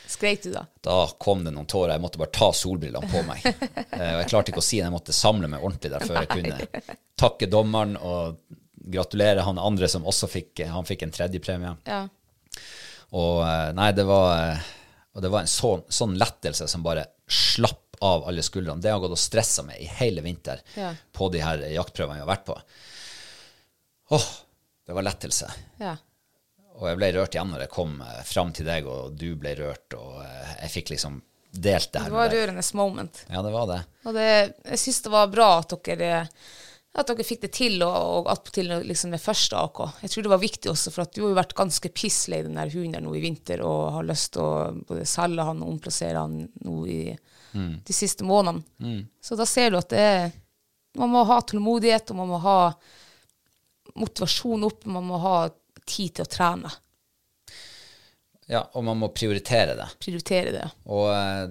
[0.07, 0.65] Skreit du da?
[0.87, 1.97] Da kom det noen tårer.
[1.97, 3.43] Jeg måtte bare ta solbrillene på meg.
[3.97, 4.85] Eh, Og jeg klarte ikke å si det.
[4.87, 8.37] Jeg måtte samle meg ordentlig der før jeg kunne takke dommeren og
[8.93, 11.73] gratulere han andre som også fikk Han fikk en tredjepremie.
[11.89, 12.03] Ja.
[13.17, 14.69] Og eh, nei, det var, eh,
[15.17, 18.83] og det var en sånn, sånn lettelse som bare slapp av alle skuldrene.
[18.85, 20.91] Det har gått og stressa meg i hele vinter Ja.
[21.17, 22.59] på de her jaktprøvene jeg har vært på.
[24.17, 24.27] Åh,
[24.87, 25.49] det var lettelse.
[25.83, 25.97] ja.
[26.77, 29.55] Og jeg ble rørt igjen når jeg kom eh, fram til deg, og du ble
[29.59, 31.19] rørt, og eh, jeg fikk liksom
[31.57, 33.25] delt det her Det var rørende moment.
[33.33, 33.81] Ja, det var det.
[34.05, 34.29] Og det,
[34.75, 36.29] jeg syns det var bra at dere
[36.97, 39.81] at dere fikk det til, og, og attpåtil liksom med første AK.
[40.01, 42.57] Jeg tror det var viktig også, for at du har jo vært ganske pisslei den
[42.57, 45.75] der hunden der nå i vinter, og har lyst til å både selge han og
[45.75, 47.01] omplassere han nå i,
[47.57, 49.05] de siste månedene.
[49.25, 50.27] Så da ser du at det er
[50.97, 52.59] Man må ha tålmodighet, og man må ha
[54.01, 55.35] motivasjon opp, man må ha
[55.89, 56.73] tid til å trene.
[58.47, 59.89] Ja, og man må prioritere det.
[60.03, 60.67] Prioritere det.
[60.95, 61.49] Og eh,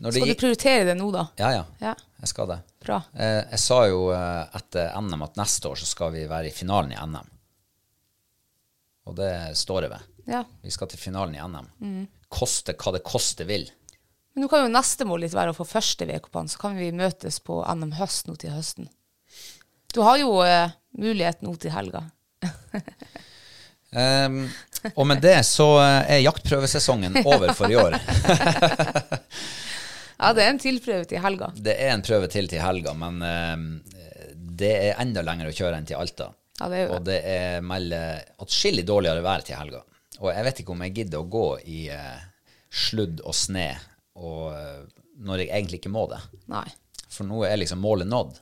[0.00, 1.26] når Skal du gikk prioritere det nå, da?
[1.40, 1.64] Ja, ja.
[1.82, 1.96] Ja.
[2.22, 2.60] Jeg skal det.
[2.80, 3.00] Bra.
[3.12, 6.54] Eh, jeg sa jo eh, etter NM at neste år så skal vi være i
[6.54, 7.34] finalen i NM.
[9.10, 10.06] Og det står jeg ved.
[10.30, 10.44] Ja.
[10.62, 11.68] Vi skal til finalen i NM.
[11.82, 12.06] Mm.
[12.30, 13.66] Koste hva det koste vil.
[14.32, 16.92] Men nå kan jo neste mål litt være å få første VK-pann, så kan vi
[16.94, 18.88] møtes på NM høst nå til høsten.
[19.90, 22.06] Du har jo eh, mulighet nå til helga.
[23.90, 24.44] Ehm,
[24.94, 27.96] og med det så eh, er jaktprøvesesongen over for i år.
[30.20, 31.46] Ja, det er en tilprøve til helga.
[31.56, 33.62] Det er en prøve til til helga, men um,
[34.60, 36.26] det er enda lenger å kjøre enn til Alta.
[36.58, 39.80] Ja, det er og det er melder atskillig dårligere vær til helga.
[40.20, 42.20] Og jeg vet ikke om jeg gidder å gå i uh,
[42.68, 43.70] sludd og sne
[44.20, 44.80] og, eh,
[45.24, 46.20] når jeg egentlig ikke må det.
[46.52, 46.66] Nei.
[47.10, 48.36] For nå er liksom målet nådd.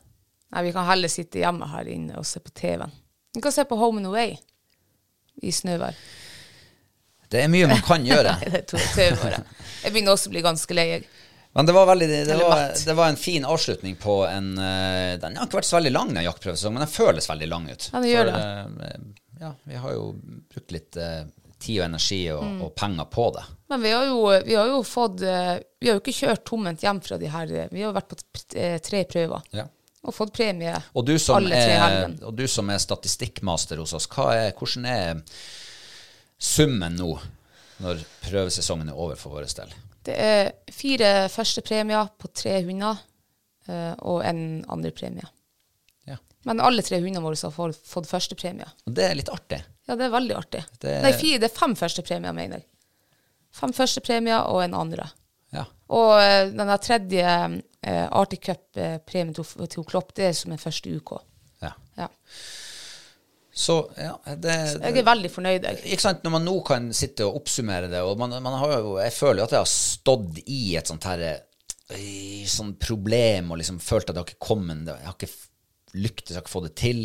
[0.55, 2.93] Nei, vi kan heller sitte hjemme her inne og se på TV-en.
[3.39, 4.33] Vi kan se på Home and Away
[5.47, 5.95] i snøvær.
[7.31, 8.33] Det er mye man kan gjøre.
[8.43, 8.65] Det er
[8.97, 9.53] TV-året.
[9.85, 10.87] Jeg begynner også å bli ganske lei.
[11.55, 15.39] Men det var, veldig, det, var, det var en fin avslutning på en eh, Den
[15.39, 17.87] har ikke vært så veldig lang, den jaktprøvesesongen, men den føles veldig lang ut.
[17.95, 18.91] Ja, det gjør For, det.
[19.45, 20.05] ja, vi har jo
[20.53, 21.23] brukt litt eh,
[21.63, 22.61] tid og energi og, Mm.
[22.67, 23.47] og penger på det.
[23.73, 24.21] Men vi har, jo,
[24.51, 27.51] vi har jo fått eh, Vi har jo ikke kjørt tomhendt hjem fra de her
[27.71, 28.19] Vi har vært på
[28.91, 29.67] tre prøver Ja.
[30.07, 32.21] Og fått premie Og du som, alle tre er, helgene.
[32.29, 35.23] og du som er statistikkmaster hos oss, er, hvordan er
[36.39, 37.17] summen nå,
[37.83, 39.73] når prøvesesongen er over for vår del?
[40.09, 43.01] Det er fire første premier på tre hunder
[43.69, 45.27] eh, og en andre premie.
[46.09, 46.17] Ja.
[46.49, 48.69] Men alle tre hundene våre har fått, fått første premie.
[48.87, 49.61] Og det er litt artig.
[49.89, 50.63] Ja, det er veldig artig.
[50.81, 52.69] Det- Nei, fire, det er fem første premier, mener jeg.
[53.59, 55.11] Fem første premier og en andre.
[55.55, 55.65] Ja.
[55.97, 60.93] Og eh, den tredje eh, Arctic Cup-premien til, til Klopp, det er som en første
[60.99, 61.15] UK.
[61.65, 61.73] ja.
[61.99, 62.09] Ja.
[63.59, 65.81] Så ja, det, Jeg er veldig fornøyd, jeg.
[65.91, 68.93] Ikke sant, Når man nå kan sitte og oppsummere det, og man, man har jo,
[69.03, 71.25] jeg føler jo at jeg har stått i et sånt her
[71.99, 75.99] i sånn problem og liksom følt at det har ikke kommet, det- jeg har ikke
[76.05, 77.01] lyktes, jeg har ikke fått det til.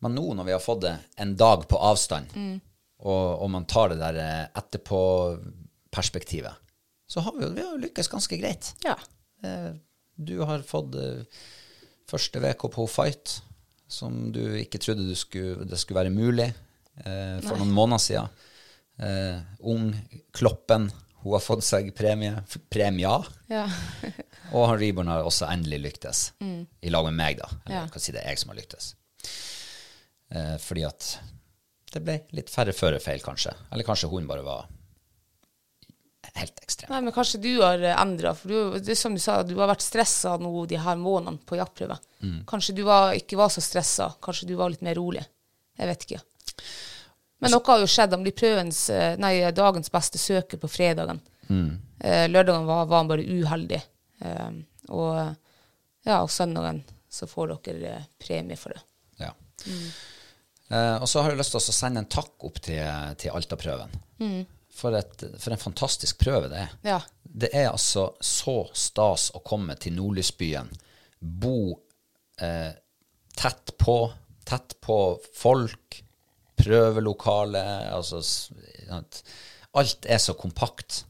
[0.00, 0.94] Men nå når vi har fått det
[1.26, 2.32] en dag på avstand,
[3.02, 6.54] og, og man tar det der eh, etterpå-perspektivet,
[7.08, 8.72] så har vi jo vi har lykkes ganske greit.
[8.84, 8.96] Ja.
[9.44, 9.72] Eh,
[10.18, 11.24] Du har fått eh,
[12.08, 13.40] første VK på Fight,
[13.88, 16.52] som du ikke trodde du skulle, det skulle være mulig
[16.96, 18.28] for for noen måneder siden.
[18.98, 19.90] Eh, ung
[20.32, 20.86] Kloppen,
[21.20, 22.32] hun har fått seg premie,
[22.72, 23.18] premia.
[23.52, 23.66] ja.
[24.54, 27.48] Og han Reborn har også endelig lyktes, i lag med meg, da.
[27.66, 27.82] Eller Ja.
[27.82, 28.94] jeg kan si det er jeg som har lyktes.
[30.30, 31.18] Eh, fordi at
[31.92, 33.52] det ble litt færre førerfeil, kanskje.
[33.72, 34.68] Eller kanskje hun bare var
[36.34, 36.90] helt ekstremt.
[36.90, 39.70] Nei, men kanskje du har endra, for du, det er som du sa, du har
[39.70, 41.98] vært stressa nå de her månedene på jaktprøve.
[42.48, 45.22] Kanskje du var, ikke var så stressa, kanskje du var litt mer rolig.
[45.76, 46.20] Jeg vet ikke.
[47.38, 48.14] Men noe har jo skjedd.
[48.16, 51.20] Han blir prøvens, eh, nei, dagens beste søker på fredagen.
[51.46, 51.78] Mm.
[52.32, 53.78] lørdagen var, var han bare uheldig.
[54.20, 54.50] Eh,
[54.88, 55.36] og,
[56.06, 56.82] ja, og søndagen
[57.12, 58.82] så får dere eh, premie for det.
[59.22, 59.32] Ja.
[59.66, 59.88] Mm.
[61.00, 62.82] og så har jeg lyst til å sende en takk opp til,
[63.18, 63.94] til Alta-prøven.
[64.76, 66.72] For, et, for en fantastisk prøve det er.
[66.84, 67.00] Ja.
[67.22, 70.68] Det er altså så stas å komme til Nordlysbyen,
[71.20, 71.58] bo
[72.40, 72.74] eh,
[73.36, 73.96] tett på,
[74.44, 74.98] tett på
[75.36, 76.02] folk,
[76.56, 77.62] prøvelokale,
[77.92, 78.20] altså.
[79.76, 81.02] Alt er så kompakt,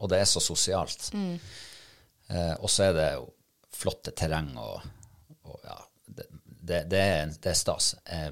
[0.00, 1.10] og det er så sosialt.
[1.14, 3.28] Eh, og så er det jo
[3.74, 4.84] flotte terreng, og,
[5.48, 5.76] og ja,
[6.06, 7.94] det, det, det, er, det er stas.
[8.04, 8.30] Eh,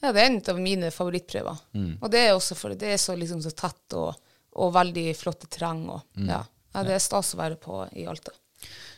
[0.00, 1.56] Ja, det er en av mine favorittprøver.
[2.00, 4.14] Og det er også fordi det er så, liksom, så tett og,
[4.58, 5.86] og veldig flotte terreng.
[6.16, 6.28] Mm.
[6.30, 6.44] ja.
[6.76, 8.30] Ja, det er stas å være på i Alta.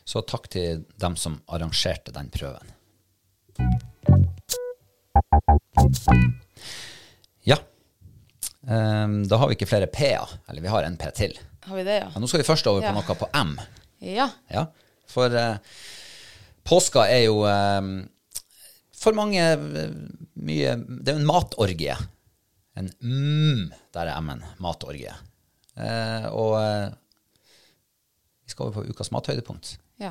[0.04, 2.72] Så takk til dem som arrangerte den prøven.
[7.46, 7.56] Ja.
[8.66, 10.34] Um, da har vi ikke flere P-er.
[10.50, 11.38] Eller vi har en P til.
[11.64, 12.10] Har vi det, ja?
[12.12, 12.96] Men nå skal vi først over på Ja.
[12.98, 13.54] noe på M.
[14.04, 14.28] Ja.
[14.50, 14.66] Ja.
[15.08, 15.56] For uh,
[16.64, 17.80] påska er jo eh,
[19.00, 19.42] for mange
[20.40, 21.96] mye Det er jo en matorgie.
[22.78, 24.42] En mm, der er M-en.
[24.62, 25.12] Matorgie.
[25.80, 26.90] Eh, og eh,
[28.44, 30.10] vi skal over på ukas mathøydepunkt ja.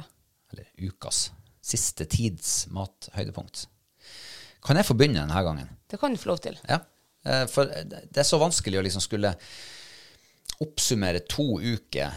[0.50, 1.28] eller ukas
[1.62, 3.68] siste tids mathøydepunkt.
[4.66, 5.70] Kan jeg få begynne denne gangen?
[5.90, 6.58] Det kan du få lov til.
[6.68, 6.80] Ja.
[7.26, 9.36] Eh, For det er så vanskelig å liksom skulle
[10.64, 12.16] oppsummere to uker,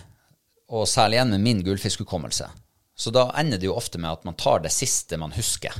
[0.73, 2.49] og særlig igjen med min gullfiskhukommelse.
[2.97, 5.77] Så da ender det jo ofte med at man tar det siste man husker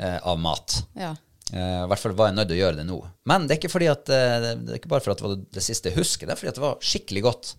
[0.00, 0.80] av mat.
[0.96, 1.14] Ja.
[1.52, 2.98] Eh, I hvert fall var jeg nødt til å gjøre det nå.
[3.30, 5.40] Men det er ikke, fordi at, eh, det er ikke bare for at det var
[5.58, 7.50] det siste jeg husker, det er fordi at det var skikkelig godt.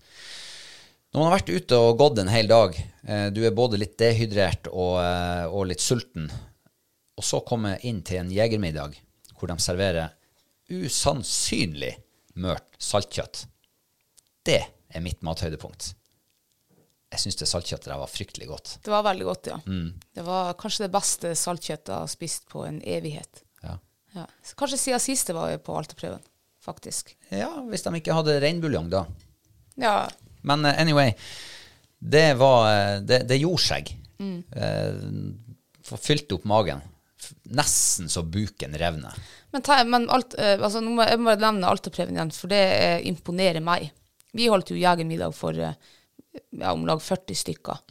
[1.12, 3.98] Når man har vært ute og gått en hel dag, eh, du er både litt
[4.00, 6.30] dehydrert og, eh, og litt sulten,
[7.20, 8.96] og så komme inn til en jegermiddag
[9.36, 10.14] hvor de serverer
[10.72, 11.98] usannsynlig
[12.40, 13.46] mørt saltkjøtt.
[14.48, 15.92] Det er mitt mathøydepunkt.
[17.12, 18.74] Jeg syns det saltkjøttet der var fryktelig godt.
[18.86, 19.58] Det var veldig godt, ja.
[19.68, 19.90] Mm.
[20.16, 23.42] Det var kanskje det beste saltkjøttet jeg har spist på en evighet.
[23.66, 23.74] Ja.
[24.16, 24.24] Ja.
[24.60, 26.24] Kanskje siden sist det var på Altaprøven,
[26.64, 27.16] faktisk.
[27.30, 29.06] ja, hvis de ikke hadde reinbuljong da.
[29.82, 29.96] Ja,
[30.48, 31.14] Men eh, anyway,
[32.00, 33.92] det var eh, Det, det gjorde seg.
[34.22, 35.04] Eh,
[35.86, 36.82] for fylte opp magen.
[37.52, 39.16] Nesten så buken revner.
[39.52, 42.62] Men, ta, men alt, eh, altså, nå må jeg bare nevne Altaprøven igjen, for det
[43.10, 43.90] imponerer meg.
[44.32, 45.76] Vi holdt jo jegermiddag for eh,
[46.34, 47.82] ja, om lag 40 stykker.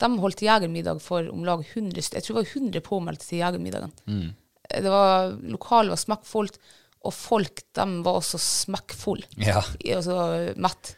[0.00, 2.00] De holdt jegermiddag for om lag 100.
[2.14, 3.92] Jeg tror det var 100 påmeldte til jegermiddagen.
[4.08, 4.30] Mm.
[4.70, 6.58] Det var, lokalet var smekkfullt,
[7.00, 9.28] og folk de var også smekkfulle.
[9.40, 9.62] Ja.
[9.96, 10.16] Altså
[10.60, 10.94] mett.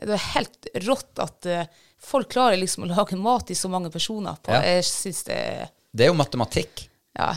[0.00, 3.92] Det er helt rått at uh, folk klarer liksom å lage mat i så mange
[3.92, 4.38] personer.
[4.40, 4.62] På, Ja.
[4.64, 5.42] Jeg synes det
[5.92, 6.86] Det er jo matematikk.
[7.18, 7.34] Ja.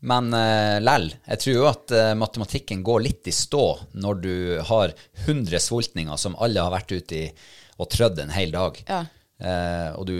[0.00, 3.64] Men uh, lell, jeg tror jo at uh, matematikken går litt i stå
[4.00, 4.34] når du
[4.70, 4.94] har
[5.26, 7.26] 100 sultninger som alle har vært ute i
[7.80, 8.80] og trødd en hel dag.
[8.88, 9.02] Ja.
[9.40, 10.16] Eh, og du,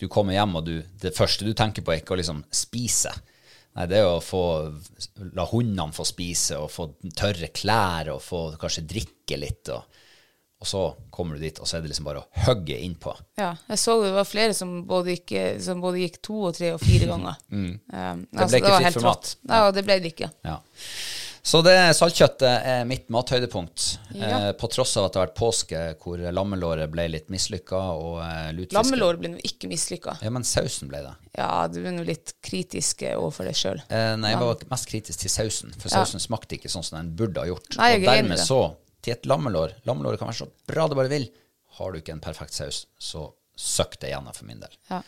[0.00, 3.12] du kommer hjem, og du, det første du tenker på, er ikke å liksom spise.
[3.78, 4.42] Nei, det er å få,
[5.38, 9.70] la hundene få spise, og få tørre klær, og få kanskje drikke litt.
[9.70, 10.00] Og,
[10.58, 10.80] og så
[11.14, 13.14] kommer du dit, og så er det liksom bare å hugge innpå.
[13.38, 16.72] Ja, jeg så det var flere som både gikk, som både gikk to og tre
[16.74, 17.38] og fire ganger.
[17.54, 17.70] Um,
[18.32, 19.32] Det ble ikke var fritt helt for mat.
[19.52, 20.32] Ja, det ble det ikke.
[20.48, 20.58] Ja.
[21.42, 23.84] Så det saltkjøttet er mitt mathøydepunkt.
[24.14, 24.48] Ja.
[24.48, 28.18] Eh, på tross av at det har vært påske hvor lammelåret ble litt mislykka, og
[28.24, 30.18] eh, lutfiske Lammelår ble nå ikke mislykka.
[30.24, 31.14] Ja, men sausen ble det.
[31.38, 33.80] Ja, du er nå litt kritisk overfor deg sjøl.
[33.88, 36.02] Eh, nei, jeg var mest kritisk til sausen, for Ja.
[36.02, 37.70] sausen smakte ikke sånn som den burde ha gjort.
[37.78, 38.60] Nei, og er dermed så,
[39.00, 41.28] til et lammelår Lammelåret kan være så bra det bare vil.
[41.78, 43.28] Har du ikke en perfekt saus, så
[43.58, 44.74] søkk det igjen for min del.
[44.90, 45.02] Ja.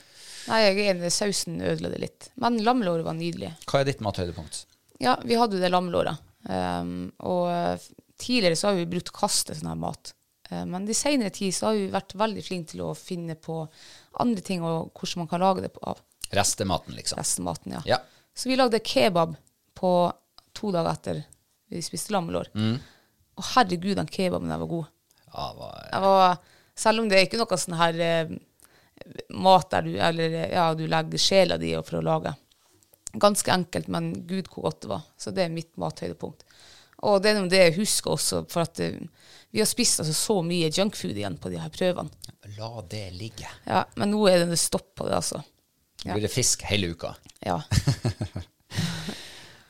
[0.49, 2.29] Nei, jeg er enig, sausen ødela det litt.
[2.41, 3.53] Men lammelåret var nydelig.
[3.69, 4.65] Hva er ditt mathøydepunkt?
[5.01, 6.21] Ja, vi hadde jo det lammelåret.
[6.45, 7.89] Um, og eh,
[8.21, 10.13] tidligere så har vi brukt å kaste sånn her mat.
[10.51, 13.63] Eh, men de senere tid så har vi vært veldig flinke til å finne på
[14.21, 16.01] andre ting og hvordan man kan lage det på, av
[16.31, 17.19] Restematen, liksom.
[17.19, 17.75] restematen.
[17.79, 17.83] Ja.
[17.97, 17.99] Ja.
[18.37, 19.35] Så vi lagde kebab
[19.75, 19.93] på
[20.55, 21.23] to dager etter
[21.71, 22.51] vi spiste lammelår.
[22.55, 22.77] Mm.
[23.41, 24.93] Og herregud, den kebaben der var god.
[25.31, 25.49] Ja,
[25.91, 26.39] Jeg var,
[26.79, 28.33] selv om det er ikke noe sånn her eh,
[29.31, 32.35] mat der du, eller, ja, du legger sjela di for å lage.
[33.13, 35.07] Ganske enkelt, men gud hvor godt det var.
[35.19, 36.45] Så det er mitt mathøydepunkt.
[37.09, 38.99] Og det er noe det jeg husker også, for at eh,
[39.51, 42.13] vi har spist altså, så mye junkfood igjen på de her prøvene.
[42.59, 43.49] la det ligge.
[43.65, 45.41] Ja, men nå er det stopp på det, altså.
[46.05, 47.15] Nå blir det fisk hele uka.
[47.45, 47.59] Ja.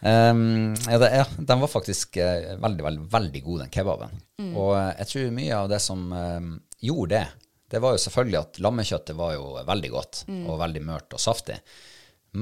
[0.00, 4.20] Um, ja, det, ja, den var faktisk uh, veldig, veldig, veldig god, den kebaben.
[4.50, 6.50] Og uh, jeg tror mye av det som eh,
[6.86, 7.24] gjorde det,
[7.70, 11.60] det var jo selvfølgelig at lammekjøttet var jo veldig godt og veldig mørt og saftig.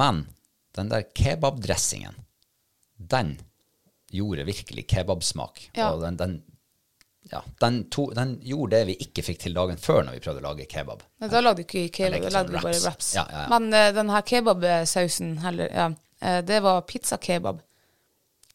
[0.00, 0.22] Men
[0.78, 2.16] den der kebabdressingen,
[2.98, 3.36] den
[4.10, 5.70] gjorde virkelig kebabsmak.
[5.76, 5.90] Ja.
[5.92, 6.36] Og den, den,
[7.30, 10.42] ja, den, to, den gjorde det vi ikke fikk til dagen før når vi prøvde
[10.42, 11.04] å lage kebab.
[11.20, 13.10] Men da lagde du ikke kebab, da lagde du sånn bare wraps.
[13.18, 13.26] Ja.
[13.52, 17.60] Men uh, den her kebabsausen eh, det var pizzakebab.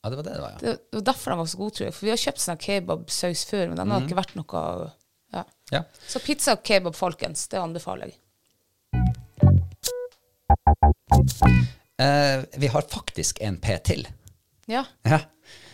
[0.03, 0.59] Ja, det var det det var, ja.
[0.63, 1.95] Det, var derfor den var så god, tror jeg.
[1.95, 4.65] For vi har kjøpt sånn kebabsaus før, men den har ikke vært noe
[5.33, 5.45] ja.
[5.71, 5.79] ja.
[6.05, 8.19] Så pizza og kebab, folkens, det anbefaler jeg.
[12.01, 14.07] Eh, vi har faktisk en P til.
[14.71, 14.85] Ja.
[15.05, 15.19] Ja.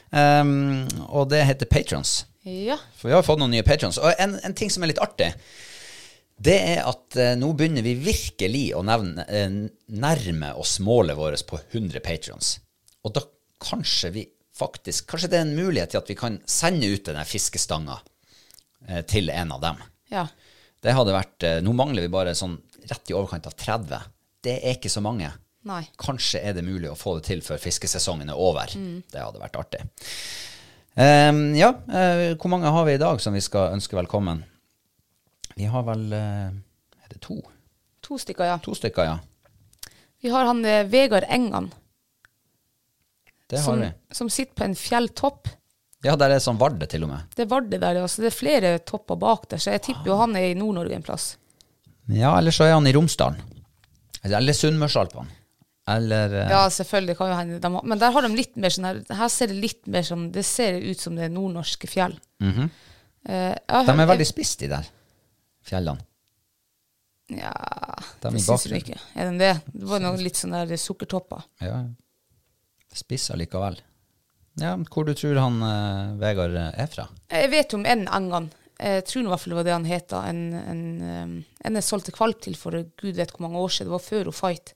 [0.10, 2.24] Um, og det heter Patrons.
[2.44, 2.78] Ja.
[2.98, 4.00] For vi har fått noen nye patrons.
[4.02, 5.32] Og en, en ting som er litt artig,
[6.40, 9.56] det er at eh, nå begynner vi virkelig å nevne, eh,
[9.92, 12.54] nærme oss målet vårt på 100 patrons.
[13.04, 13.26] Og da
[13.60, 14.28] kanskje vi
[14.60, 17.96] faktisk Kanskje det er en mulighet til at vi kan sende ut denne fiskestanga
[18.88, 19.84] eh, til en av dem.
[20.12, 20.26] Ja.
[20.84, 22.58] Det hadde vært eh, Nå mangler vi bare sånn
[22.90, 24.10] rett i overkant av 30.
[24.44, 25.32] Det er ikke så mange.
[25.68, 25.82] Nei.
[26.00, 28.72] Kanskje er det mulig å få det til før fiskesesongen er over.
[28.72, 29.82] Det hadde vært artig.
[31.00, 34.42] Um, ja, uh, hvor mange har vi i dag som vi skal ønske velkommen?
[35.56, 36.50] Vi har vel uh,
[37.04, 37.38] Er det to?
[38.08, 38.58] To stykker, ja.
[38.64, 39.20] To stykker, ja.
[40.20, 41.70] Vi har han eh, Vegard Engan,
[43.48, 43.88] Det har som, vi.
[44.12, 45.48] som sitter på en fjelltopp.
[46.04, 47.30] Ja, der er sånn Varde til og med.
[47.36, 48.24] Det er Vardø der, altså.
[48.24, 51.06] Det er flere topper bak der, så jeg tipper jo han er i Nord-Norge en
[51.06, 51.30] plass.
[52.12, 53.40] Ja, eller så er han i Romsdalen.
[54.28, 55.39] Eller Sunnmørsalpene.
[55.96, 57.60] Eller eh, Ja, selvfølgelig kan jo hende.
[57.64, 60.28] De men der har de litt mer sånn her Her ser det litt mer som
[60.36, 62.16] Det ser ut som det er nordnorske fjell.
[62.42, 62.60] Eh,
[63.30, 64.88] jeg har De hørt- er veldig spisse, de der
[65.70, 66.00] fjellene.
[67.30, 67.52] Ja,
[68.22, 68.98] De det syns jeg ikke.
[69.16, 69.52] Er de det?
[69.76, 71.44] Det var noe litt sånn der sukkertopper.
[71.62, 71.84] Ja,
[72.96, 73.78] spissa allikevel.
[74.60, 77.06] Ja, hvor du tror han eh, Vegard eh, er fra?
[77.32, 78.50] Jeg vet jo om en Engan.
[78.80, 80.14] Jeg tror i hvert fall det var det han het.
[80.16, 81.32] En, en, um,
[81.68, 83.90] en jeg solgte kvalp til for gud vet hvor mange år siden.
[83.92, 84.74] Det var før hun fight.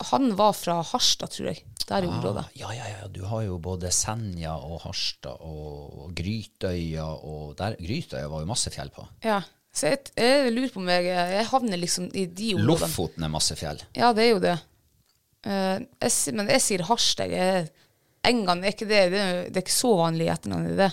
[0.00, 1.64] Han var fra Harstad, tror jeg.
[1.88, 2.44] Der i området.
[2.44, 3.08] Ah, ja, ja, ja.
[3.10, 8.72] Du har jo både Senja og Harstad og Grytøya og der, Grytøya var jo masse
[8.72, 9.04] fjell på.
[9.26, 9.40] Ja.
[9.74, 12.88] Så jeg, jeg lurer på om jeg, jeg havner liksom i de områdene.
[12.88, 13.82] Lofoten er masse fjell.
[13.96, 14.56] Ja, det er jo det.
[15.46, 17.36] Uh, jeg, men jeg sier Harstad.
[18.26, 19.04] Engan er ikke det.
[19.12, 20.90] Det er, det er ikke så vanlig i etternavn, er det?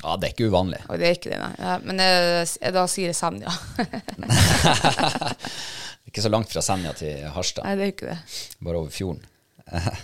[0.00, 0.80] Ja, det er ikke uvanlig.
[0.88, 1.52] Og det er ikke det, nei.
[1.58, 3.52] Ja, men jeg, jeg, da sier jeg Senja.
[6.10, 8.18] Ikke så langt fra Senja til Harstad, nei, det er ikke det.
[8.66, 9.22] bare over fjorden.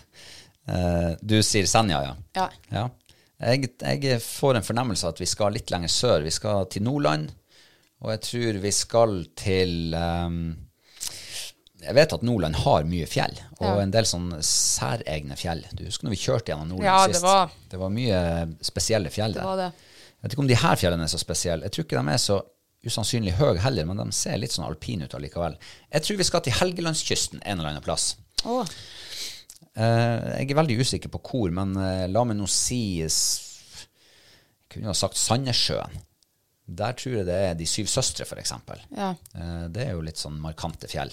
[0.67, 2.15] Eh, du sier Senja, ja?
[2.35, 2.45] Ja.
[2.75, 2.81] Ja.
[3.53, 3.69] Jeg,
[4.03, 6.25] jeg får en fornemmelse av at vi skal litt lenger sør.
[6.27, 7.29] Vi skal til Nordland,
[8.03, 10.41] og jeg tror vi skal til um,
[11.85, 13.77] Jeg vet at Nordland har mye fjell, og Ja.
[13.85, 15.63] en del sånn særegne fjell.
[15.77, 18.21] Du husker når vi kjørte gjennom Nordland Ja, det var- det var mye
[18.67, 19.43] spesielle fjell der.
[19.45, 19.71] Det var det.
[20.17, 21.63] Jeg vet ikke om de her fjellene er så spesielle.
[21.63, 22.41] Jeg tror ikke de er så
[22.87, 25.57] usannsynlig høye heller, men de ser litt sånn alpine ut allikevel.
[25.91, 28.15] Jeg tror vi skal til Helgelandskysten en eller annen plass.
[28.47, 28.67] Oh.
[29.77, 33.13] Uh, jeg er veldig usikker på hvor, men uh, la meg nå si Jeg
[34.73, 35.99] kunne ha sagt Sandnessjøen.
[36.67, 38.55] Der tror jeg det er De syv søstre, f.eks.
[38.97, 39.13] ja.
[39.37, 41.13] Uh, det er jo litt sånn markante fjell.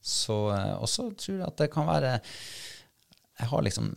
[0.00, 0.36] Så,
[0.78, 3.90] og så tror jeg at det kan være Jeg har liksom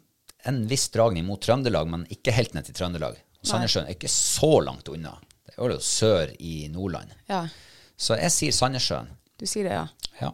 [0.50, 3.20] en viss dragning mot Trøndelag, men ikke helt ned til Trøndelag.
[3.46, 5.14] Sandnessjøen er ikke så langt unna.
[5.62, 7.12] Er jo sør i Nordland.
[7.30, 7.44] ja.
[8.02, 9.08] Så jeg sier Sandnessjøen.
[9.38, 9.84] Du sier det, ja.
[10.22, 10.32] Ja.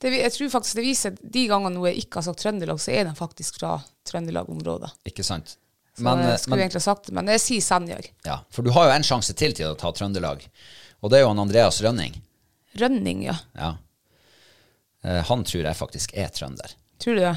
[0.00, 2.78] Det, jeg tror faktisk det viser at de gangene nå jeg ikke har sagt Trøndelag,
[2.80, 3.74] så er de faktisk fra
[4.08, 4.88] Trøndelag-området.
[5.10, 5.58] Ikke sant?
[5.92, 7.98] Så Men, eh, jeg skulle men- egentlig ha sagt det, men jeg sier Senja.
[8.24, 10.46] Ja, for du har jo en sjanse til til å ta Trøndelag,
[11.02, 12.16] og det er jo han Andreas Rønning.
[12.80, 13.36] Rønning, ja.
[13.56, 13.74] Ja.
[15.04, 16.74] Eh, han tror jeg faktisk er trønder.
[17.00, 17.36] Tror du det?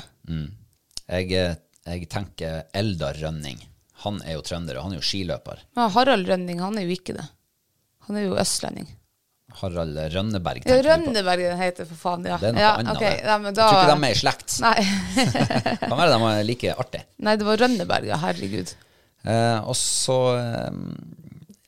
[1.10, 1.56] Jeg, eh,
[1.86, 3.60] jeg tenker Eldar Rønning.
[4.04, 5.64] Han er jo trønder, og han er jo skiløper.
[5.78, 7.26] Ja, Harald Rønning, han er jo ikke det.
[8.08, 8.90] Han er jo østlending.
[9.60, 10.66] Harald Rønneberg.
[10.66, 10.80] Ja.
[10.88, 12.40] Rønneberg den heter for faen, ja.
[12.42, 12.98] Det er noe ja, annet.
[12.98, 13.20] Okay.
[13.22, 13.38] det.
[13.44, 14.56] Nei, da, Jeg tror ikke de er i slekt.
[14.66, 14.78] Nei.
[15.90, 17.08] Kan være de er like artige.
[17.28, 18.20] Nei, det var Rønneberg, ja.
[18.24, 18.74] Herregud.
[19.24, 20.80] Eh, og så eh,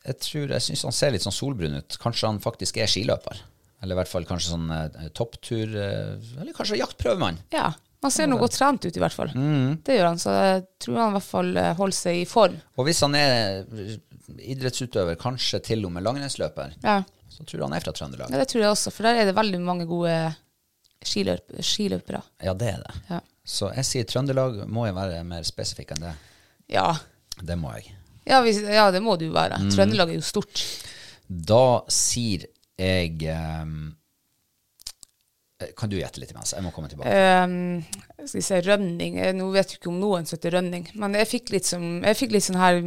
[0.10, 1.99] Jeg tror jeg syns han ser litt sånn solbrun ut.
[2.02, 3.44] Kanskje han faktisk er skiløper.
[3.84, 7.40] Eller i hvert fall kanskje sånn eh, topptur eh, Eller kanskje jaktprøvemann.
[7.53, 7.70] Ja.
[8.06, 9.32] Han ser nå godt trent ut, i hvert fall.
[9.34, 9.80] Mm.
[9.86, 12.56] Det gjør han, så jeg tror han i hvert fall eh, holder seg i form.
[12.77, 13.65] Og hvis han er
[14.53, 16.99] idrettsutøver, kanskje til og med langrennsløper, Ja.
[17.30, 18.30] så tror jeg han er fra Trøndelag.
[18.32, 20.14] ja, det tror jeg også, for der er det veldig mange gode
[21.06, 22.22] skiløp skiløpere.
[22.44, 22.95] Ja, det er det.
[23.10, 23.19] Ja.
[23.45, 24.64] Så jeg sier Trøndelag.
[24.68, 26.14] Må jeg være mer spesifikk enn det?
[26.73, 26.88] Ja.
[27.41, 27.91] Det må jeg.
[28.26, 29.60] Ja, hvis, ja, det må du være.
[29.61, 29.69] Mm.
[29.76, 30.64] Trøndelag er jo stort.
[31.30, 32.48] Da sier
[32.80, 33.94] jeg ehm,
[35.80, 36.52] Kan du gjette litt imens?
[36.52, 37.11] Jeg må komme tilbake.
[37.45, 37.80] Um,
[38.26, 41.15] skal vi se, Rønning eh, Nå vet du ikke om noen som heter Rønning, men
[41.15, 42.82] jeg fikk litt, som, jeg fikk litt sånn her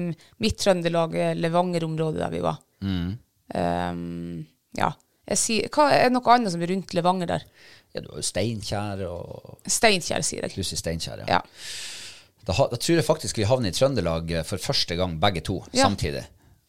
[0.45, 2.61] Midt-Trøndelag, eh, Levanger-området der vi var.
[2.85, 4.45] Um,
[4.77, 4.93] ja.
[5.29, 7.47] Jeg sier, hva er noe annet som er rundt Levanger der?
[7.97, 10.57] Ja, du har jo Steinkjer og Steinkjer, sier jeg.
[10.57, 11.39] Du sier Steinkjer, ja.
[11.39, 11.43] Ja.
[12.49, 15.63] Da, da tror jeg faktisk vi havner i Trøndelag eh, for første gang, begge to,
[15.73, 15.89] Ja.
[15.89, 16.25] samtidig.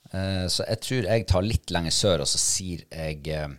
[0.09, 3.51] Uh, så jeg tror jeg tar litt lenger sør, og så sier jeg eh,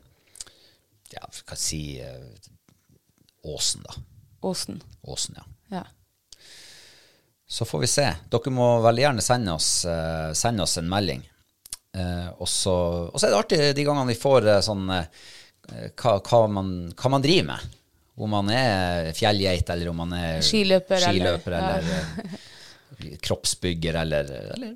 [1.14, 2.28] Ja, hva si eh,
[3.42, 3.94] Åsen, da.
[4.46, 4.82] Åsen.
[5.02, 5.44] Åsen, ja.
[5.76, 5.84] Ja.
[7.48, 8.06] Så får vi se.
[8.30, 11.22] Dere må veldig gjerne sende oss, uh, sende oss en melding.
[11.96, 12.74] Uh, og, så,
[13.16, 17.48] er det artig de gangene vi får uh, sånn hva, hva, man, hva man driver
[17.50, 17.78] med.
[18.20, 21.90] Om man er fjellgeit, eller om man er Skiløper, eller- skiløper, eller,
[23.00, 24.74] eh, kroppsbygger, eller, eller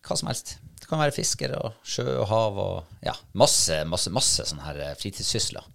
[0.00, 0.56] hva som helst.
[0.88, 4.78] Det kan være fisker og sjø og hav og ja, masse, masse, masse sånne her
[4.86, 5.66] eh, fritidssysler.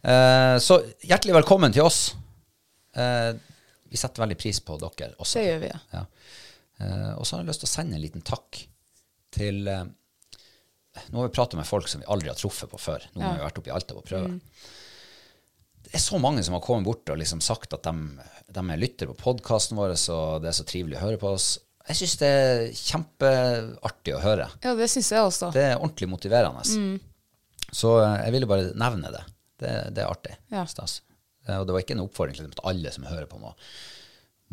[0.00, 2.14] Eh, så hjertelig velkommen til oss.
[2.96, 3.36] Eh,
[3.92, 5.36] vi setter veldig pris på dere også.
[5.36, 5.82] Det gjør vi, ja.
[5.92, 6.00] Ja.
[6.86, 8.62] Eh, og så har jeg lyst til å sende en liten takk
[9.36, 9.84] til eh,
[11.12, 13.04] Nå har vi pratet med folk som vi aldri har truffet på før.
[13.12, 14.38] Nå har vi vært oppe i Alta på prøve.
[15.84, 18.24] Det er så mange som har kommet bort og liksom sagt at de,
[18.56, 21.50] de er lytter på podkasten vår, og det er så trivelig å høre på oss.
[21.86, 24.48] Jeg syns det er kjempeartig å høre.
[24.64, 25.52] Ja, det syns jeg også.
[25.54, 26.64] Det er ordentlig motiverende.
[27.74, 29.22] Så eh, jeg ville bare nevne det.
[29.60, 30.34] Det, det er artig.
[30.52, 30.64] Ja.
[30.68, 30.98] Stas.
[31.46, 33.54] Eh, Og det var ikke en oppfordring til alle som hører på, må,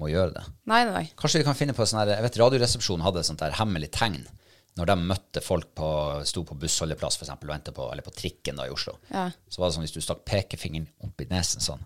[0.01, 0.45] må gjøre det.
[0.69, 1.03] Nei, nei.
[1.19, 3.91] Kanskje vi kan finne på sånn her Jeg vet Radioresepsjonen hadde et sånt der hemmelig
[3.97, 4.23] tegn
[4.73, 5.87] når de møtte folk på
[6.25, 8.95] sto på bussholdeplass for eksempel, og på, eller på trikken da i Oslo.
[9.11, 9.27] Ja.
[9.45, 11.83] Så var det sånn hvis du stakk pekefingeren opp i nesen sånn,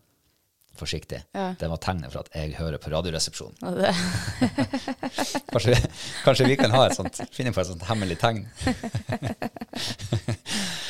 [0.79, 1.49] forsiktig, Ja.
[1.59, 3.57] det var tegnet for at jeg hører på Radioresepsjonen.
[5.51, 5.75] Kanskje,
[6.23, 8.43] kanskje vi kan ha et sånt, finne på et sånt hemmelig tegn.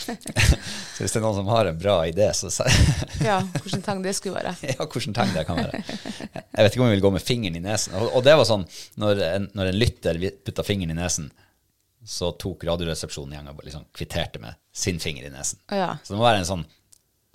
[0.07, 2.49] så hvis det er noen som har en bra idé, så
[3.23, 4.53] ja, hvordan tegn det skulle være.
[4.65, 5.81] ja, hvilket tegn det kan være.
[5.83, 7.95] Jeg vet ikke om jeg vil gå med fingeren i nesen.
[7.99, 8.65] Og, og det var sånn,
[9.01, 11.29] når en, når en lytter putta fingeren i nesen,
[12.07, 15.59] så tok Radioresepsjonen igjen og liksom kvitterte med sin finger i nesen.
[15.73, 15.93] Ja.
[16.03, 16.65] Så det må være en sånn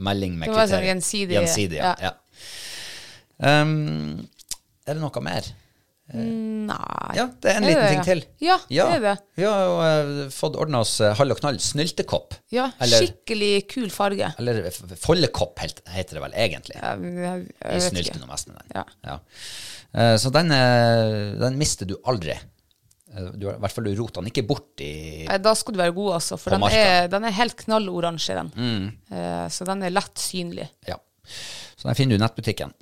[0.02, 0.90] melding med Det var sånn kvittering.
[0.94, 1.92] gjensidig- Gjensidig, ja.
[2.00, 2.12] ja.
[3.42, 3.62] Ja.
[3.62, 4.28] Um,
[4.86, 5.46] er det noe mer?
[6.12, 7.14] Nei.
[7.16, 8.20] Ja, det er en Er liten det ting til.
[8.44, 9.12] Ja, det er det.
[9.38, 12.34] Vi har jo uh, fått ordna oss eh, Hall og knall snyltekopp.
[12.52, 14.28] Ja, Eller, skikkelig kul farge.
[14.42, 14.66] eller
[15.00, 15.62] foldekopp,
[15.94, 16.76] heter det vel egentlig.
[16.76, 18.26] Ja, jeg, jeg snylten ikke.
[18.26, 18.82] og mest med den.
[19.08, 19.16] Ja.
[19.94, 22.36] Eh, Så den, eh, den mister du aldri.
[22.36, 24.92] Eh, Du, I hvert fall du roter den ikke bort i
[25.30, 26.36] Nei, Da skal du være god, altså.
[26.40, 26.60] For den.
[26.60, 26.76] Mm.
[26.76, 28.92] er, den er helt knalloransje, den.
[29.08, 30.68] Eh, så den er lett synlig.
[30.88, 30.98] Ja.
[31.82, 32.72] Så den finner du i nettbutikken.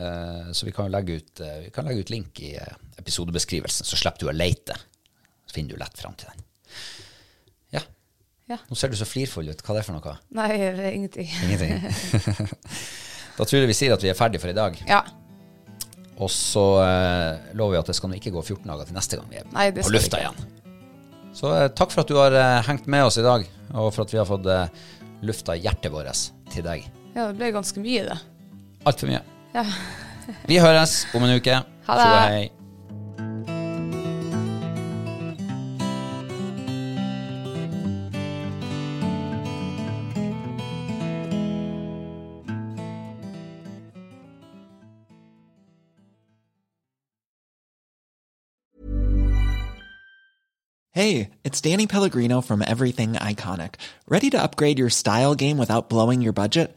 [0.00, 3.84] Eh, Så vi kan legge ut, eh, vi kan legge ut link i eh, episodebeskrivelsen,
[3.84, 4.76] så slipper du å lete.
[5.44, 6.46] Så finner du lett fram til den.
[7.76, 7.82] Ja.
[8.48, 8.58] Ja.
[8.70, 9.60] Nå ser du så flirfull ut.
[9.60, 10.14] Hva er det for noe?
[10.38, 11.28] Nei, det ingenting.
[11.44, 11.84] Ingenting.
[13.36, 14.80] da tror jeg vi sier at vi er ferdige for i dag.
[14.88, 15.02] Ja.
[16.16, 19.28] Og så eh, lover vi at det skal ikke gå 14 dager til neste gang
[19.28, 20.40] vi er Nei, på lufta igjen.
[21.36, 23.44] Så eh, takk for at du har eh, hengt med oss i dag,
[23.76, 24.48] og for at vi har fått
[25.28, 26.24] lufta hjertet vårt
[26.54, 26.88] til deg.
[27.18, 28.18] Ja, det ble ganske mye, det.
[28.86, 29.24] Altfor mye.
[29.54, 29.66] Ja.
[30.46, 31.64] Vi høres om en uke.
[31.88, 32.06] Ha det.
[32.06, 32.46] Tjo og hei.
[50.92, 53.74] Hey, it's Danny Pellegrino from Everything Iconic.
[54.08, 56.76] Ready to upgrade your style game without blowing your budget?